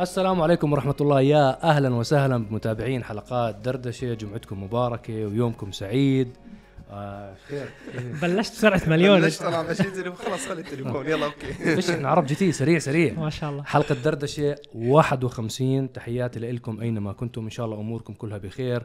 السلام 0.00 0.42
عليكم 0.42 0.72
ورحمة 0.72 0.94
الله. 1.00 1.20
يا 1.20 1.62
أهلا 1.70 1.94
وسهلا 1.94 2.36
بمتابعين 2.44 3.04
حلقات 3.04 3.54
دردشة. 3.54 4.14
جمعتكم 4.14 4.62
مباركة 4.62 5.26
ويومكم 5.26 5.72
سعيد. 5.72 6.28
آه 6.90 7.34
خير. 7.48 7.66
بلشت 8.22 8.52
بسرعة 8.52 8.82
مليون. 8.86 9.20
بلشت 9.20 9.42
ماشي 9.42 9.82
التليفون 9.82 10.26
خلاص 10.26 10.46
خلي 10.48 10.60
التليفون. 10.60 11.06
يلا 11.06 11.26
okay. 11.26 11.52
فيش 11.74 11.90
إحنا 11.90 12.08
عرب 12.08 12.26
GT 12.26 12.52
سريع 12.52 12.78
سريع. 12.78 13.14
ما 13.14 13.30
شاء 13.30 13.50
الله. 13.50 13.62
حلقة 13.62 13.94
دردشة 13.94 14.56
51 14.74 15.92
تحياتي 15.92 16.40
لكم 16.40 16.80
أينما 16.80 17.12
كنتم. 17.12 17.44
إن 17.44 17.50
شاء 17.50 17.66
الله 17.66 17.80
أموركم 17.80 18.12
كلها 18.14 18.38
بخير. 18.38 18.82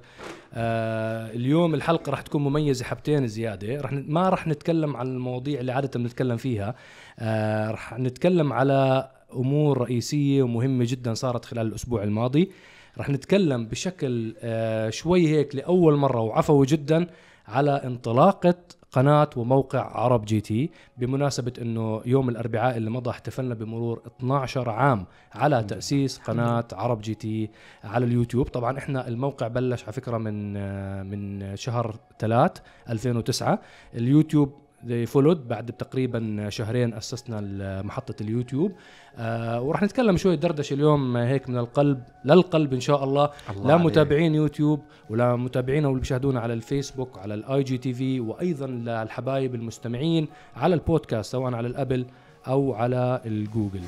آه 0.53 1.29
اليوم 1.31 1.73
الحلقة 1.73 2.09
راح 2.09 2.21
تكون 2.21 2.43
مميزة 2.43 2.85
حبتين 2.85 3.27
زيادة. 3.27 3.81
راح 3.81 3.93
ن- 3.93 4.05
ما 4.07 4.29
راح 4.29 4.47
نتكلم 4.47 4.97
عن 4.97 5.07
المواضيع 5.07 5.59
اللي 5.59 5.71
عادة 5.71 5.99
بنتكلم 5.99 6.37
فيها. 6.37 6.75
آه 7.19 7.71
راح 7.71 7.99
نتكلم 7.99 8.53
على 8.53 9.09
أمور 9.33 9.77
رئيسية 9.77 10.43
ومهمة 10.43 10.85
جدا 10.87 11.13
صارت 11.13 11.45
خلال 11.45 11.67
الأسبوع 11.67 12.03
الماضي. 12.03 12.51
راح 12.97 13.09
نتكلم 13.09 13.65
بشكل 13.65 14.35
آه 14.39 14.89
شوي 14.89 15.27
هيك 15.27 15.55
لأول 15.55 15.95
مرة 15.95 16.21
وعفوي 16.21 16.65
جدا 16.65 17.07
على 17.47 17.71
انطلاقة 17.71 18.55
قناة 18.91 19.29
وموقع 19.35 19.79
عرب 19.79 20.25
GT 20.25 20.69
بمناسبة 20.97 21.53
إنه 21.61 22.01
يوم 22.05 22.29
الأربعاء 22.29 22.77
اللي 22.77 22.89
مضى 22.89 23.09
احتفلنا 23.09 23.53
بمرور 23.55 24.01
12 24.19 24.69
عام 24.69 25.05
على 25.33 25.63
تأسيس 25.63 26.17
قناة 26.17 26.67
عرب 26.73 27.01
GT 27.01 27.49
على 27.83 28.05
اليوتيوب. 28.05 28.47
طبعا 28.47 28.77
إحنا 28.77 29.07
الموقع 29.07 29.47
بلش 29.47 29.83
على 29.83 29.93
فكرة 29.93 30.17
من 30.17 30.57
آه، 30.57 31.03
من 31.03 31.55
شهر 31.55 31.95
3 32.19 32.61
2009 32.89 33.59
اليوتيوب 33.95 34.53
they 34.85 35.05
followed 35.13 35.37
بعد 35.49 35.71
تقريبا 35.71 36.49
شهرين 36.49 36.93
أسسنا 36.93 37.81
محطة 37.81 38.15
اليوتيوب. 38.21 38.71
آه 39.17 39.61
وراح 39.61 39.83
نتكلم 39.83 40.17
شوي 40.17 40.35
دردشة 40.35 40.73
اليوم 40.73 41.17
هيك 41.17 41.49
من 41.49 41.57
القلب 41.57 42.03
للقلب 42.25 42.73
إن 42.73 42.79
شاء 42.79 43.03
الله. 43.03 43.29
الله 43.49 43.67
لا 43.67 43.73
عليك. 43.73 43.85
متابعين 43.85 44.35
يوتيوب 44.35 44.81
ولا 45.09 45.35
متابعينا 45.35 45.87
واللي 45.87 45.99
بيشاهدونا 45.99 46.39
على 46.39 46.53
الفيسبوك 46.53 47.19
على 47.19 47.33
ال 47.33 47.63
IGTV 47.63 48.19
وأيضا 48.19 48.67
للحبايب 48.67 49.55
المستمعين 49.55 50.27
على 50.55 50.75
البودكاست 50.75 51.31
سواء 51.31 51.53
على 51.53 51.67
ال 51.67 51.74
Apple 51.74 52.05
أو 52.47 52.73
على 52.73 53.21
الجوجل. 53.25 53.81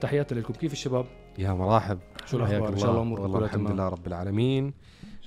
تحياتي 0.00 0.34
لكم. 0.34 0.54
كيف 0.54 0.72
الشباب؟ 0.72 1.04
يا 1.38 1.52
مرحب. 1.52 1.98
شو 2.26 2.36
الأخبار؟ 2.36 2.60
حياك 2.60 2.72
إن 2.72 2.78
شاء 2.78 2.90
الله 2.90 3.02
أموركم 3.02 3.22
والله 3.22 3.44
الحمد. 3.44 3.70
لله 3.70 3.88
رب 3.88 4.06
العالمين. 4.06 4.72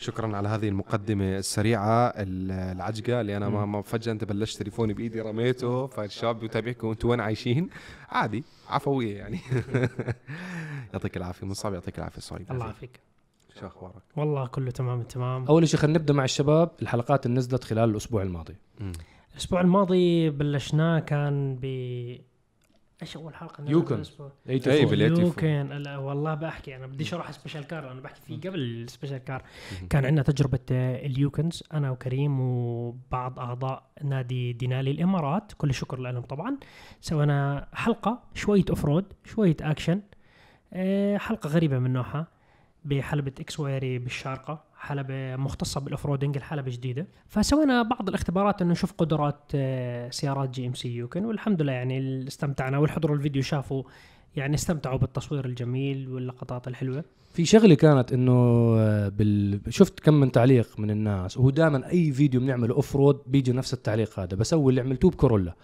شكرا 0.01 0.37
على 0.37 0.49
هذه 0.49 0.67
المقدمة 0.69 1.37
السريعة 1.37 2.07
ال- 2.07 2.51
العجقة 2.51 3.21
اللي 3.21 3.37
أنا 3.37 3.49
ما, 3.49 3.65
ما 3.65 3.81
فجأة 3.81 4.11
أنت 4.11 4.23
بلشت 4.23 4.59
تليفوني 4.59 4.93
بإيدي 4.93 5.21
رميته 5.21 5.87
فالشباب 5.87 6.39
بيتابعكم 6.39 6.87
وأنتم 6.87 7.09
وين 7.09 7.19
عايشين؟ 7.19 7.69
عادي 8.09 8.43
عفوية 8.69 9.17
يعني. 9.17 9.39
يعطيك 10.93 11.17
العافية 11.17 11.47
مصعب 11.47 11.73
يعطيك 11.73 11.97
العافية 11.99 12.21
سوري. 12.21 12.45
الله 12.51 12.65
يعافيك. 12.65 12.99
شو 13.59 13.67
أخبارك؟ 13.67 14.01
والله 14.15 14.47
كله 14.47 14.71
تمام 14.71 15.01
تمام. 15.03 15.45
أول 15.45 15.67
شيء 15.67 15.79
خلينا 15.79 15.99
نبدأ 15.99 16.13
مع 16.13 16.23
الشباب 16.23 16.71
الحلقات 16.81 17.25
اللي 17.25 17.37
نزلت 17.37 17.63
خلال 17.63 17.89
الأسبوع 17.89 18.21
الماضي. 18.23 18.55
مم. 18.79 18.91
الأسبوع 19.33 19.61
الماضي 19.61 20.29
بلشناه 20.29 20.99
كان 20.99 21.55
ب 21.61 21.65
إيش 23.01 23.17
أول 23.17 23.35
حلقة 23.35 23.61
نزلت 23.61 23.71
Yukon. 23.71 23.95
بال- 23.95 24.05
84. 24.67 25.19
Yukon. 25.25 25.67
لا 25.77 25.97
والله 25.97 26.33
بحكي 26.35 26.75
أنا 26.75 26.87
بديش 26.87 27.13
أروح 27.13 27.31
special 27.31 27.67
car 27.67 27.91
أنا 27.91 28.01
بحكي 28.01 28.21
فيه 28.21 28.49
قبل 28.49 28.59
ال 28.59 28.66
special 28.66 29.17
car. 29.17 29.43
كان 29.89 30.05
عندنا 30.05 30.23
تجربة 30.23 30.59
آه، 30.71 31.05
ال 31.05 31.14
Yukons 31.14 31.63
أنا 31.73 31.91
وكريم 31.91 32.39
وبعض 32.41 33.39
أعضاء 33.39 33.83
نادي 34.03 34.53
Denali 34.53 34.91
الإمارات. 34.91 35.53
كل 35.57 35.69
الشكر 35.69 35.99
لهم 35.99 36.21
طبعا. 36.21 36.57
سوينا 37.01 37.67
حلقة 37.73 38.23
شوية 38.33 38.65
off 38.69 38.85
road 38.85 39.05
شوية 39.25 39.57
اكشن 39.61 40.01
آه، 40.73 41.17
حلقة 41.17 41.47
غريبة 41.47 41.79
من 41.79 41.93
نوعها 41.93 42.27
بحلبة 42.85 43.31
إكس 43.39 43.59
ويري 43.59 43.99
بالشارقة. 43.99 44.63
حلبة 44.81 45.35
مختصة 45.35 45.81
بال 45.81 45.90
off-roading 45.90 46.37
الحلبة 46.37 46.71
جديدة. 46.71 47.07
فسوينا 47.27 47.81
بعض 47.83 48.09
الاختبارات 48.09 48.61
إنه 48.61 48.71
نشوف 48.71 48.93
قدرات 48.93 49.51
آه، 49.55 50.09
سيارات 50.09 50.49
GMC 50.49 50.95
Yukon 50.95 51.25
والحمد 51.25 51.61
لله 51.61 51.71
يعني 51.73 52.27
استمتعنا 52.27 52.77
واللي 52.77 52.96
حضروا 52.96 53.15
الفيديو 53.15 53.41
شافوا 53.41 53.83
يعني 54.35 54.55
استمتعوا 54.55 54.97
بالتصوير 54.97 55.45
الجميل 55.45 56.09
واللقطات 56.09 56.67
الحلوة. 56.67 57.03
في 57.33 57.45
شغلة 57.45 57.75
كانت 57.75 58.13
إنه 58.13 58.31
آه، 58.77 59.09
بال... 59.09 59.61
شفت 59.69 59.99
كم 59.99 60.13
من 60.13 60.31
تعليق 60.31 60.79
من 60.79 60.91
الناس 60.91 61.37
وهو 61.37 61.49
دائما 61.49 61.89
أي 61.89 62.11
فيديو 62.11 62.41
بنعمله 62.41 62.75
off-road 62.75 63.21
بيجي 63.27 63.51
نفس 63.51 63.73
التعليق 63.73 64.19
هذا 64.19 64.35
بسوي 64.37 64.69
اللي 64.69 64.81
عملتوه 64.81 65.11
بكورولا. 65.11 65.55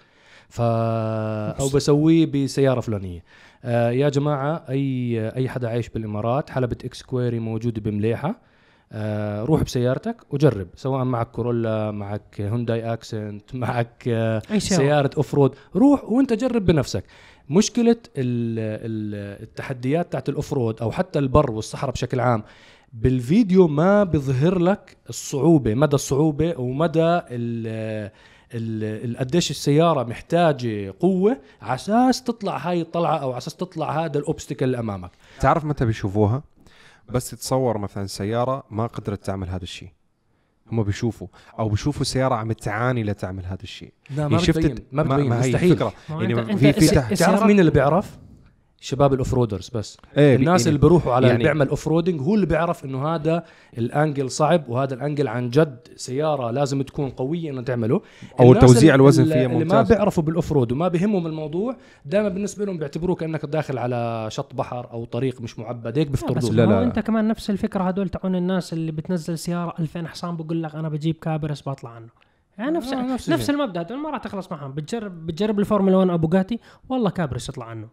ف 0.50 0.62
أو 0.62 1.70
بسويه 1.70 2.26
بسيارة 2.26 2.80
فلانية. 2.80 3.24
آه 3.64 3.90
يا 3.92 4.10
جماعة 4.10 4.66
اي 4.70 5.30
أي 5.36 5.50
حدا 5.50 5.70
عايش 5.70 5.90
بالإمارات 5.90 6.50
حلبة 6.50 6.78
إكس 6.86 7.04
كويري 7.04 7.40
موجودة 7.40 7.82
بمليحة. 7.82 8.47
آه 8.92 9.44
روح 9.44 9.64
بسيارتك 9.64 10.18
وجرب 10.34 10.68
سواء 10.76 11.04
معك 11.04 11.32
كورولا 11.32 11.92
معك 11.92 12.42
هونداي 12.42 12.94
أكسنت 12.94 13.56
معك 13.56 14.04
آه 14.08 14.42
سيارة 14.58 15.10
off-road 15.18 15.56
روح 15.76 16.04
وأنت 16.04 16.34
جرب 16.34 16.66
بنفسك. 16.66 17.04
مشكلة 17.50 17.92
ال 17.92 18.60
ال 18.86 19.44
التحديات 19.44 20.12
تاعت 20.12 20.30
ال 20.30 20.54
off-road 20.54 20.82
أو 20.82 20.92
حتى 20.92 21.20
البر 21.20 21.52
والصحراء 21.52 21.94
بشكل 21.94 22.20
عام 22.20 22.44
بالفيديو 22.94 23.68
ما 23.68 24.04
بيظهر 24.04 24.60
لك 24.60 24.98
الصعوبة 25.10 25.74
مدى 25.76 25.96
الصعوبة 25.96 26.60
ومدى 26.60 27.02
ال 27.32 28.12
ال- 28.54 29.18
قديش 29.18 29.52
السيارة 29.52 30.04
محتاجة 30.04 30.94
قوة 31.00 31.38
على 31.62 31.76
أساس 31.76 32.24
تطلع 32.24 32.58
هاي 32.58 32.82
الطلعة 32.82 33.18
أو 33.18 33.30
على 33.30 33.38
أساس 33.38 33.56
تطلع 33.56 34.06
هذا 34.06 34.20
ال 34.20 34.25
obstacle 34.25 34.66
اللي 34.66 34.80
أمامك. 34.80 35.12
تعرف 35.40 35.66
متى 35.66 35.86
بيشوفوها؟ 35.86 36.44
بس 37.10 37.30
تتصور 37.30 37.78
مثلا 37.78 38.06
سيارة 38.06 38.64
ما 38.70 38.88
قدرت 38.88 39.26
تعمل 39.26 39.50
هذا 39.50 39.64
الشيء. 39.64 39.90
هم 40.72 40.84
بيشوفوا 40.84 41.28
أو 41.60 41.70
بيشوفوا 41.70 42.04
سيارة 42.04 42.36
عم 42.36 42.52
تعاني 42.52 43.04
لتعمل 43.04 43.46
هذا 43.46 43.64
الشيء. 43.64 43.94
لا 44.10 44.28
ما 44.28 44.32
يعني 44.32 44.46
شفت 44.46 44.84
ما 44.92 45.04
بتبين 45.04 45.30
مستحيل. 45.30 45.84
هو 45.84 45.92
يعني 46.22 46.58
في 46.58 46.74
في 46.74 47.16
تعرف؟ 47.16 47.44
مين 47.44 47.60
اللي 47.60 47.72
بيعرف؟ 47.72 48.18
شباب 48.80 49.14
ال 49.14 49.34
off-roaders 49.34 49.70
بس. 49.70 49.98
إيه 50.18 50.36
الناس 50.36 50.62
يعني 50.62 50.70
اللي 50.76 50.80
بيروحوا 50.88 51.14
على 51.14 51.28
يعني- 51.28 51.36
اللي 51.38 51.44
بيعمل 51.54 51.70
off-roading 51.70 52.22
هو 52.22 52.36
اللي 52.36 52.46
بيعرف 52.46 52.86
إنه 52.86 53.08
هذا 53.08 53.44
ال 53.78 53.87
angle 53.87 54.32
صعب 54.32 54.70
وهذا 54.70 54.94
ال 54.94 55.00
angle 55.00 55.28
عن 55.28 55.50
جد 55.50 55.78
سيارة 55.96 56.52
لازم 56.52 56.82
تكون 56.82 57.10
قوية 57.10 57.52
إنه 57.52 57.62
تعمله. 57.62 58.02
أو 58.40 58.54
توزيع 58.54 58.82
اللي- 58.82 58.96
الوزن 58.96 59.24
فيها 59.24 59.34
اللي 59.36 59.48
ما 59.48 59.60
ممتاز. 59.64 59.88
بيعرفوا 59.94 60.24
بال 60.24 60.52
off-road 60.52 60.72
وما 60.72 60.88
بيهمهم 60.88 61.28
الموضوع 61.28 61.76
دائما 62.06 62.30
بالنسبة 62.30 62.66
لهم 62.66 62.78
بيعتبروه 62.78 63.16
كانك 63.16 63.46
داخل 63.46 63.78
على 63.78 64.28
شط 64.32 64.54
بحر 64.56 64.92
أو 64.92 65.06
طريق 65.06 65.42
مش 65.42 65.60
معبد 65.60 65.98
هيك 65.98 66.08
بس 66.08 66.22
بيفترضوه. 66.24 66.52
لا، 66.52 66.62
لا 66.66 66.70
لا. 66.72 66.84
أنت 66.84 67.00
كمان 67.00 67.28
نفس 67.28 67.50
الفكرة 67.50 67.84
هدول 67.84 68.10
تاعون 68.10 68.36
الناس 68.36 68.74
اللي 68.74 68.92
بتنزل 68.92 69.38
سيارة 69.38 69.74
2000 69.80 70.08
حصان 70.08 70.38
بقول 70.38 70.64
لك 70.64 70.76
أنا 70.76 70.90
بجيب 70.90 71.16
كابرس 71.16 71.70
بطلع 71.70 71.90
عنه. 71.90 72.08
يعني 72.58 72.72
نفس 72.72 72.94
آه، 72.94 73.14
نفس 73.14 73.30
نفس, 73.30 73.50
المبدأ 73.50 73.82
هدول 73.82 73.98
ما 73.98 74.10
راح 74.10 74.20
تخلص 74.24 74.52
معهم. 74.52 74.72
بتجرب 74.72 75.26
بتجرب 75.26 75.60
الفورمولا 75.60 75.98
1 75.98 76.10
أو 76.10 76.18
بوجاتي 76.18 76.60
والله 76.90 77.10
كابرس 77.10 77.50
يطلع 77.50 77.66
عنه. 77.66 77.88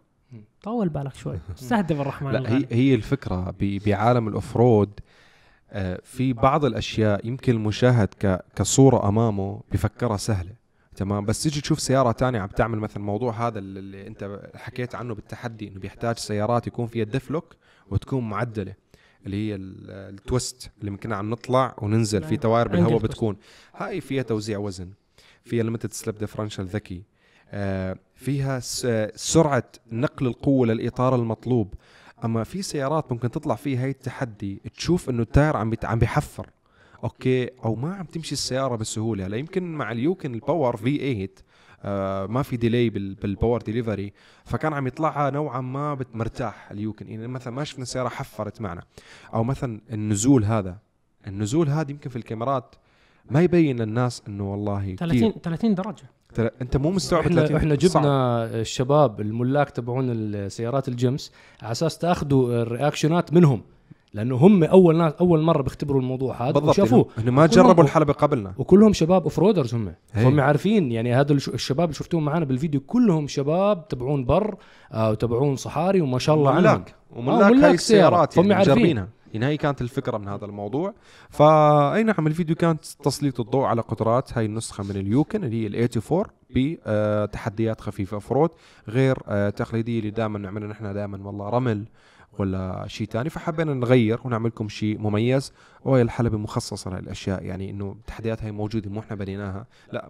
طول 0.65 0.89
بالك 0.89 1.15
شوي. 1.15 1.39
استهدي 1.59 2.01
بالرحمن 2.01 2.31
لا 2.31 2.57
هي. 2.57 2.65
هي 2.71 2.95
الفكرة 2.95 3.53
بعالم 3.61 4.27
ال 4.27 4.34
off-road 4.34 4.89
آه، 5.71 5.99
في 6.03 6.33
بعض 6.33 6.65
الأشياء 6.65 7.27
يمكن 7.27 7.53
المشاهد 7.53 8.07
كصورة 8.55 9.09
أمامه 9.09 9.61
بفكرها 9.71 10.17
سهلة. 10.17 10.51
تمام؟ 10.95 11.25
بس 11.25 11.43
تيجي 11.43 11.61
تشوف 11.61 11.79
سيارة 11.79 12.11
تانية 12.11 12.39
عم 12.39 12.47
تعمل 12.47 12.79
مثلا 12.79 12.97
الموضوع 12.97 13.47
هذا 13.47 13.59
اللي- 13.59 14.07
أنت 14.07 14.49
حكيت 14.55 14.95
عنه 14.95 15.15
بالتحدي 15.15 15.67
إنه 15.67 15.79
بيحتاج 15.79 16.17
سيارات 16.17 16.67
يكون 16.67 16.87
فيها 16.87 17.03
diff 17.05 17.30
lock 17.30 17.55
وتكون 17.91 18.29
معدلة 18.29 18.73
اللي 19.25 19.49
هي 19.49 19.55
ال- 19.55 19.91
twist 20.15 20.71
اللي 20.79 20.91
ممكن 20.91 21.13
عم 21.13 21.29
نطلع 21.29 21.75
وننزل. 21.81 22.23
في. 22.23 22.37
تواير 22.37 22.67
بالهواء. 22.67 22.97
بتكون. 22.97 23.37
هاي 23.75 24.01
فيها 24.01 24.23
توزيع 24.23 24.57
وزن. 24.57 24.89
فيها 25.43 25.63
limited 25.63 25.91
slip 25.93 26.17
differential 26.17 26.65
ذكي. 26.65 27.03
فيها 28.15 28.59
سرعة 29.15 29.63
نقل 29.91 30.27
القوة 30.27 30.67
للإطار 30.67 31.15
المطلوب. 31.15 31.73
أما 32.25 32.43
في 32.43 32.61
سيارات 32.61 33.11
ممكن 33.11 33.31
تطلع 33.31 33.55
فيها 33.55 33.83
هاي 33.83 33.89
التحدي 33.89 34.61
تشوف 34.77 35.09
إنه 35.09 35.21
ال 35.21 35.28
tire 35.28 35.57
عم 35.57 35.73
عم 35.83 35.99
بيحفر. 35.99 36.49
okay 37.03 37.49
أو 37.65 37.75
ما 37.75 37.93
عم 37.95 38.05
تمشي 38.05 38.31
السيارة 38.31 38.75
بسهولة. 38.75 39.25
هلا 39.25 39.37
يمكن 39.37 39.63
مع 39.73 39.91
اليوكن 39.91 40.33
ال 40.33 40.77
power 40.77 40.97
V8 40.97 41.29
آه 41.83 42.25
ما 42.25 42.41
في 42.43 42.57
delay 42.57 42.89
بال- 42.89 43.13
بال 43.15 43.28
power 43.28 43.61
delivery 43.61 44.13
فكان 44.45 44.73
عم 44.73 44.87
يطلعها 44.87 45.29
نوعا 45.29 45.61
ما 45.61 45.97
مرتاح 46.13 46.71
اليوكن. 46.71 47.07
يعني 47.09 47.27
مثلا 47.27 47.53
ما 47.53 47.63
شفنا 47.63 47.85
سياره 47.85 48.09
حفرت 48.09 48.61
معنا. 48.61 48.83
أو 49.33 49.43
مثلا 49.43 49.81
النزول 49.91 50.45
هذا. 50.45 50.77
النزول 51.27 51.69
هذا 51.69 51.91
يمكن 51.91 52.09
في 52.09 52.15
الكاميرات 52.15 52.75
ما 53.29 53.41
يبين 53.41 53.81
للناس 53.81 54.23
إنه 54.27 54.51
والله 54.51 54.95
30 54.95 55.17
كتير 55.31 55.41
30 55.43 55.75
درجة. 55.75 56.03
ترى 56.35 56.49
انت 56.61 56.77
مو 56.77 56.91
مستوعب 56.91 57.23
إحنا 57.23 57.35
30 57.41 57.55
إحنا 57.57 57.69
صعب. 57.87 58.01
جبنا 58.03 58.45
الشباب 58.45 59.21
الملاك 59.21 59.69
تبعون 59.69 60.05
السيارات 60.11 60.87
الجيمس 60.87 61.31
على 61.61 61.71
أساس 61.71 61.97
تأخذوا 61.97 62.61
ال 62.61 62.68
reactionات 62.68 63.33
منهم 63.33 63.61
لأنه 64.13 64.35
هم 64.35 64.63
أول 64.63 64.97
ناس 64.97 65.13
أول 65.13 65.41
مرة 65.41 65.61
بيختبروا 65.61 66.01
الموضوع 66.01 66.41
هذا 66.43 66.51
بالضبط 66.51 66.69
وشافوه 66.69 67.05
انه 67.19 67.31
ما 67.31 67.45
جربوا 67.45 67.83
الحلبة 67.83 68.13
قبلنا 68.13 68.53
وكلهم 68.57 68.93
شباب 68.93 69.23
off-roaders 69.23 69.75
هم 69.75 69.93
هي. 70.13 70.25
هم 70.25 70.39
عارفين 70.39 70.91
يعني 70.91 71.13
هذا 71.15 71.33
الش- 71.33 71.49
الشباب 71.49 71.83
اللي 71.85 71.93
شفتوهم 71.95 72.25
معنا 72.25 72.45
بالفيديو 72.45 72.79
كلهم 72.81 73.27
شباب 73.27 73.87
تبعون 73.87 74.25
بر 74.25 74.55
آه 74.91 75.11
وتبعون 75.11 75.55
صحاري 75.55 76.01
وما 76.01 76.19
شاء 76.19 76.35
الله 76.35 76.51
عنهم 76.51 76.65
آه، 76.65 76.83
وملاك 77.19 77.51
ملاك 77.51 77.63
هاي 77.63 77.73
السيارات 77.73 78.33
سيارة. 78.33 78.47
فهم 78.47 78.51
يعني 78.51 78.69
عارفين. 78.69 79.05
يعني 79.35 79.45
هي 79.53 79.57
كانت 79.57 79.81
الفكرة 79.81 80.17
من 80.17 80.27
هذا 80.27 80.45
الموضوع. 80.45 80.93
فاي 81.29 82.03
نعم 82.03 82.27
الفيديو 82.27 82.55
كانت 82.55 82.85
تسليط 82.85 83.39
الضوء 83.39 83.63
على 83.65 83.81
قدرات 83.81 84.37
هاي 84.37 84.45
النسخة 84.45 84.83
من 84.83 84.95
اليوكن 84.95 85.43
اللي 85.43 85.63
هي 85.63 85.67
ال 85.67 85.75
AT4 85.75 86.77
بتحديات 87.25 87.81
خفيفة 87.81 88.17
off-road 88.17 88.49
غير 88.87 89.17
آه، 89.27 89.49
تقليدية 89.49 89.99
اللي 89.99 90.11
دائما 90.11 90.39
نعملها 90.39 90.67
نحن 90.67 90.93
دائما 90.93 91.27
والله 91.27 91.49
رمل. 91.49 91.85
ولا 92.39 92.85
شيء 92.87 93.07
ثاني 93.07 93.29
فحبينا 93.29 93.73
نغير 93.73 94.19
ونعمل 94.23 94.47
لكم 94.47 94.69
شيء 94.69 94.97
مميز. 94.99 95.53
وهي 95.85 96.01
الحلبة 96.01 96.37
مخصصة 96.37 96.99
للأشياء 96.99 97.43
يعني 97.43 97.69
إنه 97.69 97.91
التحديات 97.91 98.43
هاي 98.43 98.51
موجودة 98.51 98.89
مو 98.89 98.99
إحنا 98.99 99.15
بنيناها. 99.15 99.67
لا 99.91 100.09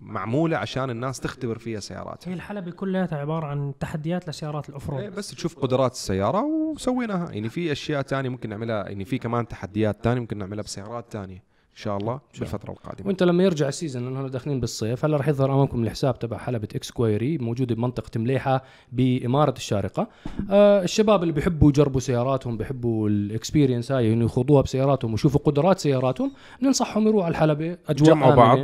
معمولة 0.00 0.56
عشان 0.56 0.90
الناس 0.90 1.20
تختبر 1.20 1.58
فيها 1.58 1.80
سيارات 1.80 2.28
هي 2.28 2.34
الحلبة 2.34 2.70
كلها 2.70 3.08
عبارة 3.12 3.46
عن 3.46 3.72
تحديات 3.80 4.28
لسيارات 4.28 4.64
إيه 4.64 4.68
ال 4.68 4.72
off-road 4.72 5.04
بس 5.04 5.30
تشوف 5.30 5.58
قدرات 5.58 5.92
السيارة 5.92 6.44
وسويناها. 6.44 7.32
يعني 7.32 7.48
في 7.48 7.72
أشياء 7.72 8.02
تانية 8.02 8.28
ممكن 8.28 8.48
نعملها. 8.48 8.88
يعني 8.88 9.04
في 9.04 9.18
كمان 9.18 9.48
تحديات 9.48 10.04
تانية 10.04 10.20
ممكن 10.20 10.38
نعملها 10.38 10.62
بسيارات 10.62 11.12
تانية. 11.12 11.51
إن 11.72 11.76
شاء 11.78 11.96
الله 11.96 12.20
بالفترة 12.38 12.70
القادمة 12.70 13.06
وإنت 13.06 13.22
لما 13.22 13.42
يرجع 13.44 13.68
ال 13.68 13.73
season 13.73 14.04
لأنه 14.04 14.28
داخلين 14.28 14.60
بالصيف 14.60 15.04
هلا 15.04 15.16
رح 15.16 15.28
يظهر 15.28 15.54
أمامكم 15.54 15.84
الحساب 15.84 16.18
تبع 16.18 16.38
حلبة 16.38 16.68
إكس 16.74 16.90
كويري 16.90 17.38
موجودة 17.38 17.74
بمنطقة 17.74 18.20
مليحة 18.20 18.64
بإمارة 18.92 19.54
الشارقة 19.56 20.08
آه 20.50 20.82
الشباب 20.82 21.22
اللي 21.22 21.32
بيحبوا 21.32 21.68
يجربوا 21.68 22.00
سياراتهم 22.00 22.56
بيحبوا 22.56 23.08
ال 23.08 23.16
experience 23.16 23.92
هاي 23.92 24.12
إنه 24.12 24.24
يخوضوها 24.24 24.62
بسياراتهم 24.62 25.10
ويشوفوا 25.12 25.40
قدرات 25.40 25.78
سياراتهم 25.78 26.32
بننصحهم 26.62 27.06
يروحوا 27.06 27.24
على 27.24 27.32
الحلبة 27.32 27.76
أجواء 27.88 28.10
جمعوا. 28.14 28.34
بعض. 28.34 28.58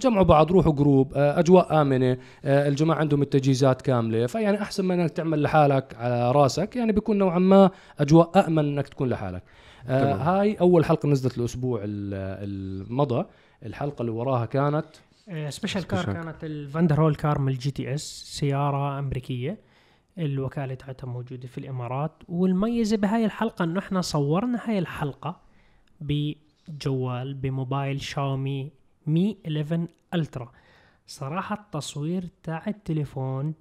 جمعوا 0.00 0.24
بعض 0.24 0.52
روحوا 0.52 0.72
جروب 0.72 1.12
آه، 1.16 1.38
أجواء 1.38 1.80
آمنة 1.82 2.18
آه، 2.44 2.68
الجماعة 2.68 2.98
عندهم 2.98 3.22
التجهيزات 3.22 3.82
كاملة 3.82 4.26
فيعني 4.26 4.62
أحسن 4.62 4.84
ما 4.84 4.94
إنك 4.94 5.10
تعمل 5.10 5.42
لحالك 5.42 5.94
على 5.98 6.32
راسك 6.32 6.76
يعني 6.76 6.92
بيكون 6.92 7.18
نوعا 7.18 7.38
ما 7.38 7.70
أجواء 7.98 8.46
امن 8.48 8.58
إنك 8.58 8.88
تكون 8.88 9.08
لحالك 9.08 9.42
آه 9.88 10.00
تمام. 10.04 10.20
هاي 10.20 10.54
أول 10.54 10.84
حلقة 10.84 11.08
نزلت 11.08 11.38
الأسبوع 11.38 11.80
ال- 11.84 12.14
المضى 12.90 13.24
الحلقة 13.66 14.00
اللي 14.02 14.12
وراها 14.12 14.46
كانت 14.46 14.84
سبيشال 15.48 15.86
كار 15.86 16.02
سبيشال. 16.02 16.22
كانت 16.22 16.44
الفاندر 16.44 17.00
هول 17.02 17.14
كار 17.14 17.38
من 17.38 17.52
الجي 17.52 17.70
تي 17.70 17.94
اس 17.94 18.24
سيارة 18.38 18.98
أمريكية 18.98 19.58
الوكالة 20.18 20.74
تاعتها 20.74 21.06
موجودة 21.06 21.48
في 21.48 21.58
الإمارات 21.58 22.12
والميزة 22.28 22.96
بهاي 22.96 23.24
الحلقة 23.24 23.62
إنه 23.64 23.78
إحنا 23.78 24.00
صورنا 24.00 24.60
هاي 24.64 24.78
الحلقة 24.78 25.40
بجوال 26.00 27.34
بموبايل 27.34 28.00
شاومي 28.00 28.70
مي 29.08 29.36
11 29.46 29.86
ألترا. 30.14 30.52
صراحة 31.06 31.54
التصوير 31.54 32.24
تاع 32.42 32.64
التليفون 32.66 33.54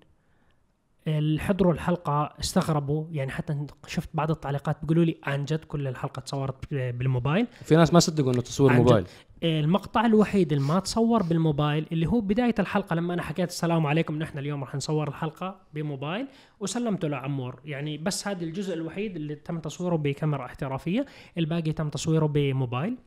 اللي 1.07 1.39
حضروا 1.39 1.73
الحلقة 1.73 2.33
استغربوا 2.39 3.05
يعني 3.11 3.31
حتى 3.31 3.67
شفت 3.87 4.09
بعض 4.13 4.31
التعليقات 4.31 4.77
بيقولوا 4.81 5.05
لي 5.05 5.17
عن 5.23 5.45
جد 5.45 5.63
كل 5.63 5.87
الحلقة 5.87 6.19
تصورت 6.19 6.55
بالموبايل. 6.71 7.47
في 7.63 7.75
ناس 7.75 7.93
ما 7.93 7.99
صدقوا 7.99 8.33
إنه 8.33 8.41
تصوير. 8.41 8.73
موبايل. 8.73 9.05
المقطع 9.43 10.05
الوحيد 10.05 10.53
اللي 10.53 10.67
ما 10.67 10.79
تصور 10.79 11.23
بالموبايل 11.23 11.87
اللي 11.91 12.05
هو 12.05 12.21
بداية 12.21 12.55
الحلقة 12.59 12.95
لما 12.95 13.13
أنا 13.13 13.21
حكيت 13.21 13.49
السلام 13.49 13.85
عليكم 13.85 14.19
نحن 14.19 14.37
اليوم 14.37 14.63
رح 14.63 14.75
نصور 14.75 15.07
الحلقة 15.07 15.59
بموبايل 15.73 16.27
وسلمته 16.59 17.07
لعمور. 17.07 17.59
يعني 17.65 17.97
بس 17.97 18.27
هذا 18.27 18.43
الجزء 18.43 18.73
الوحيد 18.73 19.15
اللي 19.15 19.35
تم 19.35 19.59
تصويره 19.59 19.95
بكاميرا 19.95 20.45
احترافية 20.45 21.05
الباقي 21.37 21.71
تم 21.71 21.89
تصويره 21.89 22.25
بموبايل. 22.25 22.97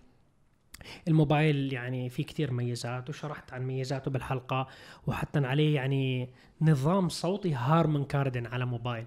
الموبايل 1.08 1.72
يعني 1.72 2.08
فيه 2.08 2.24
كتير 2.24 2.52
ميزات 2.52 3.08
وشرحت 3.08 3.52
عن 3.52 3.66
ميزاته 3.66 4.10
بالحلقة 4.10 4.66
وحتى 5.06 5.38
عليه 5.38 5.74
يعني 5.74 6.28
نظام 6.62 7.08
صوتي 7.08 7.54
هارمن 7.54 8.04
كاردن 8.04 8.46
على 8.46 8.66
موبايل 8.66 9.06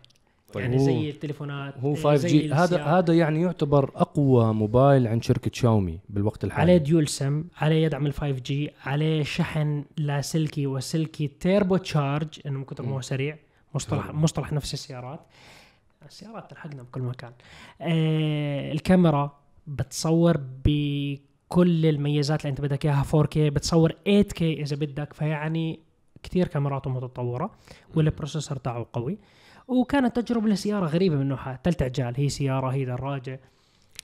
طيب. 0.54 0.64
يعني 0.64 0.80
زي 0.80 1.10
التليفونات 1.10 1.78
هو 1.78 1.92
آه، 1.92 1.96
5G 1.96 2.16
زي 2.16 2.54
هذا. 2.54 2.84
هذا 2.84 3.14
يعني 3.14 3.42
يعتبر 3.42 3.92
أقوى 3.96 4.54
موبايل 4.54 5.08
عند 5.08 5.24
شركة 5.24 5.52
شاومي 5.54 6.00
بالوقت 6.10 6.44
الحالي 6.44 6.72
عليه 6.72 6.84
dual 6.84 7.08
SIM 7.08 7.44
عليه 7.58 7.86
يدعم 7.86 8.06
ال 8.06 8.14
5G 8.14 8.72
عليه 8.86 9.24
شحن 9.24 9.86
لاسلكي 9.98 10.68
وسلكي 10.68 11.28
turbo 11.28 11.78
charge 11.78 12.40
إنه 12.46 12.60
من 12.60 12.66
كثر 12.66 12.86
ما 12.86 12.96
هو 12.96 13.02
سريع 13.02 13.38
مصطلح 13.76 14.04
تمام. 14.08 14.22
مصطلح 14.22 14.54
نفس 14.54 14.74
السيارات 14.74 15.20
السيارات 16.06 16.50
تلحقنا 16.50 16.84
بكل 16.84 17.02
مكان 17.02 17.32
آه 17.82 18.72
الكاميرا 18.72 19.38
بتصور 19.68 20.38
بكل 20.66 21.33
الميزات 21.62 22.42
اللي 22.42 22.50
انت 22.50 22.62
بدك 22.62 22.86
إياها 22.86 23.04
4K 23.04 23.38
بتصور 23.38 23.92
8K 23.92 24.42
إذا 24.42 24.76
بدك 24.76 25.14
فيعني 25.14 25.80
كثير 26.24 26.48
كاميراته 26.48 26.90
متطورة 26.90 27.52
وال 27.96 28.07
processor 28.07 28.58
تاعه 28.58 28.86
قوي 28.94 29.18
وكانت 29.68 30.20
تجربة 30.20 30.48
لسيارة 30.48 30.86
غريبة 30.86 31.16
من 31.16 31.28
نوعها 31.28 31.60
ثلاث 31.64 31.82
عجال 31.82 32.14
هي 32.18 32.30
سيارة 32.30 32.68
هي 32.70 32.86
دراجة 32.86 33.40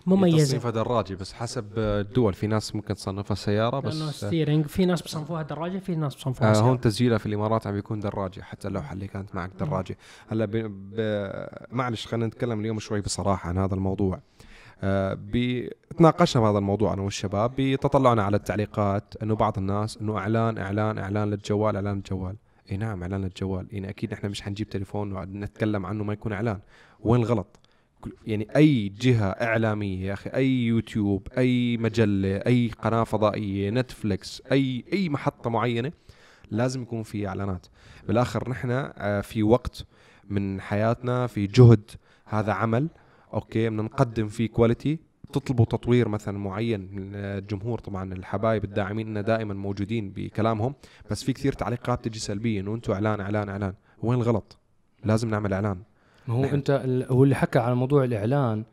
مميزه 0.06 0.46
تصنيفها 0.46 0.72
دراجة 0.72 1.16
بس 1.16 1.34
حسب 1.34 1.66
الدول 1.78 2.34
في 2.34 2.48
ناس 2.48 2.76
ممكن 2.76 2.94
تصنفها 2.94 3.36
سيارة 3.36 3.80
لأنه 3.80 4.08
بس 4.08 4.26
steering 4.26 4.66
في 4.66 4.86
ناس 4.86 5.02
بصنفوها 5.02 5.42
دراجة 5.44 5.78
في 5.78 5.96
ناس 5.96 6.16
بصنفوها 6.16 6.50
آه 6.50 6.54
سيارة. 6.54 6.68
هون 6.68 6.80
تسجيلها 6.80 7.18
في 7.18 7.26
الإمارات 7.26 7.68
عم 7.68 7.74
بيكون 7.74 8.00
دراجة 8.00 8.42
حتى 8.42 8.68
اللوحة 8.68 8.94
اللي 8.94 9.08
كانت 9.08 9.36
معك 9.36 9.52
دراجة 9.60 9.98
هلا. 10.28 10.72
معلش 11.72 12.08
خلينا 12.08 12.28
نتكلم 12.28 12.60
اليوم 12.60 12.80
شوي 12.80 13.02
بصراحة 13.02 13.50
عن 13.50 13.58
هذا 13.58 13.76
الموضوع. 13.76 14.20
تناقشنا 15.98 16.42
بهذا 16.42 16.58
الموضوع 16.58 16.94
أنا 16.94 17.02
والشباب 17.02 17.52
بتطلعنا 17.58 18.24
على 18.24 18.38
التعليقات 18.38 19.14
إنه 19.24 19.36
بعض 19.36 19.58
الناس 19.58 19.98
إنه 19.98 20.18
إعلان 20.18 20.58
إعلان 20.58 20.98
إعلان 20.98 21.30
للجوال 21.30 21.76
إعلان 21.76 21.96
للجوال. 21.96 22.36
إي 22.72 22.78
نعم 22.78 23.02
إعلان 23.02 23.22
للجوال. 23.22 23.68
يعني 23.72 23.90
أكيد 23.90 24.14
إحنا 24.14 24.30
مش 24.30 24.42
حنجيب 24.42 24.70
تليفون 24.70 25.12
ونتكلم 25.12 25.86
عنه 25.86 26.04
ما 26.04 26.14
يكون 26.14 26.34
إعلان. 26.34 26.60
وين 27.00 27.22
الغلط؟ 27.22 27.60
يعني 28.28 28.48
أي 28.56 28.90
جهة 28.90 29.30
إعلامية 29.30 30.08
يا 30.08 30.14
أخي 30.14 30.30
أي 30.30 30.66
يوتيوب 30.66 31.28
أي 31.38 31.78
مجلة 31.78 32.38
أي 32.38 32.72
قناة 32.82 33.04
فضائية 33.04 33.70
نتفليكس 33.70 34.42
أي 34.52 34.84
أي 34.94 35.10
محطة 35.10 35.50
معينة 35.50 35.92
لازم 36.52 36.82
يكون 36.82 37.04
في 37.04 37.28
إعلانات. 37.28 37.66
بالآخر 38.08 38.50
نحن 38.50 38.72
آه، 38.72 39.22
في 39.22 39.44
وقت 39.44 39.86
من 40.30 40.62
حياتنا 40.62 41.28
في 41.28 41.48
جهد 41.48 41.92
هذا 42.26 42.54
عمل 42.54 42.88
okay 43.34 43.70
بدنا 43.70 43.82
نقدم 43.84 44.28
فيه 44.28 44.50
quality 44.50 45.00
تطلبوا 45.34 45.66
تطوير 45.66 46.10
مثلا 46.10 46.38
معين 46.38 46.90
من 46.92 47.16
الجمهور 47.16 47.80
طبعا 47.80 48.14
الحبايب 48.14 48.64
الداعمين 48.64 49.08
لنا 49.08 49.22
دائما 49.22 49.54
موجودين 49.54 50.10
بكلامهم. 50.16 50.74
بس 51.12 51.24
في 51.24 51.34
كثير 51.34 51.54
تعليقات 51.54 52.06
تجي 52.06 52.20
سلبية 52.20 52.62
إنه 52.62 52.76
أنتم 52.76 52.94
إعلان 52.94 53.20
إعلان 53.22 53.50
إعلان. 53.50 53.74
وين 54.04 54.20
الغلط؟ 54.20 54.58
لازم 55.06 55.30
نعمل 55.30 55.54
إعلان. 55.54 55.78
ما 56.28 56.36
هو 56.36 56.42
نعم. 56.42 56.54
أنت 56.54 57.06
هو 57.10 57.24
اللي 57.24 57.36
حكى 57.36 57.60
على 57.60 57.76
موضوع 57.76 58.04
الإعلان. 58.04 58.64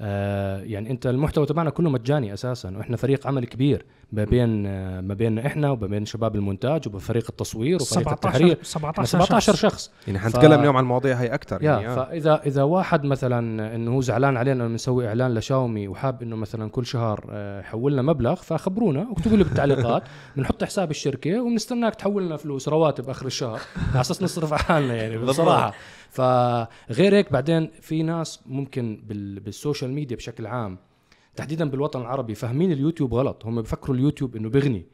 آه 0.00 0.60
يعني 0.62 0.90
أنت 0.90 1.06
المحتوى 1.06 1.46
تبعنا 1.46 1.70
كله 1.70 1.90
مجاني 1.90 2.32
أساسا 2.34 2.76
وإحنا 2.76 2.96
فريق 2.96 3.26
عمل 3.26 3.44
كبير 3.44 3.84
ما 4.12 4.24
بين 4.24 4.66
آه 4.66 5.00
ما 5.00 5.14
بيننا 5.14 5.46
إحنا 5.46 5.70
وما 5.70 5.86
بين 5.86 6.06
شباب 6.06 6.34
المونتاج 6.36 6.88
وبفريق 6.88 7.26
التصوير 7.28 7.82
وفريق 7.82 8.08
التحرير. 8.08 8.58
17 8.62 9.04
17, 9.04 9.04
17 9.24 9.52
شخص. 9.54 9.62
شخص. 9.62 9.90
يعني 10.06 10.18
ف- 10.18 10.22
حنتكلم 10.22 10.60
اليوم 10.60 10.76
عن 10.76 10.82
المواضيع 10.82 11.16
هي 11.16 11.34
أكثر 11.34 11.62
يعني 11.62 11.88
آه. 11.88 11.94
فإذا 11.96 12.40
إذا 12.46 12.62
واحد 12.62 13.04
مثلا 13.04 13.74
إنه 13.74 13.94
هو 13.94 14.00
زعلان 14.00 14.36
علينا 14.36 14.62
إنه 14.64 14.68
بنسوي 14.70 15.08
إعلان 15.08 15.34
لشاومي 15.34 15.88
وحاب 15.88 16.22
إنه 16.22 16.36
مثلا 16.36 16.70
كل 16.70 16.86
شهر 16.86 17.24
آه، 17.30 17.60
يحول 17.60 17.92
لنا 17.92 18.02
مبلغ 18.02 18.34
فخبرونا 18.34 19.06
واكتبوا 19.10 19.36
لي 19.36 19.44
بالتعليقات. 19.44 20.02
بنحط 20.36 20.64
حساب 20.64 20.90
الشركة 20.90 21.40
وبنستناك 21.42 21.94
تحول 21.94 22.26
لنا 22.26 22.36
فلوس 22.36 22.68
رواتب 22.68 23.10
آخر 23.10 23.26
الشهر 23.26 23.60
على 23.92 24.00
أساس 24.00 24.22
نصرف 24.22 24.52
على 24.52 24.62
حالنا 24.62 24.94
يعني 24.94 25.18
بصراحة. 25.18 25.74
فغير 26.16 27.14
هيك 27.14 27.32
بعدين 27.32 27.70
في 27.80 28.02
ناس 28.02 28.40
ممكن 28.46 29.00
بال- 29.08 29.40
بالسوشيال 29.40 29.90
ميديا 29.92 30.16
بشكل 30.16 30.46
عام 30.46 30.78
تحديدا 31.36 31.70
بالوطن 31.70 32.00
العربي 32.00 32.34
فاهمين 32.34 32.72
اليوتيوب 32.72 33.14
غلط. 33.14 33.46
هم 33.46 33.62
بفكروا 33.62 33.96
اليوتيوب 33.96 34.36
إنه 34.36 34.48
بغني 34.48 34.86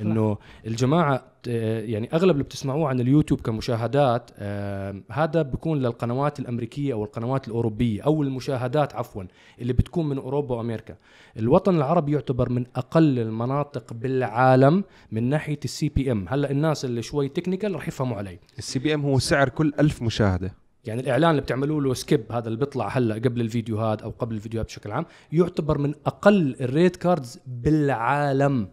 إنه 0.00 0.38
الجماعة 0.66 1.24
آه، 1.48 1.80
يعني 1.80 2.08
أغلب 2.14 2.30
اللي 2.30 2.42
بتسمعوه 2.44 2.88
عن 2.88 3.00
اليوتيوب 3.00 3.40
كمشاهدات 3.40 4.30
آه، 4.38 5.02
هذا 5.10 5.42
بيكون 5.42 5.78
للقنوات 5.78 6.40
الأمريكية 6.40 6.92
أو 6.92 7.04
القنوات 7.04 7.48
الأوروبية 7.48 8.02
أو 8.02 8.22
المشاهدات 8.22 8.94
عفوا 8.94 9.24
اللي 9.60 9.72
بتكون 9.72 10.08
من 10.08 10.18
أوروبا 10.18 10.54
وأمريكا. 10.56 10.96
الوطن 11.38 11.76
العربي 11.76 12.12
يعتبر 12.12 12.48
من 12.50 12.64
أقل 12.76 13.18
المناطق 13.18 13.92
بالعالم 13.92 14.84
من 15.12 15.22
ناحية 15.28 15.60
ال 15.64 15.88
CPM 15.88 16.26
هلأ 16.28 16.50
الناس 16.50 16.84
اللي 16.84 17.02
شوي 17.02 17.28
technical 17.28 17.74
رح 17.74 17.88
يفهموا 17.88 18.16
علي. 18.16 18.38
ال 18.58 18.78
CPM 18.78 19.02
هو 19.02 19.18
سعر 19.18 19.48
كل 19.48 19.72
ألف 19.80 20.02
مشاهدة. 20.02 20.54
يعني 20.84 21.00
الإعلان 21.00 21.30
اللي 21.30 21.42
بتعملوا 21.42 21.80
له 21.80 21.94
skip 21.94 22.32
هذا 22.32 22.46
اللي 22.46 22.58
بيطلع 22.58 22.88
هلأ 22.88 23.14
قبل 23.14 23.40
الفيديوهات 23.40 24.02
أو 24.02 24.10
قبل 24.18 24.34
الفيديوهات 24.34 24.66
بشكل 24.66 24.90
عام 24.92 25.06
يعتبر 25.32 25.78
من 25.78 25.94
أقل 26.06 26.56
ال 26.60 26.67
rate 26.67 26.96
cards 26.96 27.40
بالعالم 27.46 28.68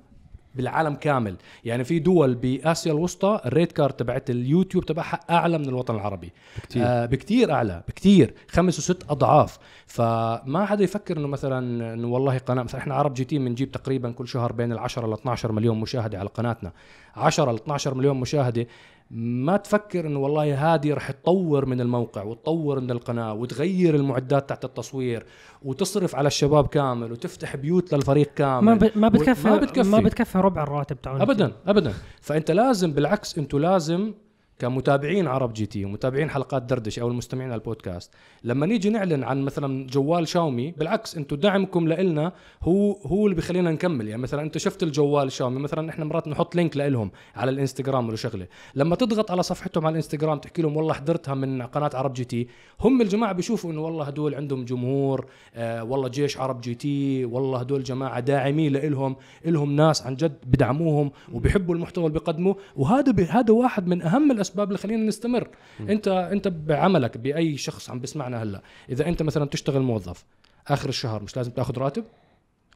بالعالم 0.56 0.96
كامل. 0.96 1.36
يعني 1.66 1.84
في 1.84 2.00
دول 2.00 2.36
بآسيا 2.36 2.92
الوسطى 2.92 3.42
ال 3.46 3.51
rate 3.51 3.72
card 3.72 3.94
تبعت 3.94 4.30
اليوتيوب 4.30 4.86
تبعها 4.86 5.20
أعلى 5.30 5.58
من 5.58 5.66
الوطن 5.66 5.96
العربي. 5.96 6.32
كتير. 6.62 6.84
آه 6.86 7.06
بكتير 7.06 7.52
أعلى 7.52 7.84
بكتير. 7.88 8.34
خمس 8.48 8.80
وست 8.80 9.04
أضعاف. 9.10 9.58
فما 9.88 10.66
حدا 10.66 10.84
يفكر 10.84 11.18
إنه 11.18 11.28
مثلا 11.28 11.94
إنه 11.94 12.08
والله 12.08 12.38
قناة 12.38 12.64
مثلا 12.64 12.82
إحنا 12.82 12.96
عرب 12.96 13.14
جي 13.14 13.24
تي 13.24 13.40
بنجيب 13.40 13.72
تقريبا 13.72 14.12
كل 14.12 14.28
شهر 14.28 14.52
بين 14.52 14.72
ال 14.72 14.80
10 14.80 15.08
ل 15.08 15.14
12 15.14 15.52
مليون 15.52 15.80
مشاهدة 15.80 16.20
على 16.20 16.30
قناتنا. 16.30 16.72
10 17.16 17.52
ل 17.52 17.56
12 17.56 17.94
مليون 17.94 18.20
مشاهدة 18.20 18.68
ما 19.12 19.58
تفكر 19.58 20.08
إنه 20.08 20.20
والله 20.20 20.74
هذه 20.76 20.94
رح 20.94 21.12
تطور 21.12 21.66
من 21.66 21.82
الموقع 21.82 22.24
وتطور 22.24 22.80
من 22.80 22.92
القناة 22.92 23.34
وتغير 23.34 23.96
المعدات 23.96 24.50
تحت 24.50 24.66
التصوير 24.66 25.26
وتصرف 25.64 26.16
على 26.16 26.28
الشباب 26.28 26.68
كامل 26.68 27.12
وتفتح 27.12 27.56
بيوت 27.56 27.94
للفريق 27.94 28.34
كامل. 28.34 28.66
ما 28.66 28.76
ب... 28.76 28.92
ما 28.96 29.10
بتكفي 29.10 29.48
ما 29.48 29.58
بتكفي. 29.58 29.90
ما 29.90 30.00
بتكفي 30.00 30.38
ربع 30.38 30.64
الراتب 30.64 31.02
تاعون 31.02 31.22
ابدا 31.22 31.52
ابدا. 31.68 31.94
فأنت 32.22 32.52
لازم 32.52 32.94
بالعكس 32.94 33.38
أنتوا 33.38 33.60
لازم 33.60 34.14
كمتابعين 34.60 35.28
عرب 35.28 35.54
جي 35.54 35.66
تي 35.66 35.86
ومتابعين 35.86 36.30
حلقات 36.30 36.64
دردشة 36.64 37.02
أو 37.02 37.08
المستمعين 37.08 37.52
على 37.52 37.60
البودكاست 37.60 38.14
لما 38.44 38.66
نيجي 38.66 38.90
نعلن 38.90 39.24
عن 39.24 39.42
مثلا 39.42 39.88
جوال 39.88 40.28
شاومي 40.28 40.72
بالعكس 40.72 41.18
أنتوا 41.18 41.38
دعمكم 41.38 41.88
لنا 41.88 42.32
هو 42.62 42.92
هو 42.92 43.26
اللي 43.26 43.36
بيخلينا 43.36 43.72
نكمل. 43.72 44.08
يعني 44.08 44.22
مثلا 44.22 44.42
انت 44.42 44.58
شفت 44.58 44.84
الجوال 44.84 45.32
شاومي 45.32 45.60
مثلا 45.60 45.90
إحنا 45.90 46.06
مرات 46.06 46.28
نحط 46.28 46.56
link 46.56 46.78
لهم 46.78 47.12
على 47.36 47.52
الإنستغرام 47.52 48.08
ولا 48.08 48.16
شغلة. 48.16 48.48
لما 48.76 48.96
تضغط 48.96 49.32
على 49.32 49.44
صفحتهم 49.44 49.86
على 49.86 49.92
الإنستغرام 49.92 50.40
تحكي 50.40 50.62
لهم 50.62 50.78
والله 50.78 50.94
حضرتها 50.94 51.36
من 51.36 51.62
قناة 51.62 51.90
عرب 51.94 52.14
جي 52.14 52.24
تي. 52.24 52.48
هم 52.82 53.02
الجماعة 53.02 53.34
بيشوفوا 53.34 53.72
إنه 53.72 53.82
والله 53.82 54.06
هدول 54.06 54.36
عندهم 54.36 54.66
جمهور 54.66 55.26
آه 55.56 55.84
والله 55.84 56.08
جيش 56.08 56.38
عرب 56.38 56.62
جي 56.62 56.76
تي 56.76 57.26
والله 57.26 57.60
هدول 57.60 57.84
جماعة 57.84 58.20
داعمين 58.20 58.74
لهم 58.74 59.16
لهم 59.46 59.76
ناس 59.76 60.06
عن 60.06 60.16
جد 60.16 60.38
بدعموهم 60.46 61.12
وبيحبوا 61.34 61.76
المحتوى 61.76 62.06
اللي 62.06 62.20
بيقدموه. 62.20 62.56
وهذا. 62.76 63.10
هذا 63.30 63.54
واحد 63.54 63.88
من 63.88 64.02
أهم 64.02 64.32
الأسباب 64.50 64.68
اللي 64.68 64.78
خلينا 64.78 65.04
نستمر. 65.08 65.48
أنت 65.80 66.08
أنت 66.08 66.48
بعملك 66.48 67.18
بأي 67.18 67.58
شخص 67.58 67.90
عم 67.90 68.00
بيسمعنا 68.00 68.44
هلا 68.44 68.62
إذا 68.90 69.08
أنت 69.08 69.24
مثلا 69.24 69.46
بتشتغل 69.46 69.82
موظف 69.82 70.26
آخر 70.68 70.90
الشهر 70.90 71.24
مش 71.24 71.38
لازم 71.38 71.52
تأخذ 71.52 71.78
راتب؟ 71.78 72.04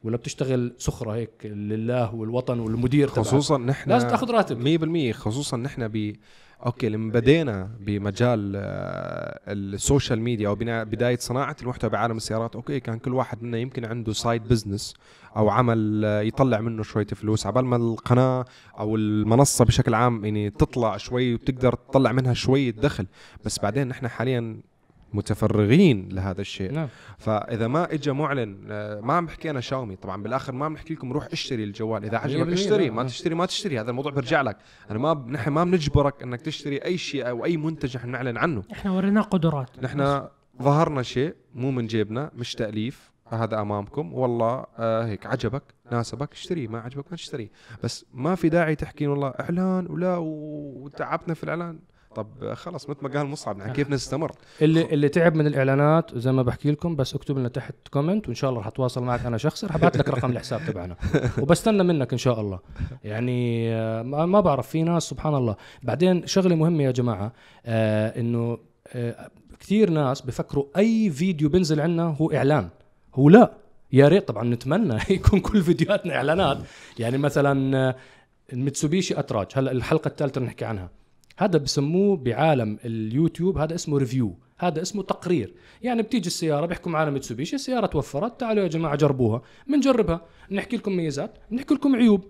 ولا 0.03 0.17
بتشتغل 0.17 0.73
سخرة 0.77 1.11
هيك 1.11 1.29
لله 1.45 2.15
والوطن 2.15 2.59
والمدير؟ 2.59 3.07
خصوصا 3.07 3.57
نحن 3.57 3.89
لازم 3.89 4.07
تأخذ 4.07 4.31
راتب. 4.31 5.11
100% 5.11 5.15
خصوصا 5.15 5.57
نحن 5.57 5.87
ب 5.87 6.15
okay 6.65 6.89
لما 6.89 7.11
بدينا 7.11 7.69
بمجال 7.79 8.53
آه، 8.55 9.39
السوشيال 9.47 10.21
ميديا 10.21 10.49
أو 10.49 10.55
بداية 10.55 11.17
صناعة 11.17 11.55
المحتوى 11.61 11.89
بعالم 11.89 12.17
السيارات 12.17 12.55
okay 12.55 12.79
كان 12.79 12.99
كل 12.99 13.13
واحد 13.13 13.43
منا 13.43 13.57
يمكن 13.57 13.85
عنده 13.85 14.13
side 14.13 14.47
business 14.47 14.93
أو 15.37 15.49
عمل 15.49 16.05
آه، 16.05 16.21
يطلع 16.21 16.61
منه 16.61 16.83
شوية 16.83 17.05
فلوس. 17.05 17.47
عبال 17.47 17.65
ما 17.65 17.75
القناة 17.75 18.45
أو 18.79 18.95
المنصة 18.95 19.65
بشكل 19.65 19.93
عام 19.93 20.25
يعني 20.25 20.49
تطلع 20.49 20.97
شوي 20.97 21.33
وتقدر 21.33 21.75
تطلع 21.75 22.11
منها 22.11 22.33
شوية 22.33 22.71
دخل. 22.71 23.05
بس 23.45 23.59
بعدين 23.59 23.87
نحن 23.87 24.07
حاليا 24.07 24.61
متفرغين 25.13 26.09
لهذا 26.11 26.41
الشيء. 26.41 26.71
نعم. 26.71 26.87
فإذا 27.17 27.67
ما 27.67 27.93
اجى 27.93 28.11
معلن 28.11 28.67
آه، 28.71 29.01
ما 29.01 29.13
عم 29.13 29.25
بحكي 29.25 29.49
أنا 29.49 29.59
شاومي 29.59 29.95
طبعا 29.95 30.23
بالآخر 30.23 30.53
ما 30.53 30.69
بنحكي 30.69 30.93
لكم 30.93 31.13
روح 31.13 31.27
اشتري 31.31 31.63
الجوال. 31.63 32.05
إذا 32.05 32.17
عجبك 32.17 32.47
100% 32.47 32.53
اشتري 32.53 32.89
ما 32.89 32.95
نعم. 32.95 33.07
تشتري 33.07 33.35
ما 33.35 33.45
تشتري 33.45 33.79
هذا 33.79 33.89
الموضوع 33.89 34.11
بيرجع 34.11 34.41
لك. 34.41 34.57
أنا 34.91 34.99
ما. 34.99 35.25
نحن 35.29 35.49
ما 35.49 35.63
بنجبرك 35.63 36.23
إنك 36.23 36.41
تشتري 36.41 36.77
أي 36.77 36.97
شيء 36.97 37.29
أو 37.29 37.45
أي 37.45 37.57
منتج 37.57 37.97
نحن 37.97 38.09
نعلن 38.09 38.37
عنه. 38.37 38.63
إحنا 38.71 38.91
وريناه 38.91 39.21
قدرات. 39.21 39.69
نحن 39.83 40.27
ظهرنا 40.61 41.03
شيء 41.03 41.35
مو 41.55 41.71
من 41.71 41.87
جيبنا 41.87 42.31
مش 42.35 42.53
تأليف 42.53 43.11
هذا 43.27 43.61
أمامكم. 43.61 44.13
والله 44.13 44.65
آه 44.77 45.05
هيك 45.05 45.25
عجبك 45.25 45.63
ناسبك 45.91 46.31
اشتري. 46.31 46.67
ما 46.67 46.79
عجبك 46.79 47.05
ما 47.11 47.17
تشتري. 47.17 47.49
بس 47.83 48.05
ما 48.13 48.35
في 48.35 48.49
داعي 48.49 48.75
تحكي 48.75 49.07
والله 49.07 49.27
إعلان 49.39 49.87
ولا 49.87 50.17
وتعبنا 50.17 51.33
في 51.33 51.43
الإعلان. 51.43 51.79
طب 52.15 52.53
خلص 52.53 52.89
مثل 52.89 52.99
ما 53.01 53.09
قال 53.09 53.27
مصعب 53.27 53.57
نحن 53.57 53.73
كيف 53.73 53.89
نستمر؟ 53.89 54.31
اللي 54.61 54.93
اللي 54.93 55.09
تعب 55.09 55.35
من 55.35 55.47
الإعلانات 55.47 56.17
زي 56.17 56.31
ما 56.31 56.43
بحكي 56.43 56.71
لكم 56.71 56.95
بس 56.95 57.15
اكتب 57.15 57.37
لنا 57.37 57.49
تحت 57.49 57.75
كومنت 57.91 58.27
وإن 58.27 58.35
شاء 58.35 58.49
الله 58.49 58.61
رح 58.61 58.67
أتواصل 58.67 59.03
معك 59.03 59.25
أنا 59.25 59.37
شخصي 59.37 59.67
رح 59.67 59.75
أبعث 59.75 59.97
لك 59.97 60.09
رقم 60.09 60.31
الحساب 60.31 60.61
تبعنا. 60.67 60.95
وبستنى 61.41 61.83
منك 61.83 62.11
إن 62.11 62.17
شاء 62.17 62.41
الله. 62.41 62.59
يعني 63.03 63.69
آه، 63.73 64.01
ما 64.03 64.39
بعرف 64.39 64.67
في 64.67 64.83
ناس 64.83 65.03
سبحان 65.03 65.35
الله. 65.35 65.55
بعدين 65.83 66.27
شغلة 66.27 66.55
مهمة 66.55 66.83
يا 66.83 66.91
جماعة 66.91 67.33
آه 67.65 68.19
إنه 68.19 68.57
آه 68.87 69.29
كثير 69.59 69.89
ناس 69.89 70.21
بفكروا 70.21 70.65
أي 70.77 71.09
فيديو 71.09 71.49
بينزل 71.49 71.81
عنا 71.81 72.03
هو 72.03 72.31
إعلان. 72.31 72.69
هو 73.15 73.29
لا. 73.29 73.51
يا 73.93 74.07
ريت 74.07 74.27
طبعا 74.27 74.43
نتمنى 74.43 74.99
يكون 75.09 75.39
كل 75.39 75.63
فيديوهاتنا 75.63 76.15
إعلانات. 76.15 76.57
يعني 76.99 77.17
مثلا 77.17 77.95
الميتسوبيشي 78.53 79.19
أتراج. 79.19 79.47
هلا 79.55 79.71
الحلقة 79.71 80.07
الثالثة 80.07 80.37
اللي 80.37 80.47
نحكي 80.47 80.65
عنها. 80.65 80.89
هذا 81.37 81.57
بسموه 81.57 82.17
بعالم 82.17 82.77
اليوتيوب 82.85 83.57
هذا 83.57 83.75
اسمه 83.75 83.97
review 83.97 84.35
هذا 84.59 84.81
اسمه 84.81 85.03
تقرير. 85.03 85.53
يعني 85.81 86.01
بتيجي 86.01 86.27
السيارة 86.27 86.65
بيحكوا 86.65 86.91
معنا 86.91 87.11
ميتسوبيشي 87.11 87.55
السيارة 87.55 87.85
توفرت 87.85 88.39
تعالوا 88.39 88.63
يا 88.63 88.67
جماعة 88.67 88.95
جربوها 88.95 89.41
بنجربها 89.67 90.21
بنحكي 90.51 90.77
لكم 90.77 90.97
ميزات 90.97 91.37
بنحكي 91.51 91.73
لكم 91.73 91.95
عيوب. 91.95 92.23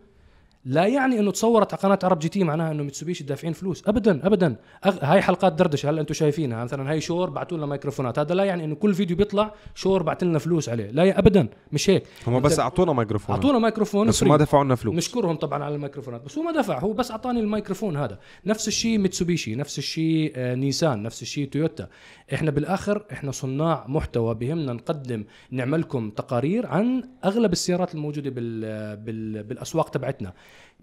لا 0.65 0.88
يعني 0.88 1.20
إنه 1.20 1.32
تصورت 1.32 1.74
على 1.74 1.82
قناة 1.82 2.00
عرب 2.03 2.20
جي 2.20 2.29
تي 2.29 2.43
معناها 2.43 2.72
إنه 2.72 2.84
ميتسوبيشي 2.84 3.24
دافعين 3.24 3.53
فلوس. 3.53 3.84
ابدا 3.88 4.27
ابدا. 4.27 4.55
أغ... 4.86 4.98
هاي 5.01 5.22
حلقات 5.22 5.53
دردشة 5.53 5.89
هلا 5.89 6.01
أنتم 6.01 6.13
شايفينها؟ 6.13 6.63
مثلا 6.63 6.91
هاي 6.91 7.01
شور 7.01 7.29
بعثوا 7.29 7.58
لنا 7.58 7.65
ميكروفونات. 7.65 8.20
هذا 8.20 8.36
لا 8.36 8.43
يعني 8.43 8.63
إنه 8.63 8.75
كل 8.75 8.93
فيديو 8.93 9.17
بيطلع 9.17 9.53
شور 9.75 10.03
بعت 10.03 10.24
لنا 10.24 10.39
فلوس 10.39 10.70
عليه. 10.70 10.91
لا 10.91 11.03
يا 11.03 11.20
ابدا. 11.20 11.48
مش 11.72 11.89
هيك. 11.89 12.03
هم 12.27 12.39
بس 12.39 12.60
أعطونا 12.60 12.93
ميكروفون. 12.93 13.36
أعطونا 13.36 13.60
ميكروفون 13.60 14.08
بس. 14.08 14.24
ما 14.24 14.38
دفعوا 14.38 14.63
لنا 14.63 14.75
فلوس. 14.75 14.96
نشكرهم 14.96 15.36
طبعا 15.36 15.63
على 15.63 15.75
الميكروفونات. 15.75 16.25
بس 16.25 16.38
هو 16.38 16.43
ما 16.43 16.51
دفع 16.51 16.79
هو 16.79 16.93
بس 16.93 17.12
أعطاني 17.12 17.39
الميكروفون 17.39 17.98
هذا. 17.98 18.20
نفس 18.46 18.67
الشيء 18.67 18.98
ميتسوبيشي 18.98 19.55
نفس 19.55 19.77
الشيء 19.77 20.34
آه، 20.36 20.55
نيسان 20.55 21.03
نفس 21.03 21.22
الشيء 21.22 21.50
تويوتا. 21.50 21.88
إحنا 22.34 22.51
بالآخر 22.51 23.05
إحنا 23.12 23.32
صناع 23.32 23.86
محتوى 23.88 24.36
بهمنا 24.36 24.74
نقدم 24.74 25.25
نعملكم 25.51 26.10
تقارير 26.10 26.67
عن 26.67 27.03
أغلب 27.25 27.51
السيارات 27.51 27.96
الموجودة 27.96 28.29
بال 28.29 28.98
بال 28.98 29.43
بالأسواق 29.43 29.89
تبعتنا. 29.89 30.34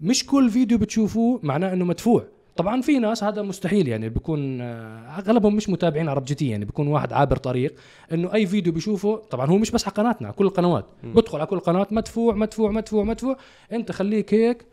مش 0.01 0.25
كل 0.25 0.49
فيديو 0.49 0.77
بتشوفوه 0.77 1.39
معناه 1.43 1.73
إنه 1.73 1.85
مدفوع. 1.85 2.23
طبعا 2.55 2.81
في 2.81 2.99
ناس 2.99 3.23
هذا 3.23 3.41
مستحيل 3.41 3.87
يعني 3.87 4.09
بيكون 4.09 4.61
آه، 4.61 5.19
أغلبهم 5.19 5.55
مش 5.55 5.69
متابعين 5.69 6.09
عرب 6.09 6.25
جي 6.25 6.35
تي 6.35 6.49
يعني 6.49 6.65
بيكون 6.65 6.87
واحد 6.87 7.13
عابر 7.13 7.37
طريق 7.37 7.75
إنه 8.11 8.33
أي 8.33 8.45
فيديو 8.45 8.73
بيشوفه 8.73 9.15
طبعا 9.15 9.45
هو 9.47 9.57
مش 9.57 9.71
بس 9.71 9.85
على 9.85 9.93
قناتنا 9.93 10.27
على 10.27 10.35
كل 10.37 10.45
القنوات. 10.45 10.85
بدخل 11.03 11.37
على 11.37 11.47
كل 11.47 11.59
قناه 11.59 11.87
مدفوع 11.91 12.35
مدفوع 12.35 12.71
مدفوع 12.71 13.03
مدفوع. 13.03 13.37
أنت 13.71 13.91
خليك 13.91 14.33
هيك 14.33 14.65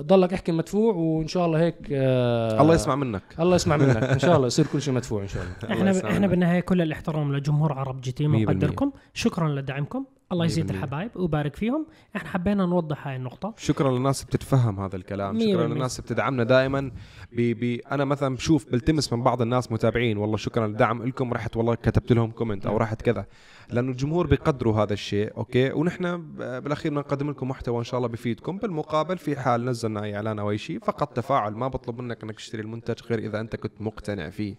ضلك 0.00 0.32
احكي 0.32 0.52
مدفوع 0.52 0.94
وإن 0.94 1.28
شاء 1.28 1.46
الله 1.46 1.60
هيك 1.60 1.76
آه 1.92 2.60
الله 2.62 2.74
يسمع 2.74 2.94
منك. 2.96 3.22
الله 3.40 3.54
يسمع 3.54 3.76
منك. 3.76 3.96
إن 4.16 4.18
شاء 4.18 4.36
الله 4.36 4.46
يصير 4.46 4.66
كل 4.66 4.82
شيء 4.82 4.94
مدفوع 4.94 5.22
إن 5.22 5.28
شاء 5.28 5.42
الله. 5.42 5.54
إحنا. 5.76 6.10
إحنا 6.10 6.26
بالنهاية 6.26 6.60
كل 6.60 6.82
الاحترام 6.82 7.36
لجمهور 7.36 7.72
عرب 7.72 8.00
جي 8.00 8.12
تي. 8.12 8.26
مقدركم 8.26 8.92
شكرا 9.14 9.48
لدعمكم. 9.48 10.04
الله 10.32 10.44
يزيد 10.44 10.66
100%. 10.66 10.74
الحبايب 10.74 11.10
ويبارك 11.16 11.56
فيهم. 11.56 11.86
إحنا 12.16 12.28
حبينا 12.28 12.66
نوضح 12.66 13.06
هاي 13.08 13.16
النقطة. 13.16 13.54
شكرا 13.58 13.90
للناس 13.90 14.24
بتتفهم 14.24 14.80
هذا 14.80 14.96
الكلام. 14.96 15.40
شكرا. 15.40 15.66
للناس 15.66 16.00
بتدعمنا 16.00 16.44
دائما. 16.44 16.90
بي 17.32 17.54
بي 17.54 17.76
أنا 17.76 18.04
مثلا 18.04 18.36
بشوف 18.36 18.70
بلتمس 18.72 19.12
من 19.12 19.22
بعض 19.22 19.42
الناس 19.42 19.72
متابعين. 19.72 20.18
والله 20.18 20.36
شكرا 20.36 20.66
للدعم 20.66 21.02
لكم 21.02 21.32
رحت 21.32 21.56
والله 21.56 21.74
كتبت 21.74 22.12
لهم 22.12 22.30
comment 22.30 22.66
أو 22.66 22.76
رحت 22.76 23.02
كذا. 23.02 23.26
لأنه 23.72 23.90
الجمهور 23.90 24.26
بيقدروا 24.26 24.82
هذا 24.82 24.92
الشيء 24.92 25.36
okay؟ 25.36 25.72
ونحن 25.72 26.32
بالأخير 26.36 26.92
بنقدم 26.92 27.30
لكم 27.30 27.48
محتوى 27.48 27.78
إن 27.78 27.84
شاء 27.84 27.98
الله 27.98 28.08
بيفيدكم 28.08 28.58
بالمقابل 28.58 29.18
في 29.18 29.36
حال 29.36 29.64
نزلنا 29.64 30.04
اي 30.04 30.16
إعلان 30.16 30.38
أو 30.38 30.50
أي 30.50 30.58
شيء 30.58 30.78
فقط 30.78 31.16
تفاعل. 31.16 31.52
ما 31.52 31.68
بطلب 31.68 32.00
منك 32.00 32.22
إنك 32.22 32.36
تشتري 32.36 32.62
المنتج 32.62 32.94
غير 33.10 33.18
إذا 33.18 33.40
أنت 33.40 33.56
كنت 33.56 33.82
مقتنع 33.82 34.30
فيه 34.30 34.56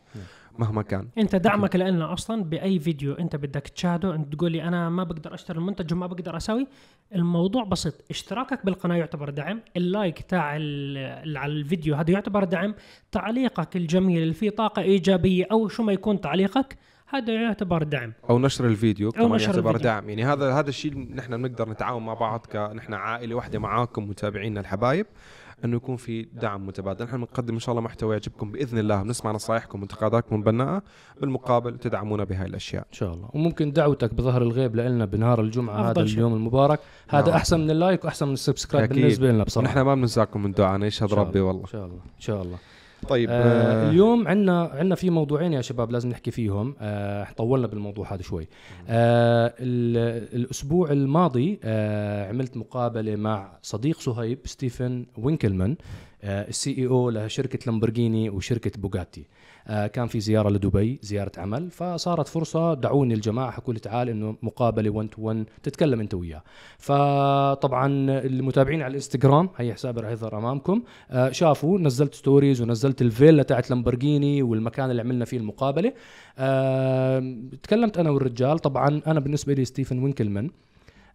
مهما 0.60 0.82
كان. 0.82 1.08
أنت 1.18 1.36
دعمك 1.36 1.76
لنا 1.76 2.14
أصلا 2.14 2.44
بأي 2.44 2.80
فيديو 2.80 3.14
أنت 3.14 3.36
بدك 3.36 3.68
تشاهده 3.68 4.16
أنت 4.16 4.34
تقول 4.34 4.52
لي 4.52 4.64
أنا 4.64 4.90
ما 4.90 5.04
بقدر 5.04 5.34
أشتري 5.34 5.58
المنتج 5.58 5.94
وما 5.94 6.08
بقدر 6.08 6.38
أسوي 6.38 6.68
الموضوع 7.16 7.64
بسيط. 7.64 7.94
اشتراكك 8.10 8.66
بالقناة 8.66 8.96
يعتبر 8.96 9.30
دعم 9.30 9.62
اللايك 9.78 10.22
تاع 10.22 10.42
على 10.42 11.46
الفيديو 11.46 11.96
هذا 11.96 12.12
يعتبر 12.12 12.44
دعم 12.44 12.76
تعليقك 13.12 13.76
الجميل 13.76 14.22
اللي 14.22 14.34
فيه 14.34 14.50
طاقة 14.50 14.82
إيجابية 14.82 15.48
أو 15.52 15.68
شو 15.68 15.84
ما 15.84 15.94
يكون 15.94 16.22
تعليقك 16.22 16.78
هذا 17.14 17.34
يعتبر 17.34 17.84
دعم. 17.84 18.14
أو 18.30 18.40
نشر 18.40 18.66
الفيديو 18.66 19.12
كمان 19.12 19.32
نشر 19.32 19.46
يعتبر 19.46 19.70
الفيديو. 19.70 19.92
دعم. 19.92 20.10
يعني 20.10 20.26
هذا 20.26 20.54
هذا 20.54 20.70
الشيء 20.70 21.16
نحن 21.16 21.38
بنقدر 21.42 21.70
نتعاون 21.70 22.06
مع 22.06 22.14
بعض 22.14 22.46
كنحن 22.52 22.94
عائلة 22.94 23.36
واحدة 23.36 23.60
معاكم 23.60 24.10
متابعينا 24.10 24.60
الحبايب 24.60 25.06
إنه 25.66 25.76
يكون 25.76 25.96
في 25.96 26.28
دعم 26.34 26.68
متبادل. 26.68 27.06
نحن 27.06 27.18
بنقدم 27.18 27.54
إن 27.54 27.60
شاء 27.60 27.72
الله 27.72 27.82
محتوى 27.82 28.14
يعجبكم 28.14 28.52
بإذن 28.52 28.78
الله. 28.78 29.04
بنسمع 29.04 29.32
نصائحكم 29.32 29.80
وانتقاداتكم 29.80 30.36
البناءة 30.36 30.84
بالمقابل 31.22 31.78
تدعمونا 31.78 32.24
بهاي 32.24 32.46
الأشياء. 32.46 32.84
إن 32.84 32.94
شاء 32.94 33.14
الله. 33.14 33.30
وممكن 33.34 33.72
دعوتك 33.72 34.14
بظهر 34.14 34.42
الغيب 34.42 34.76
لنا 34.76 35.06
بنهار 35.06 35.42
الجمعة 35.42 35.92
هذا 35.92 36.06
شيء. 36.06 36.16
اليوم 36.16 36.34
المبارك. 36.34 36.80
هذا 37.10 37.28
نعم. 37.28 37.36
أحسن 37.36 37.60
من 37.60 37.72
ال 37.72 37.79
like 37.79 38.06
وأحسن 38.06 38.28
من 38.28 38.34
ال 38.34 38.39
subscribe. 38.39 38.90
بالنسبة 38.90 39.32
لنا 39.32 39.44
بصراحة. 39.44 39.70
ونحن 39.70 39.82
ما 39.82 39.96
بننساكم 39.96 40.44
من 40.44 40.52
دعاءنا 40.52 40.86
يشهد 40.86 41.04
إن 41.04 41.10
شاء 41.10 41.20
ربي 41.20 41.40
الله. 41.40 41.48
والله. 41.48 41.64
إن 41.64 41.68
شاء 41.68 41.86
الله. 41.86 41.96
إن 41.96 42.22
شاء 42.22 42.42
الله. 42.42 42.58
طيب 43.04 43.30
آه 43.30 43.34
آه 43.34 43.90
اليوم 43.90 44.28
عندنا 44.28 44.62
عندنا 44.74 44.96
في 44.96 45.10
موضوعين 45.10 45.54
يا 45.54 45.62
شباب 45.62 45.92
لازم 45.92 46.10
نحكي 46.10 46.32
فيهم. 46.32 46.76
آه 46.82 47.28
طولنا 47.38 47.68
بالموضوع 47.68 48.14
هذا 48.14 48.22
شوي. 48.22 48.48
آه 48.90 49.54
ال- 49.60 50.28
الأسبوع 50.36 50.92
الماضي 50.92 51.60
آه 51.64 52.30
عملت 52.30 52.58
مقابلة 52.58 53.16
مع 53.16 53.52
صديق 53.62 54.00
صهيب 54.00 54.40
ستيفن 54.46 55.06
وينكلمان 55.18 55.76
آه 56.24 56.48
ال 56.50 56.78
CEO 56.78 57.10
لشركة 57.10 57.60
لامبورجيني 57.68 58.30
وشركة 58.30 58.72
بوغاتي 58.82 59.22
آه 59.22 59.43
كان 59.68 60.08
في 60.08 60.20
زيارة 60.20 60.50
لدبي 60.50 61.00
زيارة 61.02 61.32
عمل 61.38 61.72
فصارت 61.72 62.28
فرصة 62.28 62.74
دعوني 62.74 63.14
الجماعة 63.14 63.52
حكوا 63.52 63.74
لي 63.74 63.80
تعال 63.80 64.10
إنه 64.10 64.36
مقابلة 64.42 64.90
1 64.90 65.10
to 65.10 65.22
1 65.22 65.46
تتكلم 65.64 66.00
أنت 66.00 66.14
وياه. 66.14 66.44
فطبعا 66.78 67.88
المتابعين 68.10 68.82
على 68.82 68.90
الإنستغرام 68.92 69.50
هي 69.58 69.74
حسابي 69.74 70.02
راح 70.02 70.12
يظهر 70.12 70.38
أمامكم 70.38 70.84
آه، 71.12 71.32
شافوا 71.32 71.80
نزلت 71.80 72.16
stories 72.16 72.62
ونزلت 72.62 73.02
الفيلا 73.02 73.44
تاعت 73.44 73.70
لامبورجيني 73.70 74.44
والمكان 74.44 74.92
اللي 74.92 75.02
عملنا 75.02 75.26
فيه 75.26 75.38
المقابلة. 75.38 75.94
آه، 76.38 77.36
تكلمت 77.64 77.98
أنا 77.98 78.10
والرجال 78.10 78.60
طبعا 78.60 79.02
أنا 79.08 79.20
بالنسبة 79.20 79.54
لي 79.54 79.66
ستيفن 79.66 80.04
وينكلمان 80.04 80.50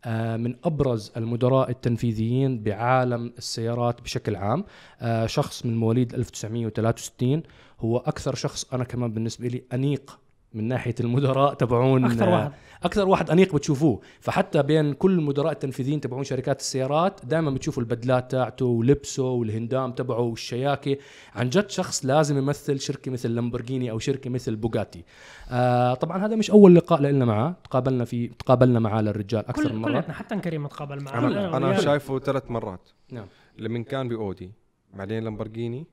آه، 0.04 0.36
من 0.36 0.56
أبرز 0.64 1.12
المدراء 1.16 1.70
التنفيذيين 1.70 2.62
بعالم 2.62 3.32
السيارات 3.38 4.00
بشكل 4.00 4.36
عام 4.36 4.64
آه، 5.00 5.26
شخص 5.26 5.66
من 5.66 5.76
مواليد 5.76 6.14
1963 6.14 7.42
هو 7.80 7.98
أكثر 7.98 8.34
شخص 8.34 8.74
أنا 8.74 8.84
كمان 8.84 9.12
بالنسبة 9.12 9.48
لي 9.48 9.64
أنيق 9.72 10.18
من 10.54 10.68
ناحية 10.68 10.94
المدراء 11.00 11.54
تبعون. 11.54 12.04
أكثر 12.04 12.28
واحد. 12.28 12.52
أكثر 12.82 13.08
واحد 13.08 13.30
أنيق 13.30 13.54
بتشوفوه. 13.54 14.00
فحتى 14.20 14.62
بين 14.62 14.92
كل 14.92 15.18
المدراء 15.18 15.52
التنفيذيين 15.52 16.00
تبعون 16.00 16.24
شركات 16.24 16.60
السيارات 16.60 17.20
دائما 17.24 17.50
بتشوفوا 17.50 17.82
البدلات 17.82 18.30
تاعته 18.30 18.66
ولبسه 18.66 19.30
والهندام 19.30 19.92
تبعه 19.92 20.20
والشياكة. 20.20 20.96
عن 21.34 21.50
جد 21.50 21.70
شخص 21.70 22.04
لازم 22.06 22.38
يمثل 22.38 22.80
شركة 22.80 23.10
مثل 23.10 23.30
لامبورجيني 23.30 23.90
أو 23.90 23.98
شركة 23.98 24.30
مثل 24.30 24.56
بوغاتي 24.56 25.04
آه 25.50 25.94
طبعا 25.94 26.26
هذا 26.26 26.36
مش 26.36 26.50
أول 26.50 26.74
لقاء 26.74 27.00
لنا 27.02 27.24
معاه 27.24 27.56
تقابلنا 27.64 28.04
في 28.04 28.26
تقابلنا 28.28 28.80
معاه 28.80 29.02
للرجال 29.02 29.48
أكثر 29.48 29.62
من 29.62 29.68
كل 29.68 29.92
مرة. 29.92 30.00
كلنا 30.00 30.12
حتى 30.12 30.36
كريم 30.36 30.66
تقابل 30.66 31.02
معه. 31.04 31.18
أنا 31.18 31.56
أنا 31.56 31.68
وياه. 31.68 31.80
شايفه 31.80 32.18
ثلاث 32.18 32.50
مرات. 32.50 32.88
نعم. 33.12 33.26
لمن 33.58 33.84
كان 33.84 34.08
بأودي 34.08 34.52
بعدين 34.94 35.24
لامبورجيني 35.24 35.86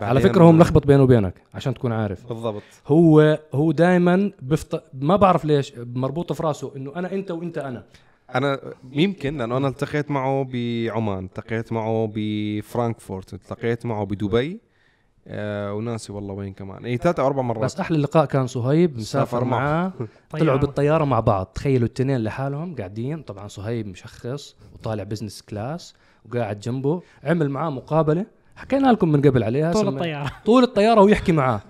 على 0.00 0.20
فكرة 0.20 0.44
هو 0.44 0.52
ملخبط 0.52 0.86
بينه 0.86 1.02
وبينك 1.02 1.34
عشان 1.54 1.74
تكون 1.74 1.92
عارف. 1.92 2.26
بالضبط. 2.28 2.62
هو 2.86 3.38
هو 3.54 3.72
دائما 3.72 4.30
بفط... 4.42 4.84
ما 4.94 5.16
بعرف 5.16 5.44
ليش 5.44 5.72
مربوطه 5.94 6.34
في 6.34 6.42
راسه 6.42 6.72
إنه 6.76 6.92
أنا 6.96 7.12
أنت 7.12 7.30
وأنت 7.30 7.58
أنا. 7.58 7.84
أنا 8.34 8.60
يمكن 8.92 9.38
لأنه 9.38 9.56
أنا 9.56 9.68
التقيت 9.68 10.10
معه 10.10 10.44
بعمان 10.52 11.24
التقيت 11.24 11.72
معه 11.72 12.10
بفرانكفورت 12.14 13.34
التقيت 13.34 13.86
معه 13.86 14.04
بدبي 14.04 14.60
آه 15.26 15.72
وناسي 15.74 16.12
والله 16.12 16.34
وين 16.34 16.52
كمان. 16.52 16.84
اي 16.84 16.96
ثلاث 16.96 17.20
أو 17.20 17.26
أربع 17.26 17.42
مرات. 17.42 17.64
بس 17.64 17.80
أحلى 17.80 17.98
لقاء 17.98 18.24
كان 18.24 18.46
صهيب 18.46 18.96
مسافر 18.96 19.30
سافر 19.30 19.44
معه. 19.44 19.60
معاه 19.60 19.92
طيارة. 20.30 20.44
طلعوا 20.44 20.58
بالطيارة 20.58 21.04
مع 21.04 21.20
بعض. 21.20 21.46
تخيلوا 21.46 21.86
الاثنين 21.86 22.20
لحالهم 22.24 22.74
قاعدين. 22.76 23.22
طبعا 23.22 23.48
صهيب 23.48 23.86
مشخص 23.86 24.56
وطالع 24.74 25.02
business 25.02 25.42
class 25.42 25.94
وقاعد 26.30 26.60
جنبه. 26.60 27.02
عمل 27.24 27.50
معاه 27.50 27.70
مقابلة. 27.70 28.26
حكينا 28.56 28.92
لكم 28.92 29.12
من 29.12 29.22
قبل 29.22 29.42
عليها 29.42 29.72
طول 29.72 29.88
الطيارة. 29.88 30.32
طول 30.46 30.62
الطيارة 30.62 31.00
وهو 31.00 31.08
يحكي 31.08 31.32
معاه. 31.32 31.60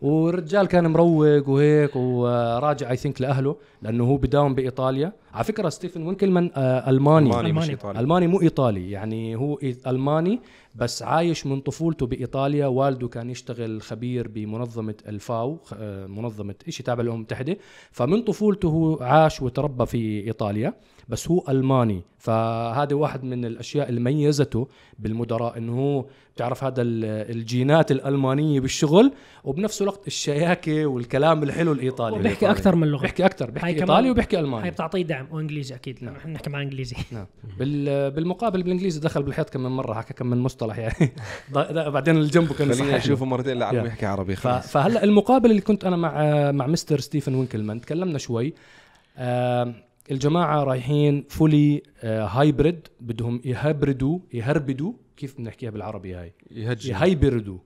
والرجال 0.00 0.66
كان 0.66 0.86
مروق 0.86 1.48
وهيك 1.48 1.96
وراجع 1.96 2.90
I 2.90 2.96
think 2.96 3.20
لأهله 3.20 3.56
لأنه 3.82 4.04
هو 4.04 4.16
بداوم 4.16 4.54
بإيطاليا. 4.54 5.12
على 5.34 5.44
فكرة 5.44 5.68
ستيفن 5.68 6.06
وينكلمان 6.06 6.50
آه 6.54 6.90
ألماني. 6.90 7.30
ألماني 7.30 7.52
مش 7.52 7.64
ألماني. 7.64 7.70
إيطالي. 7.70 8.00
ألماني 8.00 8.26
مو 8.26 8.40
إيطالي 8.40 8.90
يعني 8.90 9.36
هو 9.36 9.58
ألماني 9.86 10.40
بس 10.74 11.02
عايش 11.02 11.46
من 11.46 11.60
طفولته 11.60 12.06
بإيطاليا. 12.06 12.66
والده 12.66 13.08
كان 13.08 13.30
يشتغل 13.30 13.82
خبير 13.82 14.28
بمنظمة 14.28 14.94
الفاو 15.08 15.58
آه، 15.74 16.06
منظمة 16.06 16.54
شيء 16.68 16.86
تابع 16.86 17.02
للامم 17.02 17.16
المتحده 17.16 17.56
فمن 17.90 18.22
طفولته 18.22 18.68
هو 18.68 18.96
عاش 19.00 19.42
وتربى 19.42 19.86
في 19.86 20.26
إيطاليا. 20.26 20.74
بس 21.10 21.28
هو 21.30 21.44
ألماني. 21.48 22.02
فهذا 22.18 22.94
واحد 22.96 23.24
من 23.24 23.44
الأشياء 23.44 23.88
اللي 23.88 24.00
ميزته 24.00 24.68
بالمدراء 24.98 25.58
إنه 25.58 25.78
هو 25.78 26.04
بتعرف 26.36 26.64
هذا 26.64 26.82
ال- 26.82 27.04
الجينات 27.36 27.90
الألمانية 27.90 28.60
بالشغل 28.60 29.12
وبنفس 29.44 29.82
الوقت 29.82 30.06
الشياكة 30.06 30.86
والكلام 30.86 31.42
الحلو 31.42 31.72
الإيطالي. 31.72 32.16
وبيحكي 32.16 32.50
أكثر 32.50 32.76
من 32.76 32.88
لغة. 32.88 33.02
بيحكي 33.02 33.26
أكثر 33.26 33.50
بيحكي 33.50 33.68
إيطالي 33.80 34.10
وبيحكي 34.10 34.36
هاي 34.36 34.42
الماني 34.42 34.70
بتعطيه 34.70 35.02
دعم 35.02 35.26
وإنجليزي 35.30 35.74
أكيد 35.74 36.04
نعم. 36.04 36.14
نحن 36.14 36.32
نحكي 36.32 36.50
مع 36.50 36.62
إنجليزي. 36.62 36.96
نعم. 37.12 37.26
بال 37.58 38.10
بالمقابل 38.10 38.62
بالإنجليزي 38.62 39.00
دخل 39.00 39.22
بالحيط 39.22 39.50
كم 39.50 39.60
من 39.60 39.70
مرة 39.70 39.94
حكى 39.94 40.14
كم 40.14 40.26
من 40.26 40.38
مصطلح 40.38 40.78
يعني. 40.78 41.12
بعدين 41.92 42.16
اللي 42.16 42.28
جنبه 42.28 42.54
كان 42.54 42.56
خليني 42.56 42.72
يصححني. 42.72 42.96
أشوفه 42.96 43.24
مرتين. 43.24 43.62
عم 43.62 43.86
يحكي 43.86 44.06
عربي 44.06 44.36
خلاص. 44.36 44.66
فهلأ 44.72 45.04
المقابله 45.04 45.50
اللي 45.50 45.62
كنت 45.62 45.84
أنا 45.84 45.96
مع 45.96 46.12
مع 46.52 46.66
مستر 46.66 47.00
ستيفن 47.00 47.34
وينكلمان 47.34 47.80
تكلمنا 47.80 48.18
شوي. 48.18 48.54
الجماعة 50.10 50.64
رايحين 50.64 51.24
fully 51.28 51.82
hybrid 52.02 52.88
بدهم 53.00 53.40
يهبردوا 53.44 54.18
يهربدوا 54.32 54.92
كيف 55.16 55.38
بنحكيها 55.38 55.70
بالعربي 55.70 56.14
هاي؟ 56.14 56.32
يهجي 56.50 56.90
يهيبردوا 56.90 57.58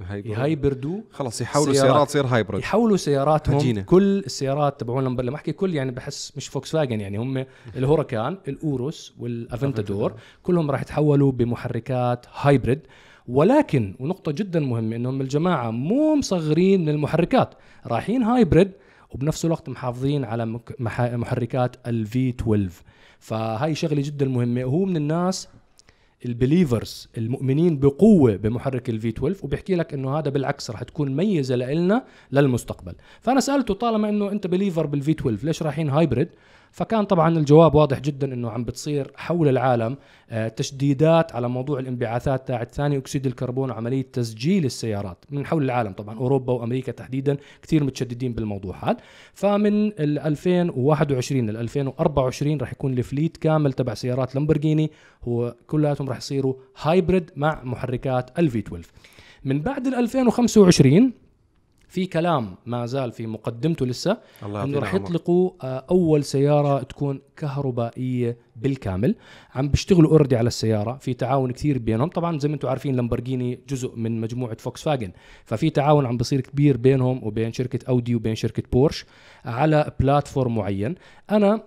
hybrid. 0.00 0.38
يهيبردوا 0.38 1.00
خلص 1.10 1.40
يحولوا 1.40 1.72
سيارات. 1.72 2.08
تصير 2.08 2.26
hybrid 2.26 2.60
يحولوا 2.60 2.96
سياراتهم. 2.96 3.56
هجينة. 3.56 3.82
كل 3.82 4.18
السيارات 4.18 4.80
تبعون 4.80 5.04
لما 5.04 5.22
لما 5.22 5.36
احكي 5.36 5.52
كل 5.52 5.74
يعني 5.74 5.90
بحس 5.90 6.32
مش 6.36 6.48
فوكس 6.48 6.72
فاجن 6.72 7.00
يعني. 7.00 7.18
هم 7.18 7.44
الهوراكان 7.76 8.38
الأوروس 8.48 9.14
والأفنتادور 9.18 10.14
كلهم 10.42 10.70
راح 10.70 10.82
يتحولوا 10.82 11.32
بمحركات 11.32 12.26
hybrid 12.40 12.80
ولكن 13.28 13.94
ونقطة 14.00 14.32
جدا 14.32 14.60
مهمة 14.60 14.96
إنهم 14.96 15.20
الجماعة 15.20 15.70
مو 15.70 16.14
مصغرين 16.14 16.80
من 16.80 16.88
المحركات. 16.88 17.54
رايحين 17.86 18.22
hybrid 18.22 18.70
وبنفس 19.14 19.44
الوقت 19.44 19.68
محافظين 19.68 20.24
على 20.24 20.60
محركات 21.16 21.76
ال 21.86 22.28
V12 22.28 22.70
فهاي 23.18 23.74
شغلة 23.74 24.02
جدا 24.02 24.28
مهمة. 24.28 24.64
وهو 24.64 24.84
من 24.84 24.96
الناس 24.96 25.48
ال 26.26 26.34
believers 26.34 27.08
المؤمنين 27.18 27.78
بقوة 27.78 28.36
بمحرك 28.36 28.90
ال 28.90 29.08
V12 29.08 29.40
وبيحكي 29.42 29.74
لك 29.74 29.94
إنه 29.94 30.18
هذا 30.18 30.30
بالعكس 30.30 30.70
راح 30.70 30.82
تكون 30.82 31.16
ميزة 31.16 31.56
لنا 31.56 32.04
للمستقبل. 32.32 32.92
فأنا 33.20 33.40
سألته 33.40 33.74
طالما 33.74 34.08
إنه 34.08 34.32
أنت 34.32 34.46
believer 34.46 34.86
بال 34.86 35.10
V12 35.10 35.46
ليش 35.46 35.62
رايحين 35.62 35.90
hybrid 35.90 36.28
فكان 36.74 37.04
طبعا 37.04 37.38
الجواب 37.38 37.74
واضح 37.74 38.00
جدا 38.00 38.34
إنه 38.34 38.50
عم 38.50 38.64
بتصير 38.64 39.12
حول 39.16 39.48
العالم 39.48 39.96
آه، 40.30 40.48
تشديدات 40.48 41.34
على 41.34 41.48
موضوع 41.48 41.78
الانبعاثات 41.78 42.48
تاعت 42.48 42.74
ثاني 42.74 42.96
أكسيد 42.96 43.26
الكربون 43.26 43.70
وعمليه 43.70 44.02
تسجيل 44.12 44.64
السيارات 44.64 45.24
من 45.30 45.46
حول 45.46 45.64
العالم 45.64 45.92
طبعا 45.92 46.18
أوروبا 46.18 46.52
وأمريكا 46.52 46.92
تحديدا 46.92 47.36
كثير 47.62 47.84
متشددين 47.84 48.32
بالموضوع 48.32 48.90
هذا 48.90 48.96
فمن 49.34 49.86
ال 49.86 50.18
2021 50.18 51.50
ل 51.50 51.56
2024 51.56 52.58
راح 52.58 52.72
يكون 52.72 52.98
ال 52.98 53.04
fleet 53.04 53.36
كامل 53.36 53.72
تبع 53.72 53.94
سيارات 53.94 54.34
لامبورجيني 54.34 54.90
هو 55.22 55.54
كلياتهم 55.66 56.08
راح 56.08 56.16
يصيروا 56.16 56.54
hybrid 56.82 57.30
مع 57.36 57.64
محركات 57.64 58.38
ال 58.38 58.58
V12 58.58 58.88
من 59.44 59.60
بعد 59.60 59.86
ال 59.86 59.94
2025 59.94 61.12
في 61.94 62.06
كلام 62.06 62.54
ما 62.66 62.86
زال 62.86 63.12
في 63.12 63.26
مقدمته 63.26 63.86
لسه 63.86 64.18
الله 64.42 64.64
إنه 64.64 64.78
راح. 64.78 64.94
يطلقوا 64.94 65.50
آه، 65.62 65.84
أول 65.90 66.24
سيارة 66.24 66.82
تكون 66.82 67.20
كهربائية 67.36 68.36
بالكامل. 68.56 69.14
عم 69.54 69.68
بيشتغلوا 69.68 70.10
already 70.10 70.36
على 70.36 70.46
السيارة. 70.46 70.96
في 70.96 71.14
تعاون 71.14 71.50
كثير 71.52 71.78
بينهم. 71.78 72.08
طبعا 72.08 72.38
زي 72.38 72.48
ما 72.48 72.54
أنتم 72.54 72.68
عارفين 72.68 72.96
لامبورجيني 72.96 73.60
جزء 73.68 73.96
من 73.96 74.20
مجموعة 74.20 74.56
فوكس 74.56 74.82
فاجن 74.82 75.12
ففي 75.44 75.70
تعاون 75.70 76.06
عم 76.06 76.16
بيصير 76.16 76.40
كبير 76.40 76.76
بينهم 76.76 77.20
وبين 77.24 77.52
شركة 77.52 77.88
أودي 77.88 78.14
وبين 78.14 78.34
شركة 78.34 78.62
بورش 78.72 79.04
على 79.44 79.92
platform 80.00 80.54
معين. 80.54 80.94
أنا 81.30 81.62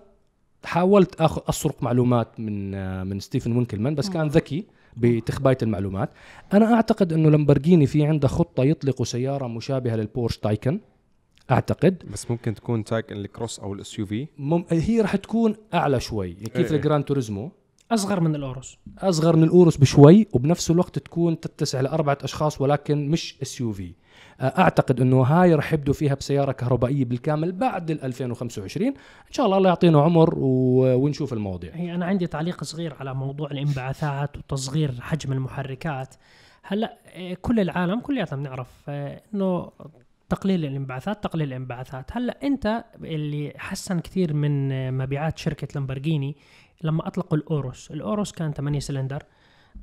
حاولت 0.64 1.20
اخذ 1.20 1.42
أسرق 1.48 1.82
معلومات 1.82 2.40
من 2.40 2.74
آه، 2.74 3.04
من 3.04 3.20
ستيفن 3.20 3.52
وينكلمان 3.56 3.94
بس 3.94 4.10
كان 4.10 4.28
ذكي. 4.28 4.66
بتخباية 5.00 5.58
المعلومات 5.62 6.10
أنا 6.52 6.74
أعتقد 6.74 7.12
إنه 7.12 7.30
لامبورجيني 7.30 7.86
في 7.86 8.06
عنده 8.06 8.28
خطة 8.28 8.64
يطلقوا 8.64 9.04
سيارة 9.04 9.46
مشابهة 9.46 9.96
للبورش 9.96 10.38
تايكن 10.38 10.80
أعتقد 11.50 12.02
بس 12.12 12.30
ممكن 12.30 12.54
تكون 12.54 12.84
تايك 12.84 13.12
ال 13.12 13.20
cross 13.20 13.60
أو 13.60 13.72
ال 13.72 13.98
SUV. 13.98 14.28
هي 14.70 15.00
راح 15.00 15.16
تكون 15.16 15.56
أعلى 15.74 16.00
شوي 16.00 16.32
كيف 16.32 16.70
إيه. 16.70 16.76
ال 16.76 16.82
Gran 16.82 17.04
Turismo 17.04 17.50
أصغر 17.92 18.20
من 18.20 18.34
الأوروس. 18.34 18.78
أصغر 18.98 19.36
من 19.36 19.44
الأوروس 19.44 19.76
بشوي 19.76 20.26
وبنفس 20.32 20.70
الوقت 20.70 20.98
تكون 20.98 21.40
تتسع 21.40 21.80
لأربعة 21.80 22.18
أشخاص 22.22 22.60
ولكن 22.60 23.08
مش 23.08 23.36
SUV 23.42 23.92
أعتقد 24.40 25.00
إنه 25.00 25.22
هاي 25.22 25.54
راح 25.54 25.72
يبدوا 25.72 25.94
فيها 25.94 26.14
بسيارة 26.14 26.52
كهربائية 26.52 27.04
بالكامل 27.04 27.52
بعد 27.52 27.90
ال 27.90 28.04
2025 28.04 28.86
إن 28.86 28.94
شاء 29.30 29.46
الله 29.46 29.56
الله 29.58 29.68
يعطينا 29.68 30.00
عمر 30.00 30.34
و... 30.38 30.84
ونشوف 30.94 31.32
المواضيع. 31.32 31.74
هي 31.74 31.94
أنا 31.94 32.06
عندي 32.06 32.26
تعليق 32.26 32.64
صغير 32.64 32.94
على 33.00 33.14
موضوع 33.14 33.50
الانبعاثات 33.50 34.36
وتصغير 34.36 34.94
حجم 35.00 35.32
المحركات. 35.32 36.14
هلأ 36.62 36.98
آه، 37.06 37.36
كل 37.42 37.60
العالم 37.60 38.00
كلياتنا 38.00 38.38
بنعرف 38.38 38.68
آه، 38.88 39.22
إنه 39.34 39.70
تقليل 40.28 40.64
الانبعاثات 40.64 41.24
تقليل 41.24 41.48
الانبعاثات. 41.48 42.10
هلأ 42.12 42.38
أنت 42.42 42.84
اللي 43.04 43.52
حسن 43.56 44.00
كثير 44.00 44.34
من 44.34 44.72
آه، 44.72 44.90
مبيعات 44.90 45.38
شركة 45.38 45.68
لامبورجيني 45.74 46.36
لما 46.82 47.06
أطلقوا 47.06 47.38
الأوروس. 47.38 47.90
الأوروس 47.90 48.32
كان 48.32 48.52
8 48.52 48.80
سلندر. 48.80 49.22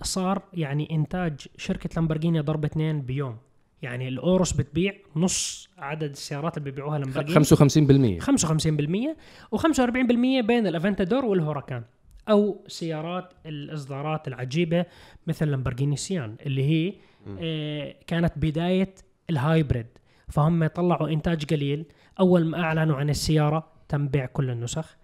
صار 0.01 0.41
يعني 0.53 0.87
إنتاج 0.91 1.47
شركة 1.57 1.89
لامبورجيني 1.95 2.39
ضرب 2.39 2.65
اثنين 2.65 3.01
بيوم. 3.01 3.37
يعني 3.81 4.07
الأوروس 4.07 4.51
بتبيع 4.51 4.93
نص 5.15 5.69
عدد 5.77 6.09
السيارات 6.09 6.57
اللي 6.57 6.71
بيبيعوها 6.71 6.99
لامبورجيني. 6.99 8.19
55% 8.19 8.21
55% 8.21 9.15
و45% 9.55 10.45
بين 10.45 10.67
الأفنتادور 10.67 11.25
والهوراكان. 11.25 11.83
أو 12.29 12.63
سيارات 12.67 13.33
الإصدارات 13.45 14.27
العجيبة 14.27 14.85
مثل 15.27 15.47
لامبورجيني 15.47 15.95
سيان 15.95 16.35
اللي 16.45 16.63
هي 16.63 16.93
آه 17.39 17.95
كانت 18.07 18.33
بداية 18.37 18.95
ال 19.29 19.36
hybrid. 19.36 19.87
فهم 20.27 20.67
طلعوا 20.67 21.09
إنتاج 21.09 21.45
قليل. 21.45 21.85
أول 22.19 22.45
ما 22.45 22.63
أعلنوا 22.63 22.95
عن 22.95 23.09
السيارة 23.09 23.67
تم 23.89 24.07
بيع 24.07 24.25
كل 24.25 24.49
النسخ. 24.49 24.97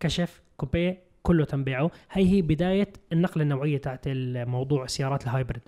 كشف 0.00 0.42
coupe 0.56 1.05
كله 1.26 1.44
تم 1.44 1.64
بيعه 1.64 1.90
هي 2.12 2.24
هي 2.28 2.42
بداية 2.42 2.92
النقله 3.12 3.42
النوعية 3.42 3.78
تاعت 3.78 4.00
الموضوع 4.06 4.86
سيارات 4.86 5.24
ال 5.24 5.29
hybrid 5.29 5.62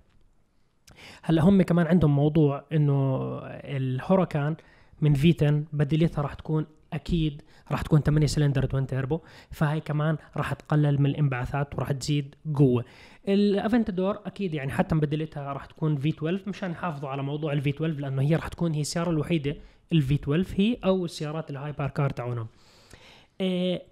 هلأ 1.23 1.43
هم 1.43 1.63
كمان 1.63 1.87
عندهم 1.87 2.17
موضوع 2.17 2.65
إنه 2.73 3.19
الهوراكان 3.45 4.57
من 5.01 5.15
V10 5.15 5.65
بديلتها 5.73 6.23
راح 6.23 6.35
تكون 6.35 6.67
أكيد 6.93 7.43
راح 7.71 7.83
تكون 7.83 8.01
8 8.01 8.27
cylinder 8.27 8.67
twin 8.67 8.87
turbo. 8.87 9.21
فهي 9.51 9.81
كمان 9.81 10.17
راح 10.37 10.53
تقلل 10.53 11.03
من 11.03 11.07
الانبعاثات 11.11 11.75
وراح 11.75 11.93
تزيد 11.93 12.35
قوة. 12.55 12.85
الأفنتادور 13.29 14.19
أكيد 14.27 14.55
يعني 14.55 14.73
حتى 14.73 14.95
مبدلتها 14.95 15.53
راح 15.53 15.65
تكون 15.67 15.97
V12 15.97 16.49
مشان 16.49 16.71
يحافظوا 16.71 17.09
على 17.09 17.23
موضوع 17.23 17.53
ال 17.53 17.71
V12 17.71 18.01
لأنه 18.01 18.23
هي 18.23 18.37
راح 18.37 18.49
تكون 18.49 18.73
هي 18.73 18.81
السيارة 18.81 19.11
الوحيدة 19.11 19.57
ال 19.93 20.15
V12 20.15 20.55
هي 20.57 20.77
أو 20.85 21.05
السيارات 21.05 21.51
ال 21.51 21.89
hypercar 21.89 22.11
تاعونهم. 22.11 22.47
إيه 23.41 23.83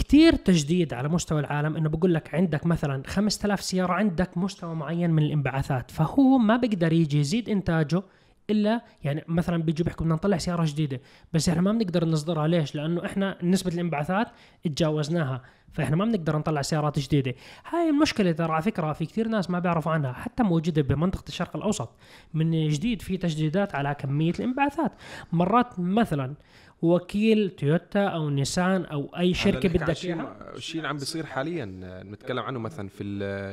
كتير 0.00 0.34
تشديد 0.34 0.94
على 0.94 1.08
مستوى 1.08 1.40
العالم 1.40 1.76
إنه 1.76 1.88
بقول 1.88 2.14
لك 2.14 2.34
عندك 2.34 2.66
مثلا 2.66 3.02
5000 3.06 3.62
سيارة 3.62 3.92
عندك 3.92 4.38
مستوى 4.38 4.74
معين 4.74 5.10
من 5.10 5.22
الانبعاثات. 5.22 5.90
فهو 5.90 6.38
ما 6.38 6.56
بيقدر 6.56 6.92
يجي 6.92 7.20
يزيد 7.20 7.48
إنتاجه 7.48 8.02
إلا 8.50 8.80
يعني 9.04 9.24
مثلا 9.28 9.62
بيجوا 9.62 9.84
بيحكوا 9.84 10.04
بدنا 10.04 10.14
نطلع 10.14 10.38
سيارة 10.38 10.64
جديدة. 10.66 11.00
بس 11.32 11.48
إحنا 11.48 11.60
ما 11.60 11.72
بنقدر 11.72 12.04
نصدرها. 12.04 12.46
ليش؟ 12.48 12.74
لأنه 12.74 13.04
إحنا 13.06 13.38
نسبة 13.42 13.74
الانبعاثات 13.74 14.26
تجاوزناها. 14.64 15.42
فإحنا 15.72 15.96
ما 15.96 16.04
بنقدر 16.04 16.38
نطلع 16.38 16.62
سيارات 16.62 16.98
جديدة. 16.98 17.34
هاي 17.70 17.90
المشكلة 17.90 18.32
ترى 18.32 18.52
على 18.52 18.62
فكرة 18.62 18.92
في 18.92 19.06
كثير 19.06 19.28
ناس 19.28 19.50
ما 19.50 19.58
بيعرفوا 19.58 19.92
عنها 19.92 20.12
حتى 20.12 20.42
موجودة 20.42 20.82
بمنطقة 20.82 21.24
الشرق 21.28 21.56
الأوسط. 21.56 21.90
من 22.34 22.68
جديد 22.68 23.02
في 23.02 23.16
تشديدات 23.16 23.74
على 23.74 23.94
كمية 23.94 24.32
الانبعاثات. 24.38 24.92
مرات 25.32 25.78
مثلا 25.78 26.34
وكيل 26.82 27.50
تويوتا 27.50 28.04
أو 28.04 28.30
نيسان 28.30 28.84
أو 28.84 29.10
أي 29.18 29.34
شركة 29.34 29.68
بدك 29.68 30.04
إياها؟ 30.04 30.36
الشيء 30.56 30.76
اللي 30.76 30.88
عم 30.88 30.96
بيصير 30.96 31.26
حاليا. 31.26 31.64
نتكلم 32.04 32.38
عنه 32.38 32.58
مثلا 32.58 32.88
في 32.88 33.04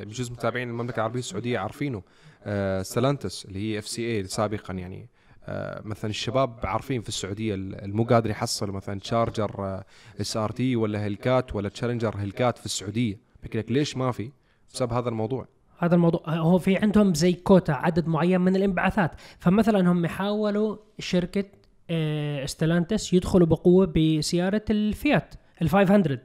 بجوز 0.07 0.31
متابعين 0.31 0.69
المملكة 0.69 0.95
العربية 0.95 1.19
السعودية 1.19 1.59
عارفينه. 1.59 2.03
آه 2.43 2.81
ستيلانتس 2.81 3.45
اللي 3.45 3.59
هي 3.59 3.79
FCA 3.79 4.23
سابقا 4.23 4.73
يعني. 4.73 5.09
آه 5.45 5.81
مثلا 5.85 6.09
الشباب 6.09 6.59
عارفين 6.63 7.01
في 7.01 7.09
السعودية 7.09 7.55
ال- 7.55 7.83
المو 7.83 8.03
قادر 8.03 8.29
يحصل 8.29 8.71
مثلا 8.71 8.99
Charger 8.99 9.83
SRT 10.21 10.75
ولا 10.75 11.03
Hellcat 11.03 11.55
ولا 11.55 11.69
Challenger 11.69 12.15
Hellcat 12.17 12.57
في 12.57 12.65
السعودية. 12.65 13.19
بحكي 13.43 13.57
لك 13.57 13.71
ليش 13.71 13.97
ما 13.97 14.11
في؟ 14.11 14.31
بسبب 14.73 14.93
هذا 14.93 15.09
الموضوع. 15.09 15.47
هذا 15.79 15.95
الموضوع 15.95 16.21
هو 16.27 16.57
في 16.59 16.77
عندهم 16.77 17.13
زي 17.13 17.33
كوتا 17.33 17.71
عدد 17.71 18.07
معين 18.07 18.41
من 18.41 18.55
الانبعاثات. 18.55 19.11
فمثلا 19.39 19.91
هم 19.91 20.07
حاولوا 20.07 20.77
شركة 20.99 21.43
آه، 21.89 22.45
ستيلانتس 22.45 23.13
يدخلوا 23.13 23.47
بقوة 23.47 23.85
بسيارة 23.85 24.65
الفيات 24.69 25.35
ال 25.61 25.69
500 25.69 26.19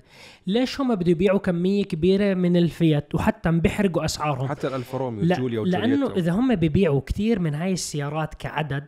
ليش 0.47 0.81
هم 0.81 0.95
بده 0.95 1.11
يبيعوا 1.11 1.39
كمية 1.39 1.85
كبيرة 1.85 2.35
من 2.35 2.57
الفيات 2.57 3.15
وحتى 3.15 3.51
بيحرقوا 3.51 4.05
أسعارهم؟ 4.05 4.49
حتى 4.49 4.69
الالفا 4.69 4.99
روميو 4.99 5.25
الجوليا 5.25 5.65
لأنه 5.65 6.15
إذا 6.17 6.33
هم 6.33 6.55
بيبيعوا 6.55 7.01
كثير 7.07 7.39
من 7.39 7.55
هاي 7.55 7.73
السيارات 7.73 8.35
كعدد 8.35 8.87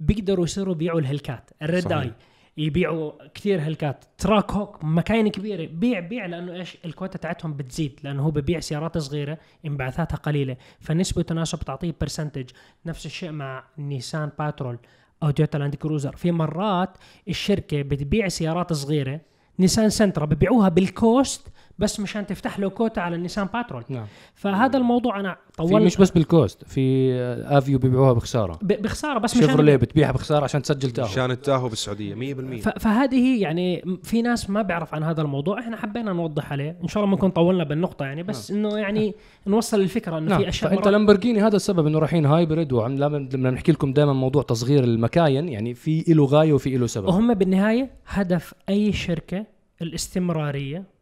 بيقدروا 0.00 0.44
يصيروا 0.44 0.74
يبيعوا 0.74 1.00
الهيلكات 1.00 1.50
الريد 1.62 1.79
آي. 1.79 1.92
يبيعوا 1.92 3.12
كثير 3.34 3.60
هيلكات. 3.60 4.04
تراكهوك 4.18 4.84
مكاين 4.84 5.28
كبيرة. 5.28 5.66
بيع 5.66 6.00
بيع 6.00 6.26
لأنه 6.26 6.52
إيش؟ 6.52 6.76
الكوتا 6.84 7.18
تاعتهم 7.18 7.52
بتزيد 7.52 8.00
لأنه 8.04 8.22
هو 8.22 8.30
ببيع 8.30 8.60
سيارات 8.60 8.98
صغيرة 8.98 9.38
انبعاثاتها 9.66 10.16
قليلة. 10.16 10.56
فنسبة 10.80 11.22
تناسب 11.22 11.58
تعطيه 11.58 11.94
percentage 12.00 12.50
نفس 12.86 13.06
الشيء 13.06 13.30
مع 13.30 13.64
نيسان 13.78 14.30
باترول 14.38 14.78
أو 15.22 15.30
تويوتا 15.30 15.58
لاند 15.58 15.74
كروزر. 15.74 16.16
في 16.16 16.32
مرات 16.32 16.90
الشركة 17.28 17.82
بتبيع 17.82 18.28
سيارات 18.28 18.72
صغيرة 18.72 19.20
نيسان 19.58 19.90
سنترا 19.90 20.26
ببيعوها 20.26 20.68
بال 20.68 20.95
cost 20.95 21.48
بس 21.78 22.00
مشان 22.00 22.26
تفتح 22.26 22.58
له 22.58 22.68
كوتا 22.70 23.00
على 23.00 23.16
النيسان 23.16 23.46
باترول. 23.54 23.84
نعم. 23.88 24.06
فهذا 24.34 24.78
الموضوع 24.78 25.20
أنا 25.20 25.36
في 25.50 25.56
طولت. 25.56 25.84
مش 25.84 25.96
بس 25.96 26.10
بال 26.10 26.28
cost 26.28 26.64
في 26.64 27.12
أفيو 27.44 27.78
بيبيعوها 27.78 28.12
بخسارة. 28.12 28.58
ب- 28.62 28.82
بخسارة 28.82 29.18
بس 29.18 29.34
شيفروليه 29.38 29.72
مشان 29.76 29.86
بتبيعها 29.86 30.12
بخسارة 30.12 30.44
عشان 30.44 30.62
تسجل 30.62 30.90
تاهو. 30.90 31.06
مشان 31.06 31.30
التاهو 31.30 31.68
بالسعودية 31.68 32.14
100% 32.14 32.60
ف- 32.62 32.68
فهذه 32.78 33.40
يعني 33.42 33.84
في 34.02 34.22
ناس 34.22 34.50
ما 34.50 34.62
بيعرف 34.62 34.94
عن 34.94 35.02
هذا 35.02 35.22
الموضوع 35.22 35.60
إحنا 35.60 35.76
حبينا 35.76 36.12
نوضح 36.12 36.52
عليه. 36.52 36.76
إن 36.82 36.88
شاء 36.88 37.02
الله 37.02 37.10
ما 37.10 37.16
نكون 37.16 37.30
طولنا 37.30 37.64
بالنقطة 37.64 38.04
يعني 38.04 38.22
بس 38.22 38.50
إنه 38.50 38.78
يعني 38.78 39.14
نوصل 39.46 39.80
الفكرة 39.80 40.18
إنه 40.18 40.28
نعم. 40.30 40.38
في 40.42 40.48
أشياء 40.48 40.74
فأنت 40.74 40.88
لامبرجيني 40.88 41.42
هذا 41.42 41.56
السبب 41.56 41.86
إنه 41.86 41.98
رايحين 41.98 42.26
hybrid 42.26 42.72
وعم 42.72 42.96
لما 42.96 43.28
لما 43.34 43.50
نحكي 43.50 43.72
لكم 43.72 43.92
دائما 43.92 44.12
موضوع 44.12 44.42
تصغير 44.42 44.84
المكاين 44.84 45.48
يعني 45.48 45.74
في 45.74 46.04
له 46.08 46.24
غاية 46.24 46.52
وفي 46.52 46.76
له 46.76 46.86
سبب. 46.86 47.08
وهم 47.08 47.34
بالنهاية 47.34 47.90
هدف 48.06 48.54
أي 48.68 48.92
شركة 48.92 49.46
الاستمرارية 49.82 50.95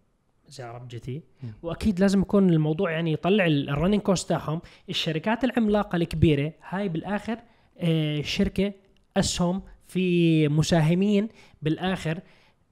زي 0.55 0.65
عرب 0.65 0.89
جي 0.89 0.99
تي. 0.99 1.23
وأكيد 1.63 2.01
لازم 2.01 2.21
يكون 2.21 2.51
الموضوع 2.51 2.91
يعني 2.91 3.13
يطلع 3.13 3.47
ال 3.47 3.54
running 3.54 4.01
cost 4.01 4.29
تاعهم. 4.29 4.61
الشركات 4.89 5.45
العملاقة 5.45 5.97
الكبيرة 5.97 6.53
هاي 6.69 6.89
بالآخر 6.89 7.39
آه، 7.79 8.23
شركة 8.23 8.73
أسهم 9.17 9.63
في 9.87 10.49
مساهمين 10.49 11.29
بالآخر. 11.63 12.21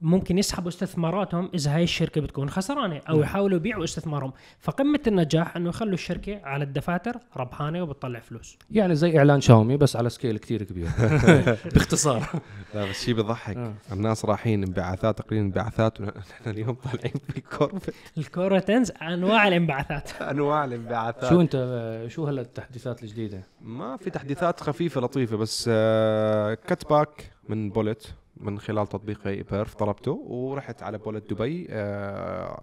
ممكن 0.03 0.39
يسحبوا 0.39 0.69
استثماراتهم 0.69 1.51
إذا 1.55 1.77
هاي 1.77 1.83
الشركة 1.83 2.21
بتكون 2.21 2.51
خسرانة 2.51 3.01
أو 3.09 3.15
نعم. 3.15 3.23
يحاولوا 3.23 3.57
يبيعوا 3.57 3.85
استثمارهم. 3.85 4.33
فقمة 4.61 5.01
النجاح 5.07 5.57
إنه 5.57 5.69
يخلوا 5.69 5.95
الشركة 5.95 6.41
على 6.45 6.65
الدفاتر 6.65 7.17
ربحانة 7.37 7.83
وبتطلع 7.83 8.21
فلوس. 8.21 8.59
يعني 8.71 8.95
زي 8.95 9.19
إعلان 9.19 9.41
شاومي 9.41 9.77
بس 9.77 9.97
على 9.97 10.11
scale 10.11 10.39
كتير 10.39 10.63
كبير. 10.63 10.89
باختصار. 11.75 12.27
لا 12.75 12.91
بس 12.91 13.05
شيء 13.05 13.15
بيضحك 13.15 13.57
آه. 13.57 13.75
الناس 13.93 14.25
رايحين 14.25 14.63
انبعاثات 14.63 15.19
تقريبا 15.19 15.45
انبعاثات 15.45 16.01
ونحن 16.01 16.51
اليوم 16.51 16.75
طالعين 16.75 17.15
بالكورفيت 17.35 17.95
الكورفيت 18.19 18.93
أنواع 19.03 19.49
الانبعاثات. 19.49 20.11
أنواع 20.33 20.65
الانبعاثات. 20.65 21.31
شو 21.31 21.41
أنت 21.41 22.07
شو 22.09 22.27
هلا 22.27 22.41
التحديثات 22.41 23.03
الجديدة؟ 23.03 23.43
ما 23.61 23.97
في 23.97 24.11
تحديثات 24.11 24.61
خفيفة 24.61 25.01
لطيفة 25.01 25.37
بس 25.37 25.71
آه 25.73 26.55
cat-back 26.55 27.31
من 27.49 27.71
بولت 27.71 28.15
من 28.43 28.59
خلال 28.59 28.87
تطبيق 28.87 29.27
اي 29.27 29.43
بيرف 29.43 29.75
طلبته 29.75 30.13
ورحت 30.13 30.83
على 30.83 30.99
بولت 30.99 31.33
دبي 31.33 31.67
آه 31.71 32.63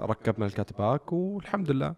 ركبنا 0.00 0.46
ال 0.46 0.78
cat-back 0.78 1.12
والحمد 1.12 1.70
لله. 1.70 1.94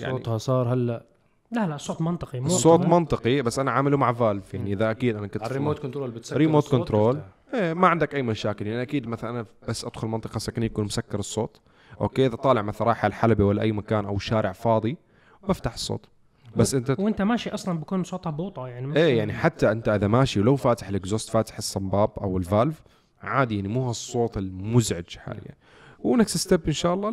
يعني 0.00 0.12
صوتها 0.12 0.38
صار 0.38 0.72
هلا. 0.72 1.04
لا 1.50 1.66
لا 1.66 1.76
صوت 1.76 2.00
منطقي 2.00 2.40
مو 2.40 2.46
الصوت 2.46 2.86
منطقي 2.86 3.42
بس 3.42 3.58
أنا 3.58 3.70
عامله 3.70 3.96
مع 3.96 4.12
valve 4.12 4.54
يعني 4.54 4.72
إذا 4.72 4.90
أكيد 4.90 5.16
أنا 5.16 5.26
كنت 5.26 5.42
ال 5.42 5.47
remote 5.47 5.78
control 5.78 6.10
بتسكر 6.10 6.36
remote 6.36 6.68
control. 6.70 7.20
إيه 7.54 7.74
ما 7.74 7.88
عندك 7.88 8.14
أي 8.14 8.22
مشاكل 8.22 8.66
يعني 8.66 8.82
أكيد 8.82 9.08
مثلا 9.08 9.30
أنا 9.30 9.46
بس 9.68 9.84
أدخل 9.84 10.08
منطقة 10.08 10.38
سكنيه 10.38 10.66
يكون 10.66 10.84
مسكر 10.84 11.18
الصوت. 11.18 11.60
okay 12.00 12.26
إذا 12.26 12.36
طالع 12.36 12.62
مثلا 12.62 12.86
رايح 12.86 13.04
على 13.04 13.10
الحلبة 13.10 13.44
ولا 13.44 13.62
أي 13.62 13.72
مكان 13.72 14.04
أو 14.04 14.18
شارع 14.18 14.52
فاضي 14.52 14.96
بفتح 15.48 15.72
الصوت. 15.74 16.08
بس 16.56 16.74
انت 16.74 16.96
وانت 16.98 17.22
ماشي 17.22 17.50
أصلا 17.50 17.78
بكون 17.78 18.04
صوتها 18.04 18.30
بوطة 18.30 18.68
يعني 18.68 18.96
إيه 18.96 19.18
يعني 19.18 19.32
حتى 19.32 19.72
انت 19.72 19.88
اذا 19.88 20.06
ماشي 20.06 20.40
ولو 20.40 20.56
فاتح 20.56 20.88
ال 20.88 20.93
exhaust 20.93 21.30
فاتح 21.30 21.56
الصنباب 21.56 22.10
أو 22.18 22.38
ال 22.38 22.45
valve 22.45 22.82
عادي 23.22 23.56
يعني 23.56 23.68
مو 23.68 23.86
هالصوت 23.86 24.38
المزعج 24.38 25.16
حاليا 25.16 25.54
و 25.98 26.06
next 26.06 26.36
step 26.36 26.60
إن 26.66 26.72
شاء 26.72 26.94
الله 26.94 27.10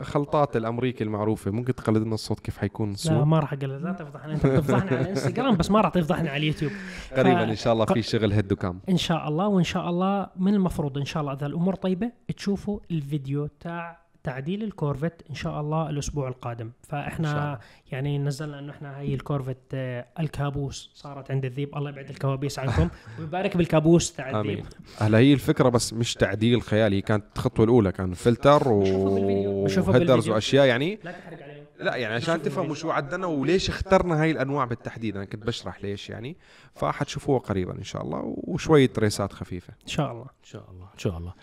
الخلطات 0.00 0.56
الأمريكي 0.56 1.04
المعروفة. 1.04 1.50
ممكن 1.50 1.74
تقلد 1.74 2.02
لنا 2.02 2.14
الصوت 2.14 2.40
كيف 2.40 2.58
حيكون 2.58 2.88
لا 2.88 2.94
الصوت؟ 2.94 3.26
ما 3.26 3.38
راح 3.38 3.52
أقول 3.52 3.82
لا 3.82 3.92
تفضحني 3.92 4.34
انت 4.34 4.46
بتفضحني 4.46 4.90
على 4.90 5.00
الانستغرام 5.00 5.56
بس 5.56 5.70
ما 5.70 5.80
راح 5.80 5.90
تفضحني 5.90 6.28
على 6.28 6.38
اليوتيوب. 6.38 6.72
قريبا 7.16 7.44
إن 7.44 7.56
شاء 7.56 7.72
الله 7.72 7.84
في 7.84 8.02
شغل 8.02 8.32
head 8.32 8.52
و 8.52 8.58
cam. 8.58 8.80
إن 8.88 8.96
شاء 8.96 9.28
الله 9.28 9.46
وإن 9.46 9.64
شاء 9.64 9.90
الله 9.90 10.26
من 10.36 10.54
المفروض 10.54 10.98
إن 10.98 11.04
شاء 11.04 11.20
الله 11.20 11.32
إذا 11.32 11.46
الأمور 11.46 11.74
طيبة 11.74 12.12
تشوفوا 12.36 12.80
الفيديو 12.90 13.46
تاع 13.60 14.09
تعديل 14.22 14.62
الكورفيت 14.62 15.12
إن 15.30 15.34
شاء 15.34 15.60
الله 15.60 15.90
الأسبوع 15.90 16.28
القادم. 16.28 16.70
فإحنا. 16.88 17.60
يعني 17.92 18.18
نزلنا 18.18 18.58
إنه 18.58 18.72
إحنا 18.72 18.98
هي 18.98 19.14
الكورفيت 19.14 19.56
آه، 19.74 20.06
الكابوس 20.20 20.90
صارت 20.94 21.30
عند 21.30 21.44
الذيب. 21.44 21.76
الله 21.76 21.90
يبعد 21.90 22.10
الكوابيس 22.10 22.58
عنكم. 22.58 22.88
ويبارك 23.18 23.56
بالكابوس 23.56 24.12
تاع 24.12 24.30
الذيب. 24.30 24.50
آمين. 24.50 24.64
هلا 24.98 25.18
هي 25.18 25.32
الفكرة 25.32 25.68
بس 25.68 25.92
مش 25.92 26.14
تعديل 26.14 26.62
خيالي. 26.62 26.96
هي 26.96 27.00
كانت 27.00 27.24
الخطوة 27.36 27.64
الأولى. 27.64 27.92
كان 27.92 28.14
فلتر 28.14 28.68
وهيدرز. 28.68 30.28
وأشياء 30.28 30.66
يعني. 30.66 30.98
لا 31.04 31.12
تحرق 31.12 31.42
عليهم. 31.42 31.64
لا 31.80 31.96
يعني 31.96 32.14
عشان 32.14 32.42
تفهموا 32.42 32.74
شو 32.74 32.90
عدلنا 32.90 33.26
وليش 33.26 33.68
اخترنا 33.68 34.22
هاي 34.22 34.30
الأنواع 34.30 34.64
بالتحديد. 34.64 35.16
أنا 35.16 35.24
كنت 35.24 35.46
بشرح 35.46 35.82
ليش 35.82 36.10
يعني. 36.10 36.36
فحتشوفوها 36.74 37.38
قريبا 37.38 37.78
إن 37.78 37.84
شاء 37.84 38.02
الله. 38.02 38.22
وشوية 38.24 38.90
ريسات 38.98 39.32
خفيفة. 39.32 39.74
إن 39.82 39.88
شاء 39.88 40.12
الله. 40.12 40.22
إن 40.22 40.44
شاء 40.44 40.70
الله. 40.70 40.88
إن 40.94 40.98
شاء 40.98 41.18
الله. 41.18 41.34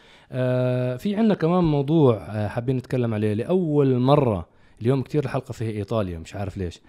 في 0.98 1.16
عندنا 1.16 1.34
كمان 1.34 1.64
موضوع 1.64 2.16
آه 2.16 2.48
حابين 2.48 2.78
نتكلم 2.78 3.14
عليه. 3.14 3.34
لأول 3.34 4.00
مرة 4.00 4.48
اليوم 4.82 5.02
كتير 5.02 5.24
الحلقة 5.24 5.52
فيها 5.52 5.70
إيطاليا 5.72 6.20
مش 6.20 6.36
عارف 6.36 6.58
ليش. 6.58 6.82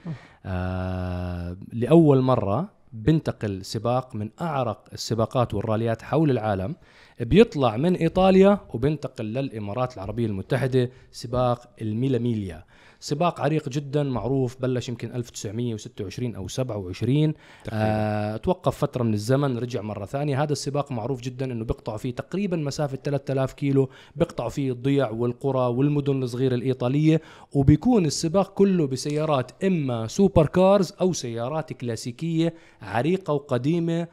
آه 0.46 1.56
لأول 1.72 2.20
مرة 2.20 2.68
بنتقل 2.92 3.64
سباق 3.64 4.14
من 4.14 4.30
أعرق 4.40 4.84
السباقات 4.92 5.54
والراليات 5.54 6.02
حول 6.02 6.30
العالم. 6.30 6.76
بيطلع 7.20 7.76
من 7.76 7.94
إيطاليا 7.94 8.58
وبنتقل 8.74 9.24
للإمارات 9.24 9.94
العربية 9.94 10.26
المتحدة 10.26 10.90
سباق 11.12 11.68
الميلاميليا. 11.82 12.64
سباق 13.00 13.40
عريق 13.40 13.68
جدا 13.68 14.02
معروف 14.02 14.56
بلش 14.60 14.88
يمكن 14.88 15.14
1926 15.14 16.34
أو 16.34 16.48
27 16.48 17.34
آه 17.70 18.36
توقف 18.36 18.76
فترة 18.78 19.02
من 19.02 19.14
الزمن 19.14 19.58
رجع 19.58 19.82
مرة 19.82 20.04
ثانية. 20.04 20.42
هذا 20.42 20.52
السباق 20.52 20.92
معروف 20.92 21.20
جدا 21.20 21.52
إنه 21.52 21.64
بيقطعوا 21.64 21.98
فيه 21.98 22.14
تقريبا 22.14 22.56
مسافة 22.56 22.98
3000 23.04 23.52
كيلو 23.52 23.88
بيقطعوا 24.16 24.48
فيه 24.48 24.72
الضيع 24.72 25.10
والقرى 25.10 25.66
والمدن 25.74 26.22
الصغيرة 26.22 26.54
الإيطالية. 26.54 27.20
وبيكون 27.52 28.06
السباق 28.06 28.54
كله 28.54 28.86
بسيارات 28.86 29.64
إما 29.64 30.06
super 30.06 30.46
cars 30.46 30.92
أو 31.00 31.12
سيارات 31.12 31.72
كلاسيكية 31.72 32.54
عريقة 32.82 33.32
وقديمة. 33.32 34.08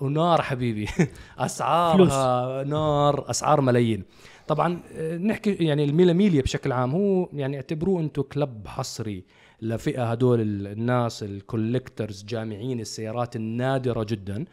ونار 0.00 0.42
حبيبي. 0.42 0.88
أسعارها 1.38 2.64
نار 2.64 3.30
أسعار 3.30 3.60
ملايين. 3.60 4.04
طبعا 4.48 4.80
آه، 4.92 5.16
نحكي 5.16 5.52
يعني 5.54 5.84
الميلاميليا 5.84 6.42
بشكل 6.42 6.72
عام 6.72 6.90
هو 6.92 7.28
يعني 7.32 7.56
اعتبروه 7.56 8.00
أنتم 8.00 8.22
club 8.22 8.66
حصري 8.66 9.24
لفئة 9.62 10.04
هدول 10.10 10.40
الناس 10.66 11.22
ال 11.22 11.31
collectors 11.31 12.24
جامعين 12.24 12.80
السيارات 12.80 13.36
النادرة 13.36 14.04
جدا. 14.08 14.44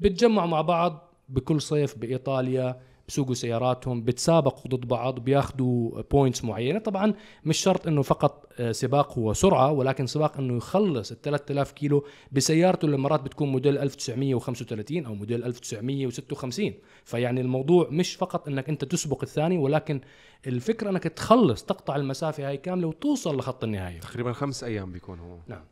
بتجمعوا 0.00 0.48
مع 0.48 0.60
بعض 0.60 1.08
بكل 1.28 1.60
صيف 1.60 1.98
بإيطاليا 1.98 2.80
بسوقوا 3.12 3.34
سياراتهم 3.34 4.02
بتسابقوا 4.02 4.70
ضد 4.70 4.88
بعض 4.88 5.18
بياخذوا 5.20 6.02
points 6.10 6.44
معينة. 6.44 6.78
طبعا 6.78 7.14
مش 7.44 7.58
شرط 7.58 7.86
إنه 7.86 8.02
فقط 8.02 8.48
آه، 8.60 8.72
سباق 8.72 9.18
هو 9.18 9.32
سرعة 9.32 9.72
ولكن 9.72 10.06
سباق 10.06 10.38
إنه 10.38 10.56
يخلص 10.56 11.10
ال 11.10 11.20
3000 11.20 11.72
كيلو 11.72 12.04
بسيارته 12.32 12.86
اللي 12.86 12.96
مرات 12.96 13.20
بتكون 13.20 13.48
موديل 13.48 13.78
1935 13.78 15.06
أو 15.06 15.14
موديل 15.14 15.44
1956 15.44 16.74
فيعني 17.04 17.40
الموضوع 17.40 17.88
مش 17.90 18.14
فقط 18.14 18.48
إنك 18.48 18.68
أنت 18.68 18.84
تسبق 18.84 19.22
الثاني 19.22 19.58
ولكن 19.58 20.00
الفكرة 20.46 20.90
إنك 20.90 21.02
تخلص 21.02 21.64
تقطع 21.64 21.96
المسافة 21.96 22.48
هاي 22.48 22.56
كاملة 22.56 22.88
وتوصل 22.88 23.36
لخط 23.36 23.64
النهاية. 23.64 24.00
تقريبا 24.00 24.32
خمس 24.32 24.64
أيام 24.64 24.92
بيكون 24.92 25.18
هو. 25.18 25.36
نعم. 25.46 25.64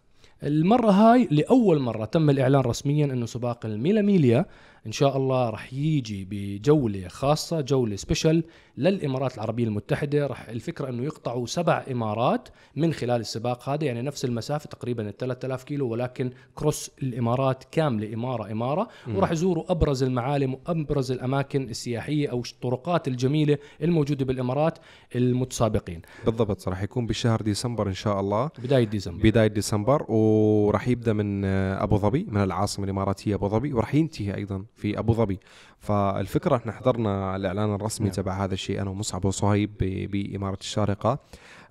المرة 0.42 0.90
هاي 0.90 1.28
لأول 1.30 1.78
مرة 1.78 2.04
تم 2.04 2.30
الإعلان 2.30 2.60
رسميا 2.60 3.04
أنه 3.04 3.26
سباق 3.26 3.66
الميلا 3.66 4.02
ميليا 4.02 4.46
إن 4.86 4.92
شاء 4.92 5.16
الله 5.16 5.50
رح 5.50 5.72
يجي 5.72 6.26
بجولة 6.30 7.08
خاصة 7.08 7.60
جولة 7.60 7.96
سبيشل 7.96 8.44
للإمارات 8.78 9.34
العربية 9.34 9.64
المتحدة. 9.64 10.26
رح 10.26 10.48
الفكرة 10.48 10.88
أنه 10.88 11.02
يقطعوا 11.04 11.46
سبع 11.46 11.84
إمارات 11.90 12.48
من 12.76 12.92
خلال 12.92 13.20
السباق 13.20 13.68
هذا 13.68 13.84
يعني 13.84 14.02
نفس 14.02 14.24
المسافة 14.24 14.68
تقريبا 14.68 15.08
ال 15.08 15.16
3000 15.16 15.64
كيلو 15.64 15.88
ولكن 15.88 16.30
كروس 16.54 16.90
الإمارات 17.02 17.64
كاملة 17.72 18.14
إمارة 18.14 18.52
إمارة. 18.52 18.88
ورح 19.14 19.30
يزوروا 19.30 19.72
أبرز 19.72 20.02
المعالم 20.02 20.54
وأبرز 20.54 21.12
الأماكن 21.12 21.62
السياحية 21.62 22.28
أو 22.28 22.40
الطرقات 22.40 23.08
الجميلة 23.08 23.58
الموجودة 23.82 24.24
بالإمارات 24.24 24.78
المتسابقين. 25.16 26.02
بالضبط 26.26 26.68
راح 26.68 26.82
يكون 26.82 27.06
بشهر 27.06 27.40
ديسمبر 27.42 27.88
إن 27.88 27.94
شاء 27.94 28.20
الله. 28.20 28.50
بداية 28.58 28.84
ديسمبر. 28.84 29.22
بداية 29.22 29.46
ديسمبر. 29.46 30.04
وراح 30.08 30.88
يبدأ 30.88 31.12
من 31.12 31.44
أبو 31.44 31.96
ظبي 31.96 32.26
من 32.28 32.42
العاصمة 32.42 32.84
الإماراتية 32.84 33.34
أبو 33.34 33.48
ظبي 33.48 33.72
وراح 33.72 33.94
ينتهي 33.94 34.34
أيضا. 34.34 34.64
في 34.80 34.98
أبو 34.98 35.12
ظبي. 35.14 35.40
فالفكرة 35.78 36.56
إحنا 36.56 36.72
حضرنا 36.72 37.36
الإعلان 37.36 37.74
الرسمي 37.74 38.06
نعم. 38.06 38.14
تبع 38.14 38.44
هذا 38.44 38.54
الشيء 38.54 38.82
أنا 38.82 38.90
ومصعب 38.90 39.24
وصهيب 39.24 39.70
بإمارة 40.10 40.58
الشارقة. 40.60 41.18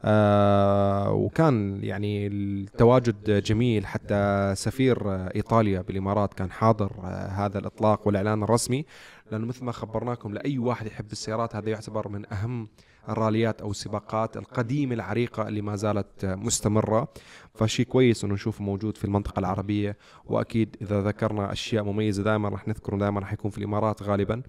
آه 0.03 1.11
وكان 1.11 1.79
يعني 1.83 2.27
التواجد 2.27 3.43
جميل 3.43 3.85
حتى 3.85 4.53
سفير 4.55 4.97
إيطاليا 5.35 5.81
بالإمارات 5.81 6.33
كان 6.33 6.51
حاضر 6.51 6.91
آه 7.03 7.27
هذا 7.27 7.59
الإطلاق 7.59 8.07
والإعلان 8.07 8.43
الرسمي. 8.43 8.85
لأنه 9.31 9.45
مثل 9.45 9.65
ما 9.65 9.71
خبرناكم 9.71 10.33
لأي 10.33 10.57
واحد 10.57 10.87
يحب 10.87 11.11
السيارات 11.11 11.55
هذا 11.55 11.69
يعتبر 11.69 12.07
من 12.07 12.33
أهم 12.33 12.67
الراليات 13.09 13.61
أو 13.61 13.71
السباقات 13.71 14.37
القديمة 14.37 14.93
العريقة 14.93 15.47
اللي 15.47 15.61
ما 15.61 15.75
زالت 15.75 16.25
مستمرة 16.25 17.07
فشيء 17.53 17.85
كويس 17.85 18.23
إنه 18.23 18.33
نشوفه 18.33 18.63
موجود 18.63 18.97
في 18.97 19.05
المنطقة 19.05 19.39
العربية. 19.39 19.97
وأكيد 20.25 20.75
إذا 20.81 21.01
ذكرنا 21.01 21.51
أشياء 21.51 21.83
مميزة 21.83 22.23
دائما 22.23 22.49
راح 22.49 22.67
نذكره 22.67 22.97
دائما 22.97 23.19
راح 23.19 23.33
يكون 23.33 23.51
في 23.51 23.57
الإمارات 23.57 24.03
غالبا. 24.03 24.41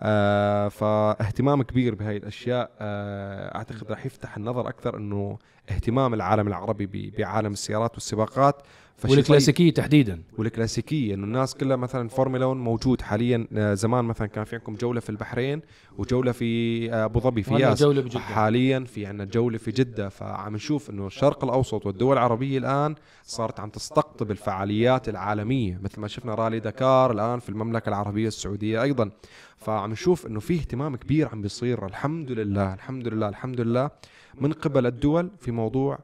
آه 0.00 0.68
فاهتمام 0.68 1.62
كبير 1.62 1.94
بهاي 1.94 2.16
الأشياء. 2.16 2.70
آه 2.80 3.56
أعتقد 3.56 3.90
راح 3.90 4.06
يفتح 4.06 4.36
النظر 4.36 4.68
أكثر 4.68 4.96
إنه 4.96 5.38
اهتمام 5.70 6.14
العالم 6.14 6.48
العربي 6.48 7.12
بعالم 7.18 7.52
السيارات 7.52 7.94
والسباقات. 7.94 8.62
فشي 8.96 9.22
طيب. 9.22 9.74
تحديدا. 9.74 10.22
والكلاسيكية 10.38 11.14
انه 11.14 11.24
الناس 11.24 11.54
كلها 11.54 11.76
مثلا 11.76 12.08
فورمولا 12.08 12.44
1 12.46 12.60
موجود 12.60 13.00
حاليا 13.02 13.46
آه، 13.56 13.74
زمان 13.74 14.04
مثلا 14.04 14.26
كان 14.26 14.44
في 14.44 14.56
عندكم 14.56 14.74
جولة 14.74 15.00
في 15.00 15.10
البحرين 15.10 15.62
وجولة 15.98 16.32
في 16.32 16.92
آه، 16.92 17.04
أبو 17.04 17.20
ظبي 17.20 17.42
في 17.42 17.54
ياس 17.54 17.82
جولة 17.82 18.02
بجدة. 18.02 18.20
حاليا 18.20 18.80
في 18.80 19.06
عندنا 19.06 19.24
جولة 19.24 19.58
في 19.58 19.70
جدة 19.70 20.08
فعم 20.08 20.54
نشوف 20.54 20.90
إنه 20.90 21.06
الشرق 21.06 21.44
الأوسط 21.44 21.86
والدول 21.86 22.12
العربية 22.12 22.58
الآن 22.58 22.94
صارت 23.24 23.60
عم 23.60 23.68
تستقطب 23.70 24.30
الفعاليات 24.30 25.08
العالمية 25.08 25.80
مثل 25.82 26.00
ما 26.00 26.08
شفنا 26.08 26.34
رالي 26.34 26.60
دكار 26.60 27.12
الآن 27.12 27.38
في 27.38 27.48
المملكة 27.48 27.88
العربية 27.88 28.28
السعودية 28.28 28.82
أيضا. 28.82 29.10
فعم 29.56 29.90
نشوف 29.90 30.26
إنه 30.26 30.40
في 30.40 30.54
اهتمام 30.54 30.96
كبير 30.96 31.28
عم 31.28 31.42
بيصير. 31.42 31.86
الحمد 31.86 32.30
لله 32.32 32.74
الحمد 32.74 33.08
لله 33.08 33.28
الحمد 33.28 33.60
لله. 33.60 33.90
من 34.40 34.52
قبل 34.52 34.86
الدول 34.86 35.30
في 35.40 35.50
موضوع 35.52 35.98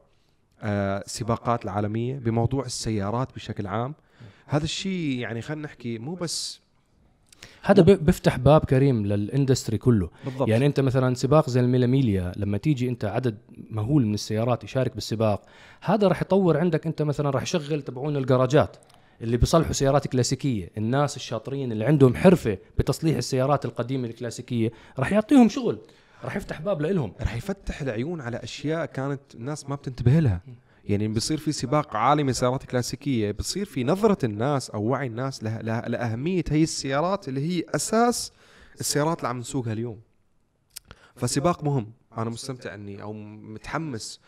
آه، 0.61 1.03
السباقات 1.05 1.65
العالمية 1.65 2.15
بموضوع 2.15 2.65
السيارات 2.65 3.35
بشكل 3.35 3.67
عام. 3.67 3.93
هذا 4.45 4.63
الشيء 4.63 5.19
يعني 5.19 5.41
خلينا 5.41 5.63
نحكي 5.63 5.97
مو 5.97 6.15
بس 6.15 6.61
هذا 7.61 7.81
بيفتح 7.81 8.37
باب 8.37 8.65
كريم 8.65 9.05
للإندستري 9.05 9.77
كله. 9.77 10.09
بالضبط. 10.25 10.49
يعني 10.49 10.65
أنت 10.65 10.79
مثلا 10.79 11.15
سباق 11.15 11.49
زي 11.49 11.59
الميلاميليا 11.59 12.31
لما 12.35 12.57
تيجي 12.57 12.89
أنت 12.89 13.05
عدد 13.05 13.37
مهول 13.69 14.05
من 14.05 14.13
السيارات 14.13 14.63
يشارك 14.63 14.93
بالسباق 14.95 15.41
هذا 15.81 16.07
راح 16.07 16.21
يطور 16.21 16.57
عندك 16.57 16.87
أنت 16.87 17.01
مثلا 17.01 17.29
راح 17.29 17.43
يشغل 17.43 17.81
تبعون 17.81 18.17
الجراجات 18.17 18.77
اللي 19.21 19.37
بيصلحوا 19.37 19.73
سيارات 19.73 20.07
كلاسيكية. 20.07 20.69
الناس 20.77 21.15
الشاطرين 21.15 21.71
اللي 21.71 21.85
عندهم 21.85 22.15
حرفة 22.15 22.57
بتصليح 22.77 23.17
السيارات 23.17 23.65
القديمة 23.65 24.07
الكلاسيكية 24.07 24.71
راح 24.99 25.11
يعطيهم 25.11 25.49
شغل. 25.49 25.77
راح 26.23 26.35
يفتح 26.35 26.61
باب 26.61 26.81
لهم 26.81 27.13
رح 27.21 27.35
يفتح 27.35 27.81
العيون 27.81 28.21
على 28.21 28.37
أشياء 28.37 28.85
كانت 28.85 29.21
الناس 29.35 29.69
ما 29.69 29.75
بتنتبه 29.75 30.19
لها. 30.19 30.41
يعني 30.85 31.07
بيصير 31.07 31.37
في 31.37 31.51
سباق 31.51 31.95
عالمي 31.95 32.33
سيارات 32.33 32.63
كلاسيكيه 32.63 33.31
بصير 33.31 33.65
في 33.65 33.83
نظرة 33.83 34.25
الناس 34.25 34.69
أو 34.69 34.83
وعي 34.83 35.07
الناس 35.07 35.43
لها 35.43 35.61
لها 35.61 35.89
لأهمية 35.89 36.43
هي 36.49 36.63
السيارات 36.63 37.27
اللي 37.29 37.41
هي 37.49 37.63
أساس 37.75 38.31
السيارات 38.79 39.17
اللي 39.17 39.27
عم 39.27 39.39
نسوقها 39.39 39.73
اليوم. 39.73 39.99
فسباق 41.15 41.63
مهم. 41.63 41.91
أنا 42.17 42.29
مستمتع 42.29 42.73
إني 42.73 43.01
أو 43.01 43.13
متحمس 43.13 44.19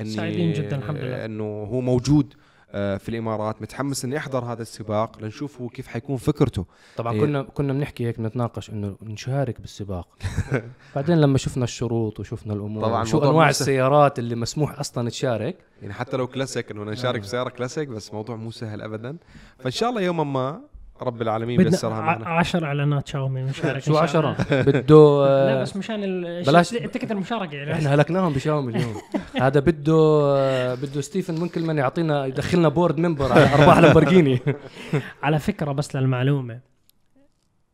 إني 0.00 0.10
سعيدين 0.10 0.52
جداً، 0.52 0.76
الحمد 0.76 0.96
لله. 0.96 1.24
إنه 1.24 1.44
هو 1.44 1.80
موجود. 1.80 2.34
في 2.72 3.08
الإمارات 3.08 3.62
متحمس 3.62 4.04
اني 4.04 4.18
احضر 4.18 4.44
هذا 4.44 4.62
السباق 4.62 5.22
لنشوف 5.22 5.60
هو 5.60 5.68
كيف 5.68 5.86
حيكون 5.86 6.16
فكرته. 6.16 6.66
طبعا 6.96 7.12
إيه. 7.12 7.20
كنا 7.20 7.42
كنا 7.42 7.72
بنحكي 7.72 8.06
هيك 8.06 8.20
نتناقش 8.20 8.70
إنه 8.70 8.96
نشارك 9.02 9.60
بالسباق. 9.60 10.08
بعدين 10.96 11.20
لما 11.20 11.38
شفنا 11.38 11.64
الشروط 11.64 12.20
وشفنا 12.20 12.54
الأمور 12.54 12.84
طبعاً 12.84 13.04
شو 13.04 13.18
أنواع 13.18 13.32
مو 13.46 13.52
سهل. 13.52 13.62
السيارات 13.62 14.18
اللي 14.18 14.34
مسموح 14.34 14.78
أصلا 14.78 15.08
تشارك. 15.08 15.56
يعني 15.82 15.94
حتى 15.94 16.16
لو 16.16 16.26
كلاسيك 16.26 16.70
إنه 16.70 16.84
نشارك 16.84 17.20
بسيارة 17.20 17.48
كلاسيك 17.48 17.88
بس 17.88 18.12
موضوع 18.14 18.36
مو 18.36 18.50
سهل 18.50 18.82
ابدا. 18.82 19.16
فإن 19.58 19.70
شاء 19.70 19.90
الله 19.90 20.00
يوما 20.00 20.24
ما 20.24 20.60
رب 21.02 21.22
العالمين 21.22 21.56
بيسرها 21.64 22.00
معنا. 22.00 22.28
ع- 22.28 22.38
عشر 22.38 22.64
إعلانات 22.64 23.08
شاومي 23.08 23.42
مشاركه 23.42 23.78
شو 23.80 23.98
إن 24.00 24.06
شاء 24.06 24.20
الله. 24.20 24.30
عشرة 24.40 24.62
بده 24.62 25.26
لا 25.46 25.62
بس 25.62 25.76
مشان 25.76 26.04
ال- 26.04 26.44
بلاش- 26.44 26.70
تكت 26.70 27.12
المشاركه 27.12 27.54
يعني. 27.56 27.72
إحنا 27.72 27.94
هلكناهم 27.94 28.32
بشاومي 28.32 28.76
اليوم. 28.76 28.94
هذا 29.42 29.60
بده 29.60 30.74
بده 30.74 31.00
ستيفن 31.00 31.40
ممكن 31.40 31.66
من 31.66 31.78
يعطينا 31.78 32.26
يدخلنا 32.26 32.68
board 32.68 32.98
member 32.98 33.32
على 33.32 33.54
أرباح 33.54 33.78
لامبورجيني. 33.78 34.38
على 35.22 35.38
فكرة 35.38 35.72
بس 35.72 35.96
للمعلومة 35.96 36.60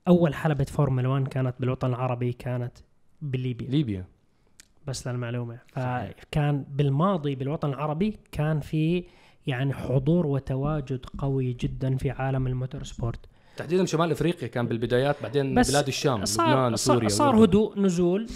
أول 0.09 0.35
حلبة 0.35 0.65
فورمولا 0.65 1.09
1 1.09 1.29
كانت 1.29 1.55
بالوطن 1.61 1.89
العربي 1.89 2.33
كانت 2.33 2.73
بليبيا. 3.23 3.71
ليبيا. 3.71 4.05
بس 4.87 5.09
للمعلومة. 5.09 5.59
فكان 5.73 6.65
بالماضي 6.71 7.35
بالوطن 7.35 7.69
العربي 7.69 8.17
كان 8.33 8.61
في 8.61 9.05
يعني 9.47 9.75
حضور 9.75 10.27
وتواجد 10.27 11.07
قوي 11.19 11.53
جدا 11.53 11.97
في 11.97 12.11
عالم 12.11 12.47
ال 12.47 12.85
motorsport 12.85 13.21
تحديدا 13.57 13.85
شمال 13.85 14.11
إفريقيا 14.11 14.49
كان 14.49 14.67
بالبدايات 14.67 15.17
بعدين 15.23 15.55
بس 15.55 15.71
بلاد 15.71 15.87
الشام 15.87 16.25
صار 16.25 16.49
لبنان 16.49 16.77
صار, 16.77 16.95
سوريا 16.95 17.09
صار 17.09 17.27
والأردن. 17.27 17.49
هدوء 17.49 17.79
نزول. 17.79 18.27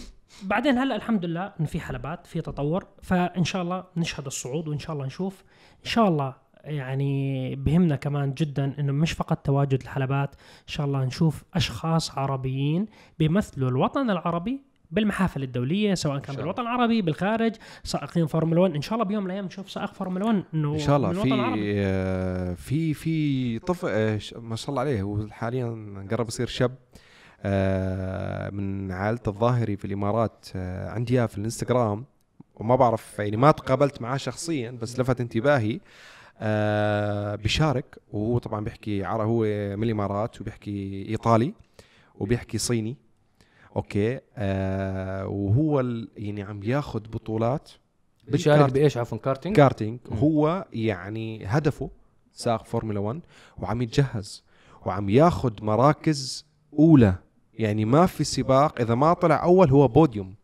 بعدين 0.42 0.79
هلأ 0.79 0.96
الحمد 0.96 1.25
لله 1.25 1.53
إن 1.61 1.64
في 1.64 1.81
حلبات 1.81 2.27
في 2.27 2.40
تطور. 2.40 2.87
فإن 3.03 3.44
شاء 3.44 3.62
الله 3.62 3.85
نشهد 3.96 4.27
الصعود 4.27 4.68
وإن 4.68 4.79
شاء 4.79 4.92
الله 4.92 5.07
نشوف. 5.07 5.44
إن 5.85 5.90
شاء 5.90 6.09
الله 6.09 6.35
يعني 6.64 7.57
بهمنا 7.57 7.96
كمان 7.96 8.35
جدا 8.35 8.75
إنه 8.79 8.92
مش 8.92 9.12
فقط 9.12 9.38
تواجد 9.46 9.83
الحلبات 9.83 10.35
إن 10.35 10.66
شاء 10.66 10.87
الله 10.87 11.05
نشوف 11.05 11.44
أشخاص 11.55 12.18
عربيين 12.18 12.87
بيمثلوا 13.18 13.70
الوطن 13.70 14.11
العربي 14.11 14.61
بالمحافل 14.92 15.42
الدولية 15.42 15.94
سواء 15.94 16.18
كان. 16.18 16.37
بالوطن 16.37 16.62
العربي 16.62 17.03
بالخارج 17.03 17.53
سائقين 17.85 18.26
فورمولا 18.26 18.61
1 18.61 18.74
إن 18.74 18.83
شاء 18.83 18.94
الله 18.94 19.05
بيوم 19.05 19.22
من 19.24 19.31
الأيام 19.31 19.44
نشوف 19.44 19.70
سائق 19.70 19.92
فورمولا 19.94 20.24
1 20.24 20.44
إنه 20.55 20.74
إن 20.74 20.79
شاء 20.79 20.96
الله. 20.96 21.09
من 21.09 21.14
الوطن 21.14 21.55
في. 21.55 21.72
آه، 21.76 22.55
في 22.55 22.94
في 22.94 23.59
طفل 23.59 23.88
آه، 23.90 24.18
ما 24.37 24.57
شاء 24.57 24.70
الله 24.70 24.81
عليه. 24.81 25.03
هو 25.03 25.26
حاليا 25.31 26.07
قرب 26.11 26.29
يصير 26.29 26.46
شاب 26.46 26.74
آه، 27.42 28.50
من 28.50 28.92
عائلة 28.92 29.20
الظاهري 29.26 29.76
في 29.76 29.85
الإمارات 29.85 30.46
آه، 30.57 30.90
عندي 30.90 31.14
إياه 31.18 31.26
في 31.26 31.38
الإنستغرام. 31.38 32.05
وما 32.55 32.76
بعرف 32.76 33.18
يعني 33.18 33.37
ما 33.37 33.50
تقابلت 33.50 34.03
معاه 34.03 34.16
شخصيا 34.16 34.70
بس 34.70 35.00
لفت 35.00 35.20
انتباهي 35.20 35.81
آه، 36.40 37.35
بيشارك. 37.35 37.98
وهو 38.12 38.38
طبعا 38.38 38.64
بيحكي 38.64 39.05
عربي 39.05 39.24
هو 39.31 39.42
من 39.76 39.83
الإمارات 39.83 40.40
وبيحكي 40.40 41.07
إيطالي 41.09 41.55
وبيحكي 42.14 42.59
صيني. 42.59 42.96
okay 43.77 44.20
آه 44.37 45.26
وهو 45.26 45.80
يعني 46.16 46.42
عم 46.42 46.62
ياخذ 46.62 47.00
بطولات. 47.00 47.70
بيشارك 48.28 48.72
بإيش؟ 48.72 48.96
عفوا 48.96 49.18
karting؟ 49.18 49.57
karting. 49.57 49.99
هو 50.12 50.66
يعني 50.72 51.46
هدفه 51.46 51.90
سائق 52.33 52.64
فورمولا 52.64 53.00
1 53.00 53.20
وعم 53.59 53.83
يتجهز 53.83 54.44
وعم 54.87 55.09
ياخذ 55.09 55.52
مراكز 55.62 56.46
أولى. 56.78 57.14
يعني 57.54 57.85
ما 57.85 58.06
في 58.06 58.24
سباق 58.24 58.80
إذا 58.80 58.94
ما 58.94 59.12
طلع 59.12 59.42
أول 59.42 59.70
هو 59.70 59.88
بوديوم. 59.88 60.35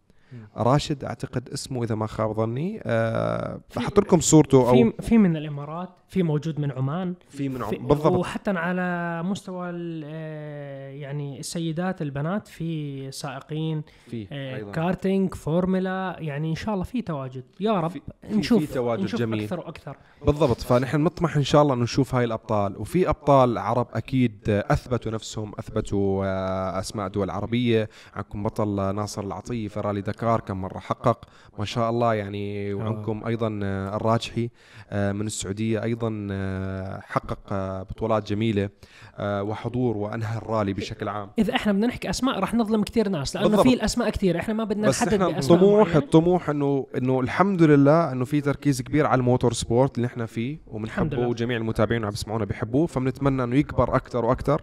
راشد 0.56 1.04
أعتقد 1.04 1.48
اسمه 1.48 1.82
إذا 1.84 1.94
ما 1.94 2.06
خاب 2.06 2.32
ظني. 2.36 2.80
أه 2.82 3.60
في- 3.68 3.80
بحط 3.80 3.98
لكم 4.00 4.20
صورته 4.20 4.68
أو 4.68 4.74
في 4.74 4.92
في 5.02 5.18
من 5.18 5.36
الإمارات 5.36 5.88
في 6.08 6.22
موجود 6.22 6.60
من 6.60 6.70
عمان. 6.72 7.14
في 7.28 7.48
من 7.48 7.58
في 7.64 7.76
عم- 7.76 7.86
بالضبط. 7.86 8.12
وحتى 8.12 8.50
على 8.50 9.22
مستوى 9.22 9.70
آه، 10.04 10.88
يعني 10.90 11.38
السيدات 11.40 12.02
البنات 12.02 12.48
في 12.48 13.10
سائقين 13.10 13.82
في 14.06 14.26
آه، 14.32 14.56
أيضاً. 14.56 14.72
karting 14.72 15.34
formula 15.34 16.16
يعني 16.18 16.50
إن 16.50 16.54
شاء 16.54 16.74
الله 16.74 16.84
في 16.84 17.02
تواجد. 17.02 17.44
يا 17.60 17.80
رب 17.80 17.90
في- 17.90 18.00
نشوف 18.30 18.64
في 18.66 18.74
تواجد 18.74 19.02
نشوف 19.04 19.20
جميل. 19.20 19.42
أكثر 19.42 19.58
وأكثر. 19.60 19.96
بالضبط. 20.26 20.60
فنحن 20.60 21.00
نطمح 21.04 21.36
إن 21.36 21.42
شاء 21.42 21.62
الله 21.62 21.74
انه 21.74 21.82
نشوف 21.82 22.14
هاي 22.14 22.24
الأبطال. 22.24 22.76
وفي 22.78 23.08
أبطال 23.08 23.58
عرب 23.58 23.86
أكيد 23.94 24.38
أثبتوا 24.48 25.12
نفسهم 25.12 25.52
أثبتوا 25.58 26.24
آه، 26.26 26.78
أسماء 26.80 27.08
دول 27.08 27.30
عربية. 27.30 27.88
عندكم 28.14 28.42
بطل 28.42 28.78
آه، 28.80 28.92
ناصر 28.92 29.24
العطيه 29.24 29.68
في 29.68 29.80
رالي 29.80 30.00
دكار 30.00 30.25
كم 30.34 30.60
مرة 30.62 30.78
حقق 30.78 31.24
ما 31.58 31.64
شاء 31.64 31.90
الله 31.90 32.14
يعني 32.14 32.74
وعندكم 32.74 33.22
أيضا 33.26 33.60
آه، 33.62 33.96
الراجحي 33.96 34.50
آه، 34.90 35.12
من 35.12 35.26
السعودية 35.26 35.82
أيضا 35.82 36.28
آه، 36.30 37.00
حقق 37.04 37.38
آه، 37.52 37.82
بطولات 37.82 38.28
جميلة 38.28 38.68
آه، 39.16 39.42
وحضور 39.42 39.96
وأنهى 39.96 40.38
الرالي 40.38 40.72
بشكل 40.72 41.08
عام 41.08 41.30
إذا 41.38 41.54
إحنا 41.54 41.72
بدنا 41.72 41.86
نحكي 41.86 42.10
أسماء 42.10 42.38
رح 42.40 42.54
نظلم 42.54 42.82
كثير 42.82 43.08
ناس 43.08 43.36
لأنه. 43.36 43.62
في 43.62 43.74
الأسماء 43.74 44.10
كثير 44.10 44.38
إحنا 44.38 44.54
ما 44.54 44.64
بدنا 44.64 44.88
بس 44.88 45.02
نحدد 45.02 45.12
إحنا 45.14 45.28
بأسماء 45.28 45.58
طموح 45.58 45.86
معينة. 45.88 45.98
الطموح 46.04 46.50
إنه 46.50 46.86
إنه 46.98 47.20
الحمد 47.20 47.62
لله 47.62 48.12
إنه 48.12 48.24
في 48.24 48.40
تركيز 48.40 48.82
كبير 48.82 49.06
على 49.06 49.18
الموتور 49.18 49.52
سبورت 49.52 49.96
اللي 49.96 50.06
إحنا 50.06 50.26
فيه 50.26 50.58
وبنحبه. 50.66 51.18
وجميع 51.26 51.56
المتابعين 51.56 51.96
اللي 51.96 52.06
عم 52.06 52.10
بيسمعونا 52.10 52.44
بيحبوه 52.44 52.86
فبنتمنى 52.86 53.44
إنه 53.44 53.56
يكبر 53.56 53.96
أكثر 53.96 54.24
وأكثر 54.24 54.62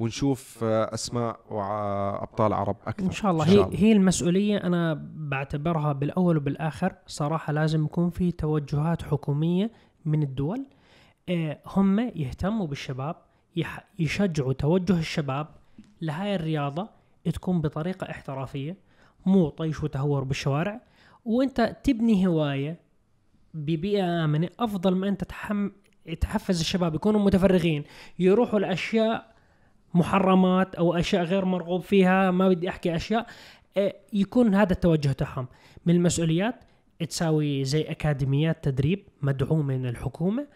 ونشوف 0.00 0.64
آه، 0.64 0.94
أسماء 0.94 1.40
وأبطال 1.50 2.52
عرب 2.52 2.76
أكثر. 2.86 3.06
إن 3.06 3.10
شاء 3.10 3.30
الله. 3.30 3.44
هي 3.44 3.68
هي 3.72 3.92
المسؤولية 3.92 4.56
أنا 4.56 5.06
بعتبرها 5.14 5.92
بالأول 5.92 6.36
وبالآخر. 6.36 6.94
صراحة 7.06 7.52
لازم 7.52 7.84
يكون 7.84 8.10
في 8.10 8.32
توجهات 8.32 9.02
حكومية 9.02 9.70
من 10.04 10.22
الدول 10.22 10.66
آه، 11.28 11.58
هم 11.66 12.00
يهتموا 12.00 12.66
بالشباب 12.66 13.16
يشجعوا 13.98 14.52
توجه 14.52 14.98
الشباب 14.98 15.46
لهاي 16.00 16.34
الرياضة. 16.34 16.88
تكون 17.34 17.60
بطريقة 17.60 18.10
احترافية 18.10 18.76
مو 19.26 19.48
طيش 19.48 19.82
وتهور 19.82 20.24
بالشوارع. 20.24 20.80
وأنت 21.24 21.76
تبني 21.84 22.26
هواية 22.26 22.80
ببيئة 23.54 24.24
آمنة 24.24 24.48
أفضل 24.60 24.94
ما 24.94 25.08
انت 25.08 25.24
تحم 25.24 25.68
تحفز 26.20 26.60
الشباب 26.60 26.94
يكونوا 26.94 27.20
متفرغين 27.20 27.84
يروحوا 28.18 28.58
لأشياء 28.58 29.29
محرمات 29.94 30.74
أو 30.74 30.94
أشياء 30.94 31.24
غير 31.24 31.44
مرغوب 31.44 31.82
فيها 31.82 32.30
ما 32.30 32.48
بدي 32.48 32.68
أحكي 32.68 32.96
أشياء 32.96 33.26
آه، 33.76 33.94
يكون 34.12 34.54
هذا 34.54 34.72
التوجه 34.72 35.12
تاعهم 35.12 35.48
من 35.86 35.94
المسؤوليات 35.94 36.54
تساوي 37.08 37.64
زي 37.64 37.82
أكاديميات 37.82 38.64
تدريب 38.64 39.04
مدعومة 39.22 39.62
من 39.62 39.86
الحكومة 39.86 40.46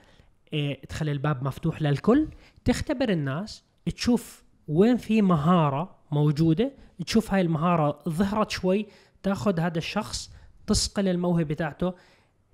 آه، 0.55 0.77
تخلي 0.89 1.13
الباب 1.13 1.45
مفتوح 1.45 1.83
للكل. 1.83 2.29
تختبر 2.65 3.09
الناس 3.09 3.65
تشوف 3.95 4.45
وين 4.69 4.97
في 4.97 5.23
مهارة 5.23 5.97
موجودة 6.11 6.73
تشوف 7.07 7.33
هاي 7.33 7.41
المهارة 7.41 7.99
ظهرت 8.09 8.51
شوي 8.51 8.87
تاخذ 9.23 9.61
هذا 9.61 9.79
الشخص 9.79 10.31
تصقل 10.67 11.09
الموهبة 11.09 11.55
تاعته 11.55 11.95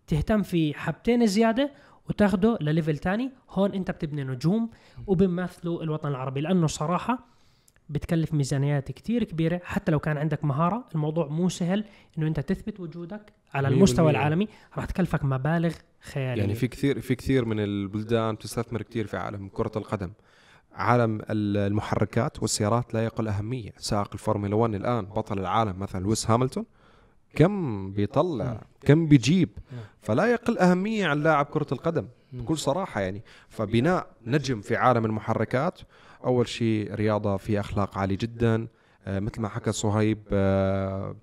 تهتم 0.06 0.42
في 0.42 0.74
حبتين 0.74 1.26
زيادة 1.26 1.70
وتاخده 2.08 2.58
لليفل 2.60 2.98
تاني. 2.98 3.30
هون 3.50 3.72
انت 3.72 3.90
بتبني 3.90 4.24
نجوم 4.24 4.70
وبيمثلوا 5.06 5.82
الوطن 5.82 6.08
العربي 6.08 6.40
لأنه 6.40 6.66
صراحة 6.66 7.26
بتكلف 7.88 8.34
ميزانيات 8.34 8.92
كتير 8.92 9.24
كبيرة. 9.24 9.60
حتى 9.64 9.92
لو 9.92 9.98
كان 9.98 10.16
عندك 10.16 10.44
مهارة 10.44 10.84
الموضوع 10.94 11.26
مو 11.26 11.48
سهل 11.48 11.84
إنه 12.18 12.26
أنت 12.26 12.40
تثبت 12.40 12.80
وجودك 12.80 13.32
على 13.54 13.68
المستوى. 13.68 14.10
العالمي. 14.10 14.48
راح 14.76 14.84
تكلفك 14.84 15.24
مبالغ 15.24 15.74
خيالية. 16.00 16.42
يعني 16.42 16.54
في 16.54 16.68
كثير 16.68 17.00
في 17.00 17.14
كثير 17.14 17.44
من 17.44 17.60
البلدان 17.60 18.38
تستثمر 18.38 18.82
كثير 18.82 19.06
في 19.06 19.16
عالم 19.16 19.48
كرة 19.48 19.72
القدم. 19.76 20.12
عالم 20.72 21.20
ال- 21.30 21.56
المحركات 21.56 22.42
والسيارات 22.42 22.94
لا 22.94 23.04
يقل 23.04 23.28
أهمية. 23.28 23.70
سائق 23.76 24.08
الفورمولا 24.12 24.54
1 24.54 24.74
الآن 24.74 25.04
بطل 25.04 25.38
العالم 25.38 25.78
مثلا 25.78 26.00
لويس 26.04 26.30
هاملتون. 26.30 26.64
كم 27.34 27.90
بيطلع 27.92 28.60
كم 28.80 29.06
بيجيب. 29.06 29.48
فلا 30.02 30.26
يقل 30.26 30.58
أهمية 30.58 31.06
عن 31.06 31.22
لاعب 31.22 31.46
كرة 31.46 31.66
القدم 31.72 32.06
بكل 32.32 32.58
صراحة 32.58 33.00
يعني. 33.00 33.22
فبناء 33.48 34.06
نجم 34.26 34.60
في 34.60 34.76
عالم 34.76 35.04
المحركات 35.04 35.78
أول 36.24 36.48
شيء 36.48 36.94
رياضة 36.94 37.36
في 37.36 37.60
أخلاق 37.60 37.98
عالي 37.98 38.16
جدا 38.16 38.66
آه، 39.06 39.20
مثل 39.20 39.40
ما 39.40 39.48
حكى 39.48 39.72
صهيب 39.72 40.18
آه، 40.32 41.16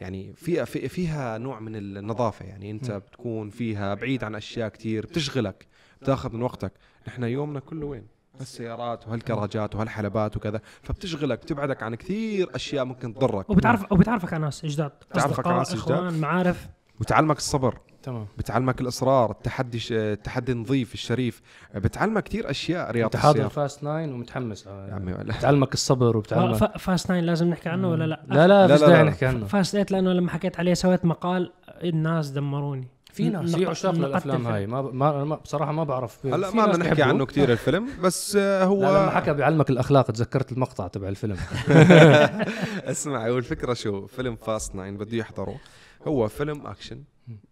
يعني 0.00 0.32
في 0.36 0.66
في- 0.66 0.88
فيها 0.88 1.38
نوع 1.38 1.60
من 1.60 1.76
النظافة 1.76 2.44
يعني. 2.44 2.70
أنت. 2.70 2.90
بتكون 2.90 3.50
فيها 3.50 3.94
بعيد 3.94 4.24
عن 4.24 4.34
أشياء 4.34 4.68
كتير 4.68 5.06
بتشغلك 5.06 5.66
بتاخذ 6.02 6.34
من 6.34 6.42
وقتك. 6.42 6.72
نحن 7.08 7.24
يومنا 7.24 7.60
كله 7.60 7.86
وين؟ 7.86 8.06
هالسيارات 8.40 9.08
وهالكراجات 9.08 9.74
وهالحلبات 9.74 10.36
وكذا 10.36 10.60
فبتشغلك 10.82 11.38
بتبعدك 11.42 11.82
عن 11.82 11.94
كثير 11.94 12.50
أشياء 12.54 12.84
ممكن 12.84 13.14
تضرك 13.14 13.50
وبتعرف 13.50 13.92
وبتعرفك 13.92 14.32
على 14.32 14.44
ناس 14.44 14.66
جداد 14.66 14.92
بتعرفك 15.10 15.46
على 15.46 15.56
ناس 15.58 15.74
جداد. 15.74 15.90
إخوان 15.92 16.20
معارف 16.20 16.68
بتعلمك 17.00 17.36
الصبر 17.36 17.78
تمام 18.02 18.26
بتعلمك 18.38 18.80
الإصرار 18.80 19.30
التحدي 19.30 19.78
ش... 19.78 19.92
التحدي 19.92 20.52
النظيف 20.52 20.94
الشريف 20.94 21.42
بتعلمك 21.74 22.22
كثير 22.22 22.50
أشياء 22.50 22.90
رياضة 22.90 23.06
أنت 23.06 23.16
حاضر. 23.16 23.48
Fast 23.48 23.82
Nine 23.82 24.12
ومتحمس 24.12 24.66
يا 24.66 24.94
عمي 24.94 25.12
لا. 25.12 25.22
بتعلمك 25.38 25.74
الصبر 25.74 26.14
آه، 26.14 26.16
وبتعلمك 26.18 26.56
ف- 26.56 26.78
Fast 26.78 27.10
Nine 27.10 27.24
لازم 27.24 27.48
نحكي 27.48 27.68
عنه 27.68 27.90
ولا 27.90 28.04
لا؟ 28.04 28.22
لا 28.28 28.48
لا 28.48 28.66
لا، 28.66 28.76
فيش 28.76 28.82
لا، 28.82 28.88
داعي 28.88 29.02
لا. 29.04 29.10
نحكي 29.10 29.26
عنه 29.26 29.46
Fast 29.46 29.74
Eight 29.74 29.90
لأنه 29.92 30.12
لما 30.12 30.30
حكيت 30.30 30.58
عليه 30.58 30.74
سويت 30.74 31.04
مقال 31.04 31.52
الناس 31.68 32.30
دمروني 32.30 32.88
في 33.14 33.28
ناس 33.28 33.56
في 33.56 33.66
عشاق 33.66 33.94
للأفلام. 33.94 34.46
هاي. 34.46 34.66
ما, 34.66 34.82
ما 34.82 35.24
ما- 35.24 35.36
بصراحة 35.36 35.72
ما 35.72 35.84
بعرف 35.84 36.26
هلا 36.26 36.50
ما 36.50 36.66
بدنا 36.66 36.88
نحكي. 36.88 37.02
عنه 37.02 37.26
كثير 37.26 37.52
الفيلم 37.52 37.88
بس 38.02 38.36
آه، 38.36 38.64
هو 38.64 38.82
لا 38.82 38.88
لما 39.02 39.10
حكى 39.10 39.32
بيعلمك 39.32 39.70
الأخلاق 39.70 40.06
تذكرت 40.10 40.52
المقطع 40.52 40.86
تبع 40.88 41.08
الفيلم. 41.08 41.36
اسمع 42.84 43.28
هو 43.28 43.38
الفكرة 43.38 43.74
شو؟ 43.74 44.06
فيلم 44.06 44.36
Fast 44.36 44.72
9 44.72 44.90
بده 44.90 45.16
يحضره 45.16 45.60
هو 46.06 46.28
فيلم 46.28 46.66
أكشن 46.66 47.02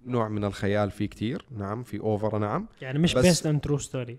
نوع 0.06 0.28
من 0.28 0.44
الخيال 0.44 0.90
فيه 0.90 1.06
كتير. 1.06 1.44
نعم 1.58 1.82
في 1.82 2.00
over 2.00 2.38
نعم. 2.38 2.66
يعني 2.80 2.98
مش 2.98 3.14
بس- 3.14 3.24
based 3.24 3.46
on 3.46 3.60
true 3.60 3.78
story 3.78 4.18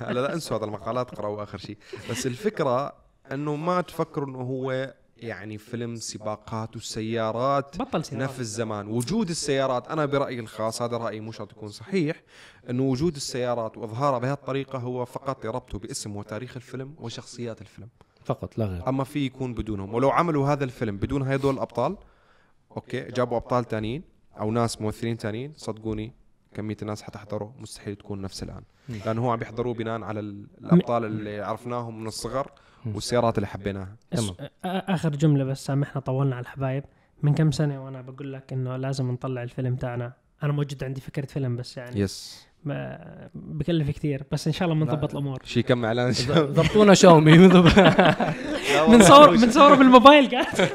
لا 0.00 0.12
لا 0.12 0.34
انسوا 0.34 0.56
هذا 0.58 0.64
المقالات 0.64 1.12
اقرأوا 1.12 1.42
آخر 1.42 1.58
شيء. 1.58 1.76
بس 2.10 2.26
الفكرة 2.26 2.92
إنه 3.32 3.56
ما 3.56 3.80
تفكروا 3.80 4.28
إنه 4.28 4.38
هو 4.38 4.94
يعني 5.24 5.58
فيلم 5.58 5.96
سباقات 5.96 6.76
والسيارات 6.76 7.78
بطل 7.78 8.04
سيارات. 8.04 8.28
نفس 8.30 8.40
الزمان. 8.40 8.88
وجود 8.88 9.28
السيارات 9.30 9.88
أنا 9.88 10.06
برأيي 10.06 10.40
الخاص 10.40 10.82
هذا 10.82 10.96
رأيي 10.96 11.20
مو 11.20 11.32
شرط 11.32 11.52
يكون 11.52 11.68
صحيح 11.68 12.22
إنه 12.70 12.82
وجود 12.82 13.16
السيارات 13.16 13.78
واظهارها 13.78 14.18
بهالطريقه 14.18 14.78
هو 14.78 15.04
فقط 15.04 15.44
لربطه 15.46 15.78
باسم 15.78 16.16
وتاريخ 16.16 16.56
الفيلم 16.56 16.94
وشخصيات 16.98 17.60
الفيلم. 17.60 17.88
فقط 18.24 18.58
لا 18.58 18.64
غير. 18.64 18.88
أما 18.88 19.04
في 19.04 19.26
يكون 19.26 19.54
بدونهم. 19.54 19.94
ولو 19.94 20.10
عملوا 20.10 20.48
هذا 20.48 20.64
الفيلم 20.64 20.96
بدون 20.96 21.22
هذول 21.22 21.54
الأبطال 21.54 21.96
أوكي 22.76 23.00
جابوا 23.10 23.36
أبطال 23.36 23.64
تانيين 23.64 24.02
أو 24.40 24.50
ناس 24.50 24.80
ممثلين 24.80 25.16
تانيين 25.18 25.52
صدقوني 25.56 26.12
كمية 26.54 26.76
الناس 26.82 27.02
حتحضره 27.02 27.54
مستحيل 27.58 27.96
تكون 27.96 28.20
نفس 28.20 28.42
الآن. 28.42 28.62
لأنه 28.88 29.24
هو 29.24 29.30
عم 29.30 29.38
بيحضروه 29.38 29.74
بناء 29.74 30.02
على 30.02 30.20
ال- 30.20 30.46
الأبطال 30.60 31.04
اللي 31.04 31.40
عرفناهم 31.40 32.00
من 32.00 32.06
الصغر. 32.06 32.50
والسيارات 32.86 33.36
اللي 33.38 33.46
حبيناها. 33.46 33.96
تمام. 34.10 34.34
آخر 34.64 35.08
جملة 35.10 35.44
بس 35.44 35.64
سامحنا 35.64 36.00
طولنا 36.00 36.36
على 36.36 36.42
الحبايب. 36.42 36.84
من 37.22 37.34
كم 37.34 37.50
سنة 37.50 37.84
وأنا 37.84 38.00
بقول 38.00 38.32
لك 38.32 38.52
إنه 38.52 38.76
لازم 38.76 39.10
نطلع 39.10 39.42
الفيلم 39.42 39.76
تاعنا؟ 39.76 40.12
أنا 40.42 40.52
موجود 40.52 40.84
عندي 40.84 41.00
فكرة 41.00 41.26
فيلم 41.26 41.56
بس 41.56 41.76
يعني. 41.76 42.00
يس. 42.00 42.46
ما- 42.64 43.28
بكلف 43.34 43.90
كثير 43.90 44.22
بس 44.32 44.46
إن 44.46 44.52
شاء 44.52 44.68
الله 44.72 44.84
بنضبط 44.84 45.10
الأمور. 45.12 45.38
شي 45.44 45.62
كم 45.62 45.84
إعلان. 45.84 46.12
ضبطونا 46.58 46.94
شاومي. 46.94 47.38
بنصور 48.88 49.30
بنصوره 49.36 49.74
بالموبايل 49.74 50.30
قاعد. 50.30 50.68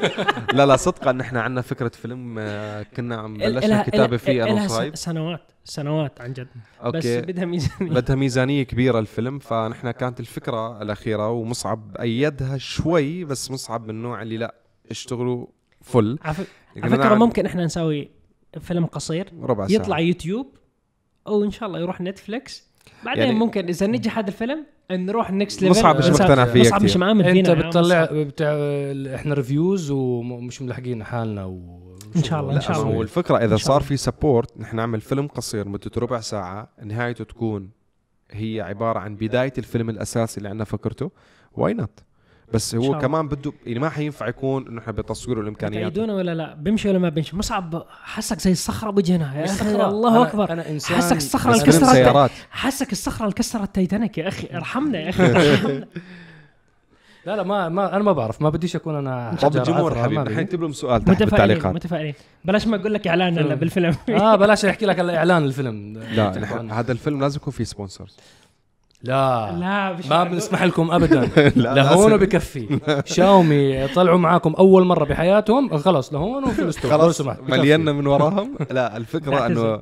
لا 0.54 0.66
لا 0.66 0.76
صدقا 0.76 1.12
نحن 1.12 1.38
عندنا 1.38 1.62
فكرة 1.62 1.90
فيلم 1.90 2.36
آه، 2.40 2.84
كنا 2.84 3.16
عم 3.16 3.38
بلشنا 3.38 3.84
إلها- 3.84 4.16
فيه 4.16 4.44
أنا 4.44 4.66
وصهيب 4.66 4.96
سنوات. 4.96 5.52
سنوات 5.70 6.22
عن 6.22 6.34
جد. 6.34 6.48
بس 6.86 7.06
okay. 7.06 7.22
بدها 7.22 7.46
ميزانية. 7.46 7.92
بدها 7.94 8.16
ميزانية 8.16 8.64
كبيرة 8.64 9.00
الفيلم 9.00 9.40
فنحن 9.40 9.92
كانت 9.92 10.20
الفكرة 10.20 10.82
الأخيرة 10.82 11.30
ومصعب 11.32 11.98
أيدها 12.00 12.58
شوي 12.58 13.26
بس 13.26 13.52
مصعب 13.52 13.84
من 13.84 13.90
النوع 13.90 14.22
اللي 14.22 14.38
لا 14.38 14.56
اشتغلوا 14.92 15.48
full 15.82 16.20
على 16.26 16.92
فكرة 16.92 17.16
ممكن 17.16 17.46
إحنا 17.46 17.66
نسوي 17.66 18.10
فيلم 18.60 18.86
قصير 18.86 19.30
ربع 19.42 19.68
ساعة. 19.68 19.76
يطلع 19.82 20.00
يوتيوب 20.00 20.48
أو 21.28 21.44
إن 21.44 21.52
شاء 21.52 21.68
الله 21.70 21.80
يروح 21.80 22.02
Netflix 22.02 22.70
بعدين 23.06 23.20
يعني- 23.20 23.32
يعني 23.34 23.46
ممكن 23.46 23.68
إذا 23.68 23.88
نجح 23.88 24.18
هذا 24.18 24.28
الفيلم 24.28 24.66
نروح 24.92 25.32
next 25.32 25.62
level 25.62 25.80
مصعب 25.80 25.98
مش 25.98 26.06
مقتنع 26.10 26.46
فيه. 26.46 26.62
مصعب 26.62 26.84
مش. 26.84 26.98
مآمن 26.98 27.26
أنت 27.26 27.48
فينا 27.48 27.50
يا 27.50 27.68
بتطلع 27.70 28.02
مصعب. 28.04 28.16
بتاع 28.16 28.52
إحنا 29.16 29.34
reviews 29.34 29.92
ومش 29.92 30.62
ملاحقين 30.62 31.04
حالنا 31.04 31.46
و 31.46 31.89
إن 32.16 32.24
شاء 32.24 32.40
الله، 32.42 32.54
لا 32.54 32.60
شاء 32.60 32.82
الله. 32.82 32.96
هو 32.96 33.02
الفكرة 33.02 33.38
إذا 33.38 33.58
صار. 33.58 33.82
في 33.82 33.98
سبورت 33.98 34.58
نحن 34.60 34.76
نعمل 34.76 35.02
فيلم 35.02 35.28
قصير 35.28 35.68
مدته 35.68 36.02
ربع 36.02 36.20
ساعة 36.20 36.70
نهايته 36.84 37.24
تكون 37.24 37.70
هي 38.32 38.62
عبارة 38.62 39.00
عن 39.00 39.16
بداية 39.16 39.54
الفيلم 39.58 39.90
الأساسي 39.90 40.38
اللي 40.38 40.50
عندنا 40.50 40.66
فكرته 40.66 41.12
واي 41.54 41.74
نوت 41.74 42.00
بس 42.54 42.76
هو 42.76 42.92
شاء. 42.92 43.02
كمان 43.02 43.28
بده 43.28 43.54
يعني 43.66 43.80
ما 43.80 43.90
حينفع 43.90 44.28
يكون 44.28 44.68
إنه 44.68 44.82
إحنا 44.82 44.94
بتصوير 44.94 45.40
والإمكانيات 45.40 45.82
تعيدونا 45.82 46.14
ولا 46.16 46.36
لا 46.36 46.54
بيمشي 46.56 46.90
ولا 46.90 47.00
ما 47.00 47.10
بيمشي 47.10 47.36
مصعب 47.38 47.84
حسك 48.04 48.40
زي 48.40 48.52
الصخرة 48.52 48.90
بوجهنا 48.90 49.36
يا 49.40 49.46
أخي 49.46 49.54
الصخرة. 49.54 49.88
الله 49.90 50.24
أنا- 50.24 50.28
أكبر 50.28 50.50
أنا 50.54 50.70
إنسان 50.70 50.98
حسك 50.98 51.18
الصخرة 51.18 51.52
بس 51.52 51.60
الكسرة 51.60 51.80
فيلم 51.80 51.90
الت- 51.90 51.96
سيارات 51.96 52.32
حسك 52.52 52.92
الصخرة 52.92 53.24
اللي 53.26 53.34
كسرت 53.36 53.76
تايتانيك 53.76 54.18
يا 54.18 54.28
أخي 54.28 54.48
ارحمنا 54.58 55.00
يا 55.00 55.10
أخي 55.10 55.26
ارحمنا. 55.32 55.88
لا 57.26 57.36
لا 57.36 57.44
ما, 57.44 57.70
ما 57.70 57.96
أنا 57.96 58.04
ما 58.04 58.12
بعرف 58.12 58.42
ما 58.42 58.50
بديش 58.50 58.76
أكون 58.76 58.96
أنا 58.96 59.36
طب 59.42 59.56
الجمهور 59.58 59.96
حبيبي 59.96 60.16
ما 60.16 60.24
نحن 60.24 60.34
بدي. 60.34 60.44
نكتب 60.44 60.62
لهم 60.62 60.72
سؤال 60.74 61.00
تحت 61.02 61.10
متفائلين 61.10 61.30
بالتعليقات. 61.30 61.76
متفائلين. 61.76 62.14
بلاش 62.46 62.68
ما 62.68 62.76
أقول 62.76 62.94
لك 62.94 63.08
إعلان 63.08 63.38
هلا 63.40 63.56
بالفيلم. 63.56 63.96
آه 64.10 64.36
بلاش 64.36 64.66
أحكي 64.66 64.86
لك 64.86 65.00
هلا 65.00 65.18
إعلان 65.18 65.44
الفيلم. 65.44 66.00
لا 66.16 66.30
هذا 66.80 66.92
الفيلم 66.92 67.22
لازم 67.22 67.38
يكون 67.42 67.54
فيه 67.54 67.64
سبونسرز. 67.64 68.18
لا 69.04 69.52
لا 69.52 69.98
ما 70.10 70.24
بنسمح 70.24 70.64
لكم 70.64 70.92
ابدا. 70.92 71.22
لا، 71.56 71.74
لهون. 71.74 72.18
بكفي. 72.18 72.80
شاومي 73.06 73.88
طلعوا 73.88 74.18
معاكم 74.18 74.54
أول 74.54 74.86
مرة 74.86 75.06
بحياتهم 75.06 75.78
خلص 75.78 76.14
لهون 76.14 76.44
لو 76.44 76.72
خلاص. 76.72 77.22
ملينا 77.22 77.92
من 77.92 78.08
وراهم. 78.08 78.58
لا 78.72 78.98
الفكرة. 78.98 79.46
إنه 79.46 79.82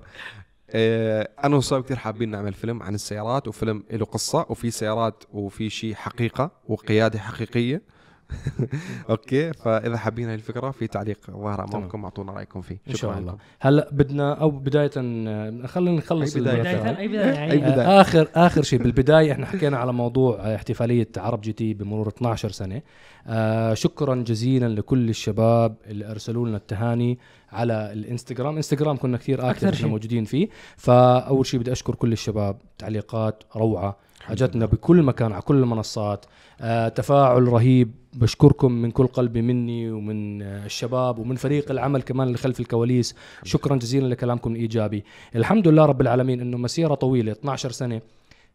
أنا 0.75 1.55
وصايب 1.55 1.83
كثير 1.83 1.97
حابين 1.97 2.29
نعمل 2.29 2.53
فيلم 2.53 2.83
عن 2.83 2.95
السيارات 2.95 3.47
وفيلم 3.47 3.83
له 3.91 4.05
قصة 4.05 4.45
وفي 4.49 4.71
سيارات 4.71 5.23
وفي 5.33 5.69
شيء 5.69 5.93
حقيقة 5.93 6.51
وقيادة 6.67 7.19
حقيقية. 7.19 7.81
okay 9.09 9.53
فإذا 9.53 9.97
حابين 9.97 10.27
هاي 10.27 10.35
الفكرة 10.35 10.71
في 10.71 10.87
تعليق 10.87 11.31
ظاهر 11.31 11.63
امامكم 11.63 12.03
أعطونا 12.03 12.31
رأيكم 12.31 12.61
فيه 12.61 12.77
إن 12.89 12.95
شاء 12.95 13.17
الله. 13.17 13.37
هلا 13.59 13.89
بدنا 13.91 14.33
أو 14.33 14.49
بداية 14.49 14.91
آه، 14.97 15.65
خلينا 15.65 15.97
نخلص 15.97 16.35
أي 16.35 16.41
بداية. 16.41 16.55
المثال. 16.55 16.79
بداية 16.79 16.97
أي 16.97 17.07
بداية 17.07 17.29
أي 17.29 17.35
يعني 17.35 17.71
بداية. 17.71 17.87
آه، 17.87 18.01
آخر 18.01 18.27
آخر 18.35 18.61
شيء 18.61 18.79
بالبداية 18.83 19.31
إحنا 19.31 19.45
حكينا 19.45 19.77
على 19.77 19.93
موضوع 19.93 20.39
آه، 20.39 20.55
احتفالية 20.55 21.07
عرب 21.17 21.41
GT 21.41 21.73
بمرور 21.73 22.07
12 22.07 22.51
سنة 22.51 22.81
آه 23.27 23.73
شكرا 23.73 24.15
جزيلا 24.15 24.67
لكل 24.67 25.09
الشباب 25.09 25.75
اللي 25.85 26.11
ارسلوا 26.11 26.47
لنا 26.47 26.57
التهاني 26.57 27.19
على 27.51 27.93
الإنستغرام 27.93 28.55
إنستغرام 28.55 28.97
كنا 28.97 29.17
كثير 29.17 29.39
أكثر 29.39 29.49
أكثر 29.49 29.67
إحنا 29.67 29.77
شيء. 29.79 29.87
موجودين 29.87 30.25
فيه 30.25 30.47
فأول 30.77 31.45
شيء 31.45 31.59
بدي 31.59 31.71
أشكر 31.71 31.95
كل 31.95 32.11
الشباب 32.13 32.57
تعليقات 32.77 33.43
روعة 33.55 33.97
اجتنا 34.29 34.65
بكل 34.65 35.03
مكان 35.03 35.31
على 35.31 35.41
كل 35.41 35.55
المنصات. 35.55 36.25
آه 36.61 36.87
تفاعل 36.89 37.47
رهيب. 37.47 37.91
بشكركم 38.13 38.71
من 38.71 38.91
كل 38.91 39.07
قلبي 39.07 39.41
مني 39.41 39.91
ومن 39.91 40.41
آه 40.41 40.65
الشباب 40.65 41.19
ومن 41.19 41.35
فريق 41.35 41.71
العمل 41.71 42.01
كمان 42.01 42.27
اللي 42.27 42.37
خلف 42.37 42.59
الكواليس. 42.59 43.15
شكرا 43.43 43.75
جزيلا 43.75 44.07
لكلامكم 44.07 44.51
الإيجابي. 44.51 45.03
الحمد 45.35 45.67
لله 45.67 45.85
رب 45.85 46.01
العالمين 46.01 46.41
إنه 46.41 46.57
مسيرة 46.57 46.95
طويلة 46.95 47.31
12 47.31 47.71
سنة. 47.71 48.01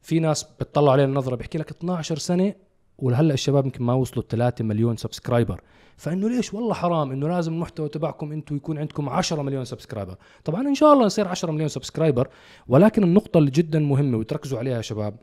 في 0.01 0.21
ناس 0.21 0.43
بتطلعوا 0.61 0.93
علينا 0.93 1.13
نظرة 1.13 1.37
بيحكي 1.37 1.59
لك 1.59 1.71
12 1.71 2.19
سنة 2.19 2.55
ولهلأ 2.99 3.35
الشباب 3.35 3.65
يمكن 3.65 3.85
ما 3.85 3.95
وصلوا 3.95 4.25
3 4.29 4.65
مليون 4.65 4.97
subscriber. 4.97 5.61
فإنه 5.97 6.29
ليش؟ 6.29 6.55
والله 6.55 6.75
حرام 6.75 7.13
إنه 7.13 7.29
لازم 7.29 7.53
المحتوى 7.53 7.89
تبعكم 7.89 8.33
أنتم 8.33 8.57
يكون 8.57 8.79
عندكم 8.79 9.09
10 9.09 9.43
مليون 9.43 9.65
subscriber. 9.65 10.17
طبعا 10.45 10.61
إن 10.61 10.75
شاء 10.75 10.93
الله 10.93 11.07
يصير 11.07 11.29
10 11.29 11.51
مليون 11.53 11.69
subscriber 11.69 12.29
ولكن 12.69 13.03
النقطة 13.03 13.39
اللي 13.39 13.51
جدا 13.51 13.79
مهمة 13.79 14.19
وتركزوا 14.19 14.59
عليها 14.59 14.77
يا 14.77 14.83
شباب 14.83 15.15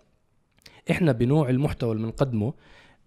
إحنا 0.92 1.12
بنوع 1.12 1.50
المحتوى 1.50 1.92
اللي 1.92 2.04
بنقدمه 2.04 2.54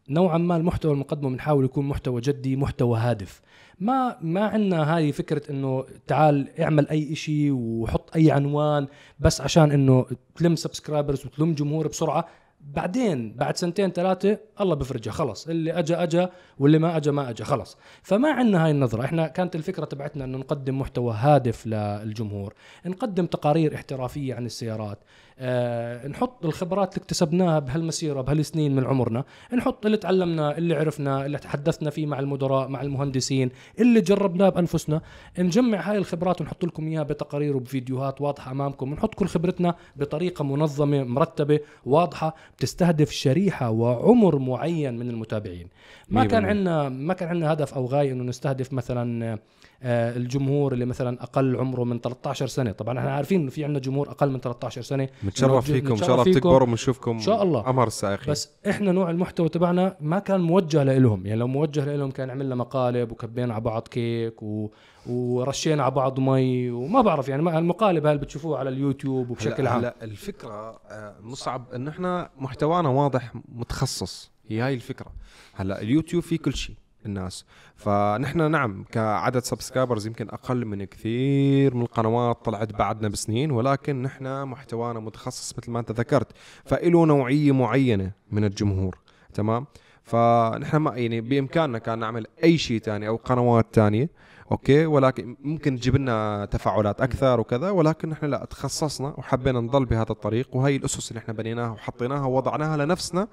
نوعا 0.08 0.38
ما 0.38 0.56
المحتوى 0.56 0.92
اللي 0.92 1.04
بنقدمه 1.04 1.30
بنحاول 1.30 1.64
يكون 1.64 1.88
محتوى 1.88 2.20
جدي 2.20 2.56
محتوى 2.56 2.98
هادف. 2.98 3.40
ما 3.80 4.16
ما 4.20 4.46
عندنا 4.46 4.96
هاي 4.96 5.12
فكرة 5.12 5.50
إنه 5.50 5.84
تعال 6.06 6.60
اعمل 6.60 6.88
أي 6.88 7.12
إشي 7.12 7.50
وحط 7.50 8.16
أي 8.16 8.30
عنوان 8.30 8.86
بس 9.20 9.40
عشان 9.40 9.70
إنه 9.70 10.06
تلم 10.36 10.56
سبسكرايبرز 10.56 11.26
وتلم 11.26 11.54
جمهور 11.54 11.88
بسرعة. 11.88 12.28
بعدين 12.60 13.32
بعد 13.32 13.56
سنتين 13.56 13.90
ثلاثة 13.90 14.38
الله 14.60 14.74
بفرجها 14.74 15.12
خلص 15.12 15.48
اللي 15.48 15.72
اجى 15.72 15.94
اجى 15.94 16.26
واللي 16.58 16.78
ما 16.78 16.96
اجى 16.96 17.10
ما 17.10 17.30
اجى 17.30 17.44
خلص 17.44 17.76
فما 18.02 18.30
عندنا 18.30 18.64
هاي 18.64 18.70
النظرة. 18.70 19.04
إحنا 19.04 19.26
كانت 19.26 19.56
الفكرة 19.56 19.84
تبعتنا 19.84 20.24
إنه 20.24 20.38
نقدم 20.38 20.78
محتوى 20.78 21.14
هادف 21.14 21.66
للجمهور. 21.66 22.54
نقدم 22.86 23.26
تقارير 23.26 23.74
احترافية 23.74 24.34
عن 24.34 24.46
السيارات. 24.46 24.98
آه، 25.44 26.08
نحط 26.08 26.44
الخبرات 26.46 26.94
اللي 26.94 27.02
اكتسبناها 27.02 27.58
بهالمسيرة 27.58 28.20
بهالسنين 28.20 28.74
من 28.76 28.84
عمرنا. 28.86 29.24
نحط 29.54 29.86
اللي 29.86 29.96
تعلمنا 29.96 30.58
اللي 30.58 30.74
عرفنا 30.74 31.26
اللي 31.26 31.38
تحدثنا 31.38 31.90
فيه 31.90 32.06
مع 32.06 32.18
المدراء 32.18 32.68
مع 32.68 32.82
المهندسين 32.82 33.50
اللي 33.80 34.00
جربناه 34.00 34.48
بأنفسنا. 34.48 35.00
نجمع 35.38 35.90
هاي 35.90 35.98
الخبرات 35.98 36.40
ونحط 36.40 36.64
لكم 36.64 36.86
إياها 36.86 37.02
بتقارير 37.02 37.56
وبفيديوهات 37.56 38.20
واضحة 38.20 38.50
أمامكم. 38.50 38.92
ونحط 38.92 39.14
كل 39.14 39.26
خبرتنا 39.26 39.74
بطريقة 39.96 40.44
منظمة 40.44 41.04
مرتبة 41.04 41.60
واضحة 41.86 42.34
بتستهدف 42.56 43.10
شريحة 43.10 43.70
وعمر 43.70 44.38
معين 44.38 44.98
من 44.98 45.10
المتابعين. 45.10 45.68
ما 46.08 46.24
كان. 46.24 46.44
عندنا 46.44 46.88
ما 46.88 47.14
كان 47.14 47.28
عندنا 47.28 47.52
هدف 47.52 47.74
أو 47.74 47.86
غاية 47.86 48.12
إنه 48.12 48.24
نستهدف 48.24 48.72
مثلا 48.72 49.38
الجمهور 49.84 50.72
اللي 50.72 50.84
مثلا 50.84 51.22
أقل 51.22 51.56
عمره 51.56 51.84
من 51.84 52.00
13 52.00 52.46
سنة. 52.46 52.72
طبعا 52.72 52.98
إحنا 52.98 53.10
عارفين 53.14 53.40
إنه 53.40 53.50
في 53.50 53.64
عندنا 53.64 53.78
جمهور 53.78 54.10
أقل 54.10 54.30
من 54.30 54.40
13 54.40 54.82
سنة. 54.82 55.08
متشرف 55.22 55.64
فيكم 55.64 55.90
ان 55.90 55.96
شاء 55.96 56.12
الله. 56.12 56.24
بتكبروا 56.24 56.68
ونشوفكم 56.68 57.10
إن 57.10 57.18
شاء 57.18 57.42
الله. 57.42 57.70
أمر 57.70 57.86
السائقين. 57.86 58.30
بس 58.30 58.50
إحنا 58.68 58.92
نوع 58.92 59.10
المحتوى 59.10 59.48
تبعنا 59.48 59.96
ما 60.00 60.18
كان 60.18 60.40
موجه 60.40 60.82
لهم 60.84 61.26
يعني 61.26 61.40
لو 61.40 61.46
موجه 61.46 61.96
لهم 61.96 62.10
كان 62.10 62.30
عملنا 62.30 62.54
مقالب 62.54 63.12
وكبينا 63.12 63.54
على 63.54 63.62
بعض 63.62 63.88
كيك 63.88 64.42
و... 64.42 64.70
ورشينا 65.06 65.82
على 65.82 65.90
بعض 65.94 66.20
مي 66.20 66.70
وما 66.70 67.00
بعرف. 67.00 67.28
يعني 67.28 67.58
المقالب 67.58 68.06
هاي 68.06 68.18
بتشوفوها 68.18 68.58
على 68.58 68.70
اليوتيوب 68.70 69.30
وبشكل 69.30 69.66
عام؟ 69.66 69.78
هلا 69.78 69.94
الفكرة 70.02 70.80
آه، 70.90 71.14
مصعب 71.20 71.72
إنه 71.74 71.90
إحنا 71.90 72.30
محتوانا 72.38 72.88
واضح 72.88 73.32
متخصص. 73.48 74.32
هي 74.48 74.60
هاي 74.60 74.74
الفكرة. 74.74 75.12
هلا 75.54 75.82
اليوتيوب 75.82 76.22
فيه 76.22 76.38
كل 76.38 76.54
شيء. 76.54 76.76
الناس. 77.06 77.44
فنحن 77.76 78.50
نعم 78.50 78.84
كعدد 78.92 79.38
subscribers 79.38 80.06
يمكن 80.06 80.28
أقل 80.28 80.64
من 80.64 80.84
كثير 80.84 81.74
من 81.74 81.82
القنوات 81.82 82.44
طلعت 82.44 82.72
بعدنا 82.72 83.08
بسنين 83.08 83.50
ولكن 83.50 84.02
نحن 84.02 84.42
محتوانا 84.44 85.00
متخصص 85.00 85.58
مثل 85.58 85.70
ما 85.70 85.80
أنت 85.80 85.92
ذكرت 85.92 86.32
فإله 86.64 87.06
نوعية 87.06 87.52
معينة 87.52 88.12
من 88.30 88.44
الجمهور. 88.44 88.98
تمام؟ 89.34 89.66
فنحن 90.02 90.76
ما 90.76 90.96
يعني 90.96 91.20
بإمكاننا 91.20 91.78
كان 91.78 91.98
نعمل 91.98 92.26
أي 92.44 92.58
شيء 92.58 92.80
تاني 92.80 93.08
أو 93.08 93.16
قنوات 93.16 93.66
تانية 93.72 94.08
okay؟ 94.52 94.86
ولكن 94.86 95.36
ممكن 95.40 95.76
تجيب 95.76 95.96
لنا 95.96 96.44
تفاعلات 96.50 97.00
أكثر 97.00 97.40
وكذا 97.40 97.70
ولكن 97.70 98.08
نحن 98.08 98.26
لا 98.26 98.44
تخصصنا 98.44 99.14
وحبينا 99.18 99.60
نضل 99.60 99.84
بهذا 99.84 100.10
الطريق 100.10 100.56
وهي 100.56 100.76
الأسس 100.76 101.10
اللي 101.10 101.18
إحنا 101.18 101.34
بنيناها 101.34 101.70
وحطيناها 101.70 102.26
ووضعناها 102.26 102.76
لنفسنا 102.76 103.28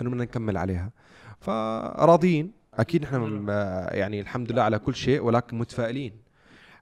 إنه 0.00 0.10
بدنا 0.10 0.24
نكمل 0.24 0.56
عليها. 0.56 0.90
فراضيين 1.40 2.57
أكيد 2.78 3.02
نحن 3.02 3.48
يعني 3.90 4.20
الحمد 4.20 4.52
لله 4.52 4.62
على 4.62 4.78
كل 4.78 4.94
شيء 4.94 5.22
ولكن 5.22 5.58
متفائلين. 5.58 6.12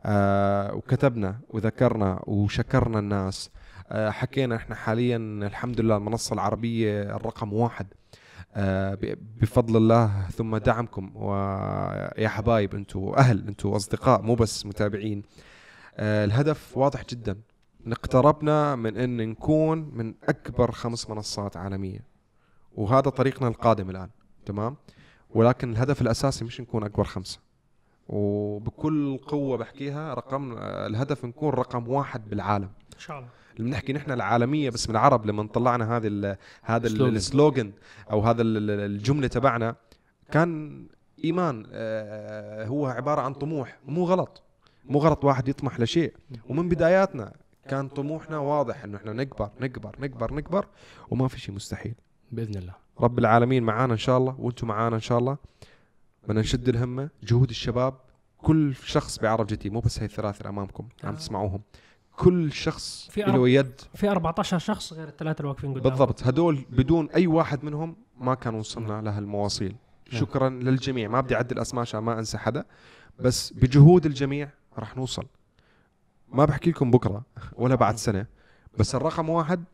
آه 0.04 0.74
وكتبنا 0.74 1.40
وذكرنا 1.50 2.22
وشكرنا 2.26 2.98
الناس. 2.98 3.50
آه 3.88 4.10
حكينا 4.10 4.56
إحنا 4.56 4.74
حاليا 4.74 5.16
الحمد 5.46 5.80
لله 5.80 5.96
المنصة 5.96 6.34
العربية 6.34 7.02
الرقم 7.16 7.52
واحد. 7.52 7.86
آه، 8.54 8.98
بفضل 9.40 9.76
الله 9.76 10.28
ثم 10.28 10.56
دعمكم. 10.56 11.12
ويا 11.14 12.28
حبايب 12.28 12.74
أنتم 12.74 13.12
أهل 13.18 13.48
أنتم 13.48 13.68
أصدقاء 13.68 14.22
مو 14.22 14.34
بس 14.34 14.66
متابعين. 14.66 15.22
آه، 15.96 16.24
الهدف 16.24 16.76
واضح 16.76 17.04
جدا. 17.10 17.36
اقتربنا 17.86 18.76
من 18.76 18.96
أن 18.96 19.16
نكون 19.30 19.90
من 19.94 20.14
أكبر 20.28 20.72
خمس 20.72 21.10
منصات 21.10 21.56
عالمية. 21.56 22.00
وهذا 22.74 23.10
طريقنا 23.10 23.48
القادم 23.48 23.90
الآن 23.90 24.10
تمام؟ 24.46 24.76
ولكن 25.30 25.72
الهدف 25.72 26.02
الأساسي 26.02 26.44
مش 26.44 26.60
نكون 26.60 26.84
أكبر 26.84 27.04
خمسة. 27.04 27.38
وبكل 28.08 29.18
قوة 29.26 29.56
بحكيها 29.56 30.14
رقم 30.14 30.56
الهدف 30.58 31.24
نكون 31.24 31.50
رقم 31.50 31.88
واحد 31.88 32.28
بالعالم. 32.28 32.70
إن 32.94 32.98
شاء 32.98 33.18
الله. 33.18 33.28
اللي 33.56 33.70
بنحكي 33.70 33.92
نحن 33.92 34.10
العالمية 34.10 34.70
بس 34.70 34.88
من 34.88 34.96
العرب 34.96 35.26
لما 35.26 35.46
طلعنا 35.46 35.84
ال 36.06 36.36
هذا 36.62 36.86
ال- 36.86 36.92
سلوغن. 36.92 37.16
السلوغن 37.16 37.72
أو 38.10 38.20
هذا 38.20 38.42
ال- 38.42 38.56
ال- 38.70 38.80
الجملة 38.80 39.26
تبعنا 39.28 39.76
كان 40.30 40.86
إيمان 41.24 41.66
آه، 41.72 42.66
هو 42.66 42.86
عبارة 42.86 43.20
عن 43.20 43.34
طموح. 43.34 43.78
مو 43.86 44.04
غلط. 44.04 44.42
مو 44.84 44.98
غلط 44.98 45.24
واحد 45.24 45.48
يطمح 45.48 45.80
لشيء. 45.80 46.14
ومن 46.48 46.68
بداياتنا 46.68 47.32
كان 47.68 47.88
طموحنا 47.88 48.38
واضح 48.38 48.84
إنه 48.84 48.96
إحنا 48.96 49.12
نكبر 49.12 49.50
نكبر 49.60 49.96
نكبر 50.00 50.34
نكبر 50.34 50.66
وما 51.10 51.28
في 51.28 51.40
شيء 51.40 51.54
مستحيل. 51.54 51.94
بإذن 52.32 52.54
الله. 52.56 52.74
رب 53.00 53.18
العالمين 53.18 53.62
معانا 53.62 53.92
إن 53.92 53.98
شاء 53.98 54.18
الله 54.18 54.34
وأنتم 54.38 54.66
معانا 54.66 54.96
إن 54.96 55.00
شاء 55.00 55.18
الله. 55.18 55.36
بدنا 56.24 56.40
نشد 56.40 56.68
الهمة 56.68 57.10
جهود 57.22 57.50
الشباب. 57.50 57.94
كل 58.38 58.74
شخص 58.74 59.18
بعرب 59.18 59.46
جدي 59.46 59.70
مو 59.70 59.80
بس 59.80 59.98
هي 59.98 60.06
الثلاثة 60.06 60.38
اللي 60.38 60.48
أمامكم 60.48 60.88
عم 61.04 61.12
آه. 61.12 61.16
تسمعوهم. 61.16 61.60
كل 62.16 62.52
شخص 62.52 63.08
في 63.10 63.22
له 63.22 63.48
يد. 63.48 63.80
في 63.94 64.10
14 64.10 64.58
شخص 64.58 64.92
غير 64.92 65.08
الثلاثة 65.08 65.40
اللي 65.40 65.48
واقفين 65.48 65.70
قدام. 65.70 65.82
بالضبط. 65.82 66.22
هدول 66.22 66.64
بدون 66.70 67.10
أي 67.10 67.26
واحد 67.26 67.64
منهم 67.64 67.96
ما 68.20 68.34
كان 68.34 68.54
وصلنا 68.54 69.02
لهالمواصيل 69.02 69.76
نعم. 70.12 70.20
شكرا 70.20 70.48
للجميع. 70.48 71.08
ما 71.08 71.20
بدي 71.20 71.34
أعدل 71.34 71.58
أسماء 71.58 71.82
عشان 71.82 72.00
ما 72.00 72.18
أنسى 72.18 72.38
حدا 72.38 72.64
بس 73.18 73.52
بجهود 73.52 74.06
الجميع 74.06 74.50
راح 74.78 74.96
نوصل. 74.96 75.26
ما 76.28 76.44
بحكي 76.44 76.70
لكم 76.70 76.90
بكرة 76.90 77.22
ولا 77.52 77.74
بعد 77.74 77.96
سنة 77.96 78.26
بس 78.78 78.94
الرقم 78.94 79.28
واحد 79.30 79.64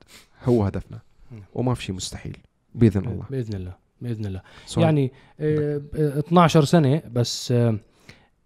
هو 0.44 0.64
هدفنا. 0.64 1.00
نعم. 1.30 1.42
وما 1.54 1.74
في 1.74 1.82
شيء 1.82 1.94
مستحيل. 1.94 2.38
بإذن 2.74 3.04
الله. 3.04 3.24
بإذن 3.30 3.54
الله 3.54 3.82
بإذن 4.02 4.26
الله. 4.26 4.42
سؤال. 4.66 4.84
يعني 4.84 5.12
آه، 5.40 5.82
آه، 5.94 6.18
12 6.18 6.64
سنة 6.64 7.02
بس 7.12 7.52
آه، 7.52 7.78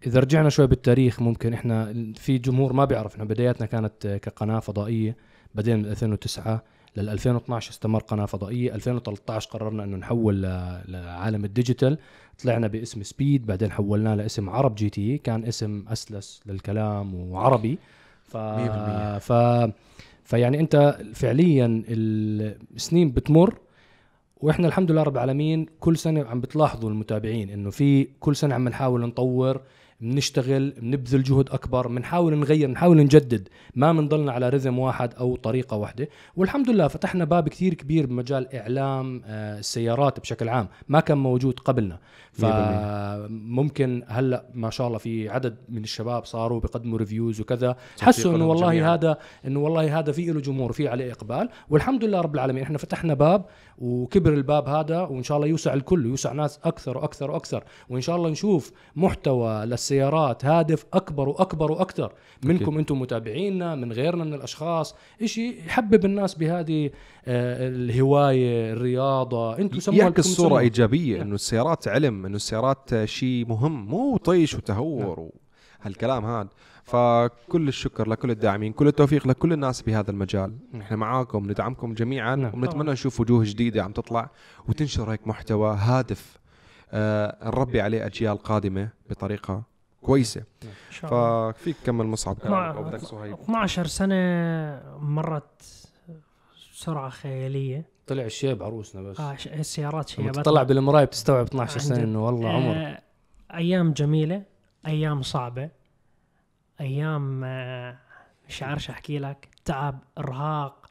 إذا 0.07 0.21
رجعنا 0.21 0.49
شوي 0.49 0.67
بالتاريخ 0.67 1.23
ممكن 1.23 1.53
إحنا 1.53 1.95
في 2.15 2.39
جمهور 2.39 2.73
ما 2.73 2.85
بيعرف 2.85 3.13
إحنا 3.13 3.25
بداياتنا 3.25 3.67
كانت 3.67 4.07
آه، 4.07 4.17
كقناة 4.17 4.61
فضائية 4.61 5.17
بعدين 5.55 5.79
من 5.79 5.87
2009 5.87 6.63
لل 6.97 7.09
2012 7.09 7.71
استمر 7.71 8.01
قناة 8.01 8.27
فضائية. 8.27 8.75
2013 8.75 9.51
قررنا 9.51 9.85
إنه 9.85 9.97
نحول 9.97 10.43
لعالم 10.89 11.45
ال 11.45 11.51
digital. 11.51 11.99
طلعنا 12.43 12.67
باسم 12.67 13.03
Speed 13.03 13.47
بعدين 13.47 13.73
حولناه 13.73 14.15
لاسم 14.15 14.51
عرب 14.51 14.75
GT 14.75 15.19
كان 15.19 15.45
اسم 15.45 15.85
أسلس 15.89 16.41
للكلام 16.47 17.15
وعربي. 17.15 17.79
ف 18.25 18.37
100%. 18.37 19.19
ف 19.19 19.33
فيعني 20.25 20.61
أنت 20.61 20.99
فعليا 21.15 21.83
السنين 21.89 23.11
بتمر 23.11 23.59
وإحنا 24.41 24.69
الحمد 24.69 24.91
لله 24.91 25.03
رب 25.03 25.15
العالمين 25.15 25.67
كل 25.81 25.97
سنة 25.97 26.25
عم 26.25 26.41
بتلاحظوا 26.41 26.91
المتابعين 26.91 27.51
إنه 27.51 27.71
في 27.71 28.09
كل 28.21 28.37
سنة 28.37 28.55
عم 28.55 28.69
نحاول 28.69 29.01
نطور 29.01 29.61
بنشتغل 30.01 30.71
بنبذل 30.71 31.23
جهد 31.23 31.49
أكبر 31.51 31.89
بنحاول 31.89 32.39
نغير 32.39 32.69
بنحاول 32.69 32.97
نجدد 32.97 33.49
ما 33.75 33.93
بنضلنا 33.93 34.33
على 34.33 34.49
رذم 34.49 34.79
واحد 34.79 35.15
أو 35.15 35.37
طريقة 35.37 35.77
واحدة. 35.77 36.09
والحمد 36.37 36.71
لله 36.71 36.89
فتحنا 36.89 37.25
باب 37.25 37.49
كثير 37.49 37.75
كبير 37.75 38.07
بمجال 38.07 38.55
إعلام 38.55 39.23
آه، 39.25 39.59
السيارات 39.59 40.21
بشكل 40.21 40.49
عام 40.49 40.69
ما 40.89 41.01
كان 41.01 41.19
موجود 41.19 41.61
قبلنا. 41.61 41.99
فممكن 42.33 44.03
هلأ 44.07 44.45
ما 44.55 44.71
شاء 44.71 44.87
الله 44.87 44.99
في 44.99 45.29
عدد 45.29 45.57
من 45.69 45.83
الشباب 45.83 46.25
صاروا 46.25 46.61
بيقدموا 46.61 46.99
ريفيوز 46.99 47.41
وكذا. 47.41 47.77
حسوا 48.01 48.37
إنه 48.37 48.49
والله 48.49 48.71
جميعاً. 48.71 48.95
هذا 48.95 49.19
إنه 49.47 49.61
والله 49.61 49.99
هذا 49.99 50.13
في 50.13 50.27
له 50.27 50.41
جمهور 50.41 50.73
في 50.73 50.89
عليه 50.89 51.13
إقبال. 51.13 51.49
والحمد 51.71 52.05
لله 52.05 52.21
رب 52.21 52.35
العالمين 52.35 52.63
إحنا 52.63 52.79
فتحنا 52.79 53.15
باب 53.15 53.45
وكبر 53.79 54.33
الباب 54.33 54.69
هذا 54.69 55.01
وإن 55.01 55.23
شاء 55.23 55.37
الله 55.37 55.49
يوسع 55.49 55.75
الكل 55.75 56.07
ويوسع 56.07 56.33
ناس 56.33 56.61
أكثر 56.65 56.99
وأكثر 56.99 57.31
وأكثر 57.31 57.65
وإن 57.89 58.01
شاء 58.01 58.17
الله 58.17 58.31
نشوف 58.31 58.73
محتوى 58.97 59.67
للسيارات 59.67 60.45
هادف 60.45 60.85
أكبر 60.93 61.29
وأكبر 61.29 61.73
وأكثر 61.73 62.13
منكم 62.45 62.79
أنتم 62.79 63.01
متابعينا 63.01 63.75
من 63.75 63.93
غيرنا 63.93 64.25
من 64.25 64.35
الأشخاص 64.35 64.95
شيء 65.25 65.59
يحبب 65.67 66.05
الناس 66.05 66.35
بهذه 66.35 66.91
آه، 67.27 67.69
الهواية 67.69 68.73
الرياضة 68.73 69.59
أنتم 69.59 69.81
سموها 69.81 69.99
يعكس 69.99 70.35
تسموها. 70.35 70.61
إيجابية 70.61 71.17
نعم. 71.17 71.27
إنه 71.27 71.35
السيارات 71.35 71.89
علم 71.89 72.27
إنه 72.27 72.37
السيارات 72.37 73.05
شيء 73.05 73.47
مهم 73.49 73.87
مو 73.87 74.17
طيش 74.17 74.55
وتهور 74.55 75.31
وهالكلام 75.81 76.25
هذا 76.25 76.49
فكل 76.85 77.69
الشكر 77.69 78.09
لكل 78.09 78.31
الداعمين 78.31 78.73
كل 78.73 78.87
التوفيق 78.89 79.27
لكل 79.27 79.53
الناس 79.53 79.83
بهذا 79.83 80.11
المجال. 80.11 80.57
نحن 80.75 80.95
معاكم 80.95 81.51
ندعمكم 81.51 81.95
جميعا 81.95 82.37
نعم. 82.37 82.55
ونتمنى. 82.55 82.93
نشوف 82.93 83.21
وجوه 83.21 83.45
جديدة 83.45 83.85
عم 83.85 83.93
تطلع 83.93 84.31
وتنشر 84.69 85.13
هيك 85.13 85.27
محتوى 85.29 85.77
هادف 85.77 86.39
آه 86.93 87.49
نربي 87.49 87.81
عليه 87.81 88.07
أجيال 88.07 88.39
قادمة 88.39 88.89
بطريقة 89.11 89.63
كويسة. 90.03 90.41
إن 90.65 90.69
شاء 90.91 91.11
الله. 91.13 91.53
ففيك 91.53 91.77
كمل 91.87 92.07
مصعب 92.07 92.37
كلامك 92.39 92.55
مع- 92.57 92.71
أو 92.77 92.83
بدك 92.85 92.99
صهيب 93.01 93.35
12 93.35 93.87
سنة 93.87 94.15
مرت 95.01 95.63
سرعه 96.73 97.09
خيالية. 97.09 97.85
طلع 98.07 98.23
الشيب 98.25 98.63
عروسنا 98.63 99.03
بس. 99.03 99.21
آه 99.21 99.37
ش- 99.37 99.47
السيارات 99.49 100.09
شيبات 100.09 100.37
تطلع 100.37 100.63
بالمراية 100.63 101.05
بتستوعب 101.05 101.45
12 101.47 101.73
عن 101.73 101.79
سنة. 101.79 102.03
إنه 102.03 102.27
والله 102.27 102.49
عمر. 102.49 102.75
آه، 102.75 103.03
أيام 103.55 103.93
جميلة. 103.93 104.43
أيام 104.87 105.23
صعبة. 105.23 105.71
أيام 106.81 107.45
آه، 107.45 107.99
مش 108.49 108.63
عارف 108.63 108.91
أحكي 108.91 109.19
لك. 109.19 109.49
تعب 109.65 109.99
إرهاق 110.19 110.91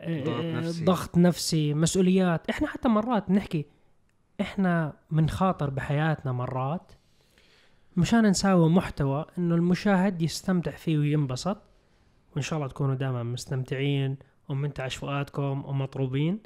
آه، 0.00 0.24
ضغط 0.24 0.44
نفسي. 0.44 0.84
ضغط 0.84 1.18
نفسي 1.18 1.74
مسؤوليات. 1.74 2.50
إحنا 2.50 2.68
حتى 2.68 2.88
مرات 2.88 3.28
بنحكي 3.28 3.66
إحنا 4.40 4.92
بنخاطر 5.10 5.70
بحياتنا 5.70 6.32
مرات 6.32 6.92
مشان 7.96 8.26
نساوي 8.26 8.70
محتوى 8.70 9.24
إنه 9.38 9.54
المشاهد 9.54 10.22
يستمتع 10.22 10.70
فيه 10.70 10.98
وينبسط. 10.98 11.58
وإن 12.32 12.42
شاء 12.42 12.56
الله 12.56 12.68
تكونوا 12.68 12.94
دائما 12.94 13.22
مستمتعين 13.22 14.16
ومنتعش 14.48 14.96
فؤادكم 14.96 15.64
ومطروبين 15.64 16.40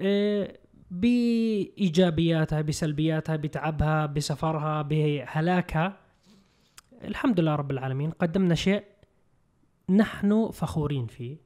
آه، 0.00 0.58
بإيجابياتها 0.90 2.60
بسلبياتها 2.60 3.36
بتعبها 3.36 4.06
بسفرها 4.06 4.82
بهلاكها. 4.82 5.96
الحمد 7.04 7.40
لله 7.40 7.54
رب 7.54 7.70
العالمين 7.70 8.10
قدمنا 8.10 8.54
شيء 8.54 8.84
نحن 9.90 10.50
فخورين 10.50 11.06
فيه 11.06 11.36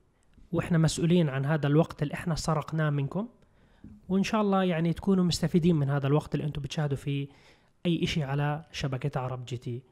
وإحنا 0.53 0.78
مسؤولين 0.78 1.28
عن 1.28 1.45
هذا 1.45 1.66
الوقت 1.66 2.03
اللي 2.03 2.14
إحنا 2.14 2.34
سرقناه 2.34 2.91
منكم. 2.91 3.28
وإن 4.09 4.22
شاء 4.22 4.41
الله 4.41 4.64
يعني 4.64 4.93
تكونوا 4.93 5.24
مستفيدين 5.24 5.76
من 5.76 5.91
هذا 5.91 6.07
الوقت 6.07 6.34
اللي 6.34 6.47
أنتم 6.47 6.62
بتشاهدوا 6.62 6.97
فيه 6.97 7.28
أي 7.86 8.07
شيء 8.07 8.24
على 8.24 8.64
شبكة 8.72 9.20
عرب 9.20 9.45
جي 9.45 9.57
تي. 9.57 9.82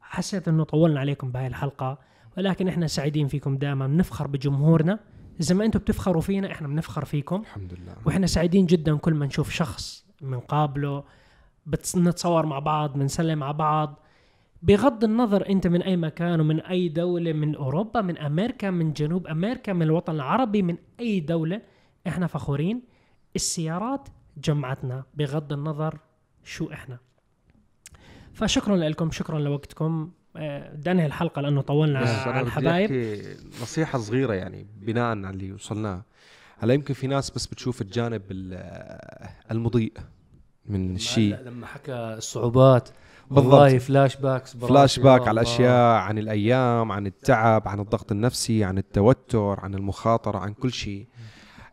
حسيت 0.00 0.48
إنه 0.48 0.64
طولنا 0.64 1.00
عليكم 1.00 1.32
بهاي 1.32 1.46
الحلقة 1.46 1.98
ولكن 2.36 2.68
إحنا 2.68 2.86
سعيدين 2.86 3.28
فيكم 3.28 3.56
دائما. 3.56 3.86
بنفخر 3.86 4.26
بجمهورنا. 4.26 4.98
زي 5.38 5.54
ما 5.54 5.64
أنتم 5.64 5.78
بتفخروا 5.78 6.22
فينا 6.22 6.52
إحنا 6.52 6.68
بنفخر 6.68 7.04
فيكم. 7.04 7.40
الحمد 7.40 7.72
لله. 7.72 7.94
وإحنا 8.06 8.26
سعيدين 8.26 8.66
جدا 8.66 8.96
كل 8.96 9.14
ما 9.14 9.26
نشوف 9.26 9.50
شخص 9.50 10.06
بنقابله 10.20 11.04
بنتصور 11.66 12.46
مع 12.46 12.58
بعض 12.58 12.92
بنسلم 12.92 13.38
مع 13.38 13.52
بعض. 13.52 13.98
بغض 14.62 15.04
النظر 15.04 15.48
أنت 15.48 15.66
من 15.66 15.82
أي 15.82 15.96
مكان 15.96 16.40
ومن 16.40 16.60
أي 16.60 16.88
دولة 16.88 17.32
من 17.32 17.54
أوروبا 17.54 18.00
من 18.00 18.18
أمريكا 18.18 18.70
من 18.70 18.92
جنوب 18.92 19.26
أمريكا 19.26 19.72
من 19.72 19.82
الوطن 19.82 20.14
العربي 20.14 20.62
من 20.62 20.76
أي 21.00 21.20
دولة 21.20 21.62
إحنا 22.06 22.26
فخورين. 22.26 22.82
السيارات 23.36 24.08
جمعتنا 24.36 25.04
بغض 25.14 25.52
النظر 25.52 25.98
شو 26.44 26.72
إحنا. 26.72 26.98
فشكرا 28.32 28.76
لكم 28.76 29.10
شكرا 29.10 29.38
لوقتكم. 29.38 30.10
بدي 30.74 30.90
انهي 30.90 31.06
الحلقة 31.06 31.42
لأنه 31.42 31.60
طولنا 31.60 31.98
على 31.98 32.40
الحبايب. 32.40 32.90
أحكي 32.92 33.36
نصيحة 33.62 33.98
صغيرة 33.98 34.34
يعني 34.34 34.66
بناء 34.80 35.04
على 35.04 35.30
اللي 35.30 35.52
وصلناه. 35.52 36.02
هلا 36.58 36.74
يمكن 36.74 36.94
في 36.94 37.06
ناس 37.06 37.30
بس 37.30 37.46
بتشوف 37.46 37.80
الجانب 37.82 38.22
ال- 38.30 39.28
المضيء 39.50 39.92
من 40.66 40.94
الشيء 40.94 41.36
لما 41.36 41.66
حكى 41.66 41.92
الصعوبات 41.92 42.88
بالضبط. 43.30 43.52
والله 43.54 43.78
flashbacks 43.78 44.56
flashback 44.56 45.20
على. 45.20 45.30
الأشياء 45.30 45.96
عن 46.00 46.18
الأيام 46.18 46.92
عن 46.92 47.06
التعب 47.06 47.68
عن 47.68 47.80
الضغط 47.80 48.12
النفسي 48.12 48.64
عن 48.64 48.78
التوتر 48.78 49.60
عن 49.60 49.74
المخاطرة 49.74 50.38
عن 50.38 50.52
كل 50.52 50.72
شيء 50.72 51.06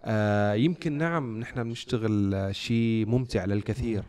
آه 0.05 0.53
يمكن 0.53 0.97
نعم 0.97 1.39
نحن 1.39 1.63
بنشتغل 1.63 2.33
آه، 2.33 2.51
شيء 2.51 3.05
ممتع 3.07 3.45
للكثير. 3.45 4.03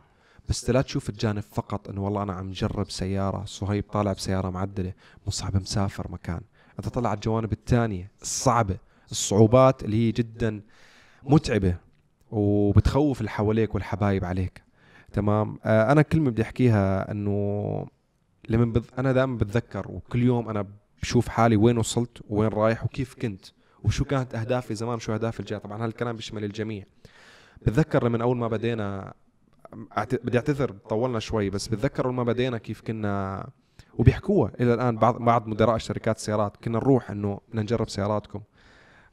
بس 0.48 0.70
لا 0.70 0.82
تشوف 0.82 1.08
الجانب 1.08 1.42
فقط 1.42 1.88
إنه 1.88 2.04
والله 2.04 2.22
أنا 2.22 2.32
عم 2.32 2.50
جرب 2.50 2.90
سيارة 2.90 3.44
صهيب 3.44 3.84
طالع 3.92 4.12
بسيارة 4.12 4.50
معدلة 4.50 4.92
مصعب 5.26 5.56
مسافر 5.56 6.10
مكان. 6.10 6.40
أنت 6.78 6.88
طلع 6.88 7.12
الجوانب 7.12 7.52
الثانية 7.52 8.10
الصعبه 8.22 8.76
الصعوبات 9.10 9.84
اللي 9.84 10.06
هي 10.08 10.12
جدا 10.12 10.60
متعبة 11.22 11.76
وبتخوف 12.30 13.20
اللي 13.20 13.30
حواليك 13.30 13.74
والحبايب 13.74 14.24
عليك. 14.24 14.62
تمام؟ 15.12 15.58
آه 15.64 15.92
أنا 15.92 16.02
كلمه 16.02 16.30
بدي 16.30 16.42
أحكيها 16.42 17.10
إنه 17.10 17.86
لما 18.48 18.64
بذ... 18.64 18.84
أنا 18.98 19.12
دائما 19.12 19.36
بتذكر 19.38 19.90
وكل 19.90 20.22
يوم 20.22 20.48
أنا 20.48 20.66
بشوف 21.02 21.28
حالي 21.28 21.56
وين 21.56 21.78
وصلت 21.78 22.22
وين 22.28 22.48
رايح 22.48 22.84
وكيف 22.84 23.14
كنت 23.14 23.46
وشو 23.84 24.04
كانت 24.04 24.34
أهدافي 24.34 24.74
زمان 24.74 24.94
وشو 24.94 25.14
أهدافي 25.14 25.40
الجاي 25.40 25.58
طبعا 25.58 25.84
هالكلام 25.84 26.16
بيشمل 26.16 26.44
الجميع. 26.44 26.84
بتذكر 27.62 28.04
لما 28.04 28.22
أول 28.22 28.36
ما 28.36 28.48
بدينا. 28.48 29.14
بدي 30.24 30.38
أعتذر 30.38 30.70
طولنا 30.70 31.18
شوي 31.18 31.50
بس 31.50 31.68
بتذكر 31.68 32.04
اول 32.04 32.14
ما 32.14 32.22
بدينا 32.22 32.58
كيف 32.58 32.80
كنا 32.80 33.46
وبيحكوها 33.98 34.52
إلى 34.60 34.74
الآن 34.74 34.96
بعض 34.96 35.18
بعض 35.18 35.46
مدراء 35.46 35.78
شركات 35.78 36.16
السيارات 36.16 36.56
كنا 36.56 36.78
نروح 36.78 37.10
إنه 37.10 37.40
بدنا 37.48 37.62
نجرب 37.62 37.88
سياراتكم. 37.88 38.40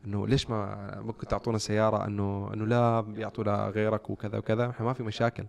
إنه 0.06 0.28
ليش 0.28 0.49
ما 0.49 0.91
ممكن 1.01 1.28
تعطونا 1.28 1.58
سيارة 1.58 2.06
إنه 2.06 2.49
إنه 2.54 2.66
لا 2.66 3.01
بيعطوا 3.01 3.43
لغيرك 3.43 4.10
وكذا 4.10 4.38
وكذا 4.38 4.70
إحنا 4.70 4.86
ما 4.86 4.93
في 4.93 5.04
مشاكل. 5.04 5.45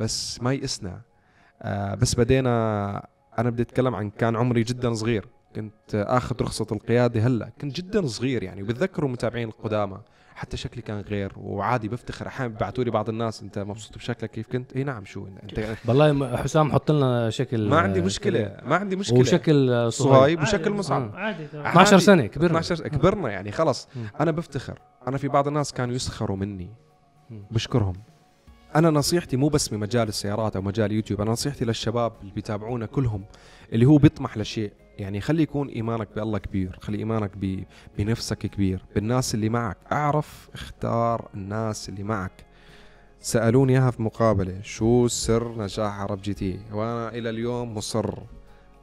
بس 0.00 0.42
ما 0.42 0.52
يئسنا. 0.52 1.00
آه 1.62 1.94
بس 1.94 2.14
بدينا 2.14 3.06
أنا 3.38 3.50
بدي 3.50 3.62
أتكلم 3.62 3.94
عن 3.94 4.10
كان 4.10 4.36
عمري 4.36 4.62
جدا 4.62 4.94
صغير. 4.94 5.28
كنت 5.56 5.94
آخذ 5.94 6.42
رخصة 6.42 6.66
القيادة 6.72 7.26
هلأ. 7.26 7.52
كنت 7.60 7.76
جدا 7.76 8.06
صغير 8.06 8.42
يعني. 8.42 8.62
وبتذكروا 8.62 9.10
متابعين 9.10 9.48
القدامى. 9.48 10.00
حتى 10.34 10.56
شكلي 10.56 10.82
كان 10.82 11.00
غير 11.00 11.32
وعادي 11.36 11.88
بفتخر. 11.88 12.26
أحيانا 12.26 12.52
بيبعتوا 12.52 12.84
لي 12.84 12.90
بعض 12.90 13.08
الناس 13.08 13.42
أنت 13.42 13.58
مبسوط 13.58 13.96
بشكلك؟ 13.98 14.30
كيف 14.30 14.46
كنت؟ 14.52 14.76
اي 14.76 14.84
نعم 14.84 15.04
شو؟ 15.04 15.26
أنت 15.42 15.76
والله 15.88 16.36
حسام 16.36 16.72
حط 16.72 16.90
لنا 16.90 17.30
شكل 17.30 17.68
ما 17.68 17.78
عندي 17.80 18.00
آه، 18.00 18.04
مشكله 18.04 18.56
ما 18.64 18.76
عندي 18.76 18.96
مشكلة. 18.96 19.20
وشكل 19.20 19.70
آه، 19.70 19.88
صهيب 19.88 20.42
وشكل 20.42 20.70
مصعب. 20.70 21.10
عادي. 21.14 21.46
تمام. 21.46 21.66
12 21.66 21.92
عادي. 21.92 22.04
سنة 22.04 22.26
كبرنا. 22.26 22.58
12 22.58 22.88
كبرنا 22.88 23.30
يعني 23.30 23.52
خلص. 23.52 23.88
أنا 24.20 24.30
بفتخر. 24.30 24.78
أنا 25.08 25.18
في 25.18 25.28
بعض 25.28 25.48
الناس 25.48 25.72
كانوا 25.72 25.94
يسخروا 25.94 26.36
مني. 26.36 26.70
بشكرهم. 27.50 27.94
أنا 28.76 28.90
نصيحتي 28.90 29.36
مو 29.36 29.48
بس 29.48 29.68
بمجال 29.68 30.08
السيارات 30.08 30.56
أو 30.56 30.62
مجال 30.62 30.92
يوتيوب 30.92 31.20
أنا 31.20 31.30
نصيحتي 31.30 31.64
للشباب 31.64 32.12
اللي 32.20 32.32
بيتابعونا 32.32 32.86
كلهم 32.86 33.24
اللي 33.72 33.86
هو 33.86 33.96
بيطمح 33.96 34.38
لشيء. 34.38 34.72
يعني 34.98 35.20
خلي 35.20 35.42
يكون 35.42 35.68
إيمانك 35.68 36.08
بالله 36.16 36.38
كبير 36.38 36.78
خلي 36.80 36.98
إيمانك. 36.98 37.30
بنفسك 37.98 38.38
كبير 38.38 38.84
بالناس 38.94 39.34
اللي 39.34 39.48
معك. 39.48 39.76
أعرف 39.92 40.48
اختار 40.54 41.28
الناس 41.34 41.88
اللي 41.88 42.02
معك. 42.02 42.46
سألوني 43.20 43.72
إياها 43.72 43.90
في 43.90 44.02
مقابلة 44.02 44.62
شو 44.62 45.08
سر 45.08 45.62
نجاح 45.62 46.00
عرب 46.00 46.22
جي 46.22 46.34
تي؟ 46.34 46.60
وأنا 46.72 47.08
إلى 47.08 47.30
اليوم 47.30 47.74
مصر 47.74 48.14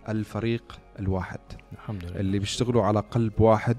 الفريق 0.10 0.80
الواحد. 1.00 1.40
الحمد 1.74 2.06
لله. 2.06 2.20
اللي 2.20 2.40
بيشتغلوا 2.40 2.84
على 2.84 3.00
قلب 3.00 3.42
واحد 3.42 3.78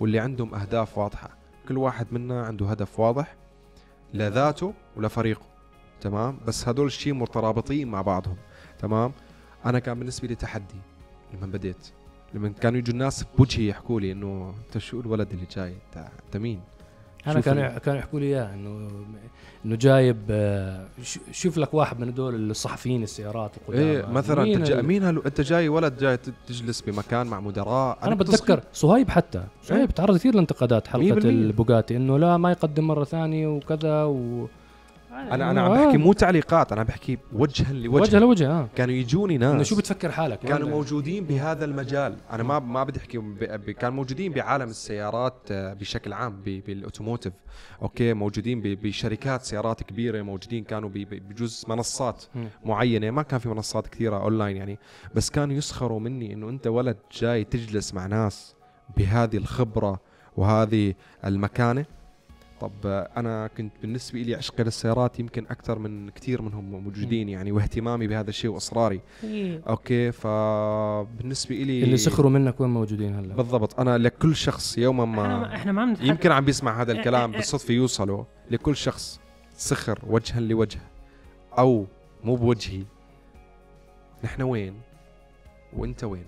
واللي 0.00 0.18
عندهم 0.18 0.54
أهداف 0.54 0.98
واضحة. 0.98 1.30
كل 1.68 1.78
واحد 1.78 2.06
منا 2.10 2.42
عنده 2.42 2.66
هدف 2.66 3.00
واضح 3.00 3.36
لذاته 4.14 4.74
ولفريقه 4.96 5.46
تمام؟ 6.00 6.38
بس 6.46 6.68
هدول 6.68 6.86
الشيء 6.86 7.14
مترابطين 7.14 7.88
مع 7.88 8.02
بعضهم. 8.02 8.36
تمام؟ 8.78 9.12
أنا 9.66 9.78
كان 9.78 9.98
بالنسبة 9.98 10.28
لي 10.28 10.34
تحدي. 10.34 10.80
لما 11.34 11.46
بديت. 11.46 11.88
لما 12.34 12.48
كانوا 12.48 12.78
يجوا 12.78 12.94
الناس 12.94 13.24
بوجهي 13.38 13.68
يحكوا 13.68 14.00
لي 14.00 14.12
إنه 14.12 14.54
أنت 14.66 14.78
شو 14.78 15.00
الولد 15.00 15.32
اللي 15.32 15.46
جاي؟ 15.56 15.72
انت 15.72 16.06
أنت 16.26 16.36
مين؟ 16.36 16.60
أنا 17.26 17.40
كانوا 17.40 17.78
كانوا 17.78 17.98
يحكوا 17.98 18.20
لي 18.20 18.26
إياه 18.26 18.54
إنه 18.54 18.88
إنه 19.64 19.76
جايب 19.76 20.18
آه، 20.30 20.86
شوف 21.32 21.58
لك 21.58 21.74
واحد 21.74 22.00
من 22.00 22.08
هدول 22.08 22.50
الصحفيين 22.50 23.02
السيارات 23.02 23.50
القدامى. 23.56 23.90
إيه 23.90 24.06
مثلا 24.06 24.42
مين 24.42 24.56
أنت 24.56 24.68
جاي 24.68 24.82
مين 24.82 25.04
هلو 25.04 25.22
أنت 25.26 25.40
جاي 25.40 25.68
ولد 25.68 25.98
جاي 25.98 26.16
تجلس 26.46 26.80
بمكان 26.80 27.26
مع 27.26 27.40
مدراء؟ 27.40 27.98
أنا 28.02 28.14
بتذكر 28.14 28.62
صهيب 28.72 29.10
حتى. 29.10 29.38
إيه. 29.38 29.44
صهيب 29.62 29.90
تعرض 29.90 30.16
كثير 30.16 30.34
لانتقادات 30.34 30.86
حلقة. 30.86 31.18
البوجاتي 31.18 31.96
إنه 31.96 32.18
لا 32.18 32.36
ما 32.36 32.50
يقدم 32.50 32.86
مرة 32.86 33.04
ثانية 33.04 33.46
وكذا 33.46 34.04
و... 34.04 34.48
أنا 35.18 35.50
أنا 35.50 35.60
عم 35.62 35.70
آه. 35.72 35.84
بحكي 35.86 35.98
مو 35.98 36.12
تعليقات 36.12 36.72
أنا 36.72 36.82
بحكي 36.82 37.18
وجها 37.32 37.72
لوجه. 37.72 38.00
وجه 38.02 38.18
لوجه 38.18 38.50
آه. 38.50 38.68
كانوا 38.76 38.94
يجوني 38.94 39.38
ناس. 39.38 39.54
إنه 39.54 39.62
شو 39.62 39.76
بتفكر 39.76 40.12
حالك؟ 40.12 40.38
كانوا 40.38 40.68
موجودين 40.68 41.24
بهذا 41.24 41.64
المجال. 41.64 42.16
أنا 42.32 42.42
ما 42.42 42.58
ما 42.58 42.84
بدي 42.84 42.98
أحكي 42.98 43.18
كانوا 43.72 43.96
موجودين 43.96 44.32
بعالم 44.32 44.68
السيارات 44.68 45.34
آه، 45.50 45.74
بشكل 45.74 46.12
عام 46.12 46.36
ب- 46.44 46.62
بال 46.66 46.76
automotive. 46.76 47.32
okay 47.82 48.12
موجودين 48.14 48.60
ب- 48.60 48.66
بشركات 48.82 49.42
سيارات 49.42 49.82
كبيرة 49.82 50.22
موجودين 50.22 50.64
كانوا 50.64 50.90
بجزء 50.94 51.68
منصات. 51.70 52.24
معينة. 52.64 53.10
ما 53.10 53.22
كان 53.22 53.38
في 53.40 53.48
منصات 53.48 53.86
كثيرة 53.86 54.16
أونلاين 54.22 54.56
يعني. 54.56 54.78
بس 55.14 55.30
كانوا 55.30 55.54
يسخروا 55.56 56.00
مني 56.00 56.32
إنه 56.32 56.48
أنت 56.48 56.66
ولد 56.66 56.96
جاي 57.12 57.44
تجلس 57.44 57.94
مع 57.94 58.06
ناس 58.06 58.54
بهذه 58.96 59.36
الخبرة 59.36 60.00
وهذه 60.36 60.94
المكانة. 61.24 61.84
طب 62.60 62.72
أنا 63.16 63.46
كنت 63.56 63.72
بالنسبة 63.82 64.18
لي 64.18 64.34
عشقي 64.34 64.64
للسيارات 64.64 65.20
يمكن 65.20 65.46
أكثر 65.50 65.78
من 65.78 66.10
كثير 66.10 66.42
منهم 66.42 66.64
موجودين 66.84 67.28
يعني 67.28 67.52
واهتمامي 67.52 68.06
بهذا 68.06 68.30
الشيء 68.30 68.50
واصراري 68.50 69.00
إيه. 69.24 69.62
okay 69.68 70.12
فبالنسبه 70.12 71.54
لي 71.54 71.82
اللي 71.82 71.96
سخروا 71.96 72.30
منك 72.30 72.60
وين 72.60 72.70
موجودين 72.70 73.14
هلأ؟ 73.14 73.34
بالضبط 73.34 73.80
أنا 73.80 73.98
لكل 73.98 74.36
شخص 74.36 74.78
يوما 74.78 75.04
إحنا 75.04 75.38
ما 75.38 75.54
إحنا 75.54 75.72
ما 75.72 75.96
يمكن 76.00 76.32
عم 76.32 76.44
بيسمع 76.44 76.80
هذا 76.82 76.92
الكلام 76.92 77.30
إيه- 77.30 77.34
إيه- 77.34 77.36
بالصدفة 77.36 77.74
يوصله. 77.74 78.26
لكل 78.50 78.76
شخص 78.76 79.20
سخر 79.56 79.98
وجها 80.06 80.40
لوجه 80.40 80.80
أو 81.58 81.86
مو 82.24 82.36
بوجهي 82.36 82.82
نحن 84.24 84.42
وين؟ 84.42 84.74
وإنت 85.76 86.04
وين؟ 86.04 86.24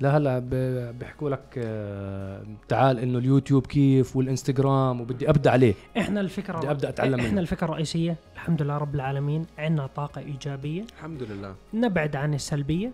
لا 0.00 0.16
هلا 0.16 0.38
ب- 0.38 0.98
بيحكوا 0.98 1.30
لك 1.30 1.40
آه، 1.58 2.42
تعال 2.68 2.98
إنه 2.98 3.18
اليوتيوب 3.18 3.66
كيف 3.66 4.16
والإنستغرام 4.16 5.00
وبدي 5.00 5.30
أبدأ 5.30 5.50
عليه. 5.50 5.74
إحنا 5.98 6.20
الفكرة 6.20 6.58
بدي 6.58 6.70
أبدأ 6.70 6.88
أتعلم 6.88 7.14
إحنا 7.20 7.30
منه. 7.30 7.40
الفكرة 7.40 7.64
الرئيسية 7.66 8.16
الحمد 8.34 8.62
لله 8.62 8.78
رب 8.78 8.94
العالمين 8.94 9.46
عندنا 9.58 9.86
طاقة 9.86 10.20
إيجابية. 10.20 10.82
الحمد 10.98 11.22
لله. 11.22 11.54
نبعد 11.74 12.16
عن 12.16 12.34
السلبية 12.34 12.92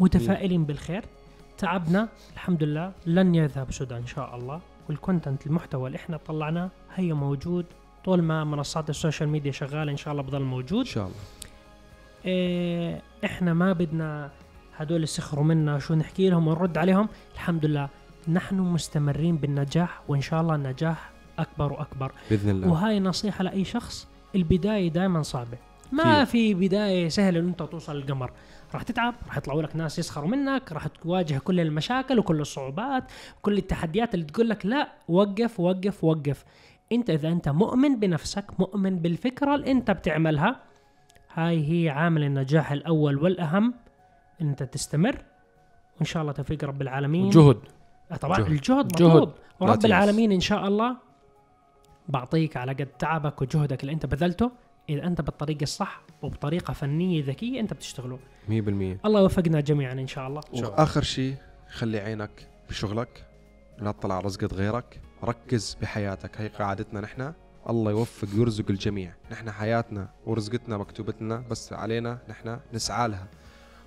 متفائلين 0.00 0.64
بالخير. 0.64 1.04
تعبنا 1.58 2.08
الحمد 2.34 2.62
لله 2.62 2.92
لن 3.06 3.34
يذهب 3.34 3.72
سدى 3.72 3.96
إن 3.96 4.06
شاء 4.06 4.36
الله. 4.36 4.60
وال 4.88 5.01
content 5.01 5.46
المحتوى 5.46 5.86
اللي 5.86 5.96
إحنا 5.96 6.16
طلعناه 6.16 6.70
هي 6.94 7.12
موجود. 7.12 7.66
طول 8.04 8.22
ما 8.22 8.44
منصات 8.44 8.90
ال 8.90 8.95
social 8.95 9.28
media 9.28 9.52
شغالة 9.52 9.92
إن 9.92 9.96
شاء 9.96 10.12
الله 10.12 10.22
بضل 10.22 10.42
موجود. 10.42 10.78
إن 10.78 10.84
شاء 10.92 11.04
الله. 11.04 11.16
إيه 12.24 13.02
إحنا 13.24 13.54
ما 13.54 13.72
بدنا 13.72 14.30
هدول 14.80 15.02
يسخروا 15.02 15.44
منا 15.44 15.78
شو 15.78 15.94
نحكي 15.94 16.30
لهم 16.30 16.48
ونرد 16.48 16.78
عليهم؟ 16.78 17.08
الحمد 17.34 17.66
لله. 17.66 17.88
نحن 18.28 18.54
مستمرين 18.54 19.36
بالنجاح 19.36 20.02
وإن 20.08 20.20
شاء 20.20 20.40
الله 20.40 20.54
النجاح 20.54 21.10
أكبر 21.38 21.72
وأكبر. 21.72 22.12
بإذن 22.30 22.50
الله. 22.50 22.68
وهاي 22.68 23.00
نصيحة 23.00 23.44
لأي 23.44 23.64
شخص 23.64 24.08
البداية 24.34 24.88
دائما 24.88 25.22
صعبة. 25.22 25.58
ما 25.92 26.24
في 26.24 26.54
بداية 26.54 27.08
سهلة 27.08 27.40
إن 27.40 27.48
أنت 27.48 27.62
توصل 27.62 27.96
للقمر. 27.96 28.30
راح 28.74 28.82
تتعب 28.82 29.14
راح 29.26 29.36
يطلعوا 29.36 29.62
لك 29.62 29.76
ناس 29.76 29.98
يسخروا 29.98 30.28
منك 30.28 30.72
راح 30.72 30.86
تواجه 30.86 31.38
كل 31.38 31.60
المشاكل 31.60 32.18
وكل 32.18 32.40
الصعوبات 32.40 33.04
كل 33.42 33.58
التحديات 33.58 34.14
اللي 34.14 34.24
تقول 34.24 34.48
لك 34.48 34.66
لا 34.66 34.88
وقف 35.08 35.60
وقف 35.60 36.04
وقف. 36.04 36.44
أنت 36.92 37.10
إذا 37.10 37.28
أنت 37.28 37.48
مؤمن 37.48 38.00
بنفسك 38.00 38.44
مؤمن 38.58 38.98
بالفكرة 38.98 39.54
اللي 39.54 39.70
أنت 39.70 39.90
بتعملها 39.90 40.56
هاي 41.34 41.70
هي 41.70 41.90
عامل 41.90 42.24
النجاح 42.24 42.72
الأول 42.72 43.18
والأهم. 43.18 43.74
ان 44.40 44.48
انت 44.48 44.62
تستمر 44.62 45.24
وإن 45.96 46.06
شاء 46.06 46.22
الله 46.22 46.32
توفيق 46.32 46.64
رب 46.64 46.82
العالمين. 46.82 47.30
جهد 47.30 47.58
آه 48.12 48.16
طبعا 48.16 48.38
جهد. 48.38 48.46
الجهد 48.46 48.88
جهد. 48.88 49.02
مطلوب 49.02 49.32
لا 49.60 49.70
ورب. 49.70 49.84
العالمين 49.84 50.32
إن 50.32 50.40
شاء 50.40 50.68
الله 50.68 50.96
بعطيك 52.08 52.56
على 52.56 52.72
قد 52.72 52.86
تعبك 52.86 53.42
وجهدك 53.42 53.80
اللي 53.80 53.92
أنت 53.92 54.06
بذلته. 54.06 54.50
إذا 54.88 55.04
أنت 55.06 55.20
بالطريق 55.20 55.58
الصح 55.62 56.02
وبطريقة 56.22 56.72
فنية 56.72 57.24
ذكية 57.24 57.60
أنت 57.60 57.72
بتشتغله. 57.72 58.18
100% 58.48 58.50
الله 59.04 59.20
يوفقنا 59.20 59.60
جميعا 59.60 59.92
إن 59.92 60.06
شاء 60.06 60.28
الله. 60.28 60.40
واخر 60.54 61.02
شيء 61.02 61.36
خلي 61.70 61.98
عينك 61.98 62.48
بشغلك 62.68 63.26
لا 63.78 63.92
تطلع 63.92 64.14
على 64.14 64.24
رزقة 64.24 64.56
غيرك 64.56 65.00
ركز 65.24 65.76
بحياتك. 65.82 66.40
هي 66.40 66.48
قاعدتنا 66.48 67.00
نحن. 67.00 67.32
الله 67.68 67.90
يوفق 67.90 68.28
ويرزق 68.34 68.70
الجميع. 68.70 69.14
نحن 69.30 69.50
حياتنا 69.50 70.08
ورزقتنا 70.26 70.78
مكتوبتنا 70.78 71.44
بس 71.50 71.72
علينا 71.72 72.18
نحن 72.28 72.58
نسعى 72.72 73.08
لها. 73.08 73.26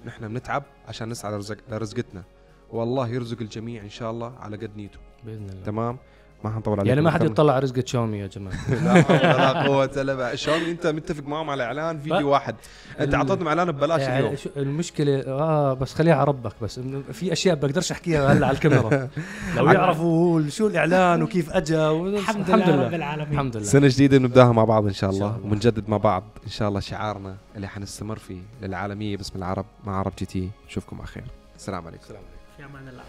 نحن 0.05 0.27
بنتعب 0.27 0.63
عشان 0.87 1.09
نسعى 1.09 1.31
لرزق 1.31 1.57
لرزقتنا. 1.69 2.23
والله 2.71 3.07
يرزق 3.07 3.41
الجميع 3.41 3.83
إن 3.83 3.89
شاء 3.89 4.11
الله 4.11 4.37
على 4.37 4.57
قد 4.57 4.77
نيته. 4.77 4.99
بإذن 5.23 5.49
الله. 5.49 5.63
تمام؟ 5.63 5.97
ما 6.43 6.49
حنطول 6.51 6.73
عليكم 6.73 6.87
يعني 6.89 7.01
ما 7.01 7.11
حد 7.11 7.23
يطلع 7.23 7.53
على 7.53 7.63
رزقة 7.63 7.83
شاومي 7.85 8.17
يا 8.19 8.27
جماعة. 8.27 8.55
لا 8.85 9.03
حول 9.03 9.15
ولا 9.15 9.63
قوة 9.67 9.85
إلا 9.85 10.13
بالله. 10.13 10.35
شلون 10.35 10.61
أنت 10.61 10.87
متفق 10.87 11.23
معهم 11.27 11.49
على 11.49 11.63
إعلان 11.63 11.99
فيديو 11.99 12.29
واحد. 12.29 12.55
أنت 12.99 13.13
أعطيتهم 13.13 13.47
إعلان 13.47 13.71
ببلاش 13.71 14.01
يعني 14.01 14.19
اليوم. 14.19 14.35
المشكلة؟ 14.57 15.19
آه 15.27 15.73
بس 15.73 15.93
خليها 15.93 16.15
على 16.15 16.23
ربك 16.23 16.53
بس. 16.61 16.79
في 17.11 17.33
أشياء 17.33 17.55
بقدرش 17.55 17.91
أحكيها 17.91 18.33
هلا 18.33 18.47
على 18.47 18.55
الكاميرا. 18.55 19.09
لو 19.57 19.71
يعرفوا 19.71 20.49
شو 20.49 20.67
الإعلان 20.67 21.23
وكيف 21.23 21.49
اجى 21.49 21.77
و- 21.77 22.07
الحمد, 22.07 22.49
لله 22.51 22.85
رب 22.85 22.93
العالمين. 22.93 23.33
الحمد 23.33 23.57
لله. 23.57 23.65
سنة 23.65 23.87
جديدة 23.87 24.17
بنبداها 24.17 24.51
مع 24.51 24.63
بعض 24.63 24.85
إن 24.85 24.93
شاء 24.93 25.09
إن 25.09 25.19
شاء 25.19 25.27
الله. 25.27 25.39
وبنجدد 25.45 25.89
مع 25.89 25.97
بعض 25.97 26.23
إن 26.45 26.49
شاء 26.51 26.69
الله 26.69 26.79
شعارنا 26.79 27.35
اللي 27.55 27.67
حنستمر 27.67 28.15
فيه 28.19 28.41
للعالمية 28.61 29.17
باسم 29.17 29.37
العرب 29.39 29.65
مع 29.85 29.99
عرب 29.99 30.11
GT. 30.19 30.49
نشوفكم 30.67 30.97
على 30.97 31.07
خير. 31.07 31.23
السلام 31.55 31.87
عليكم. 31.87 32.03
السلام 32.03 32.21
عليكم. 32.21 32.33
في 32.57 32.65
أمان 32.65 32.87
الله. 32.87 33.03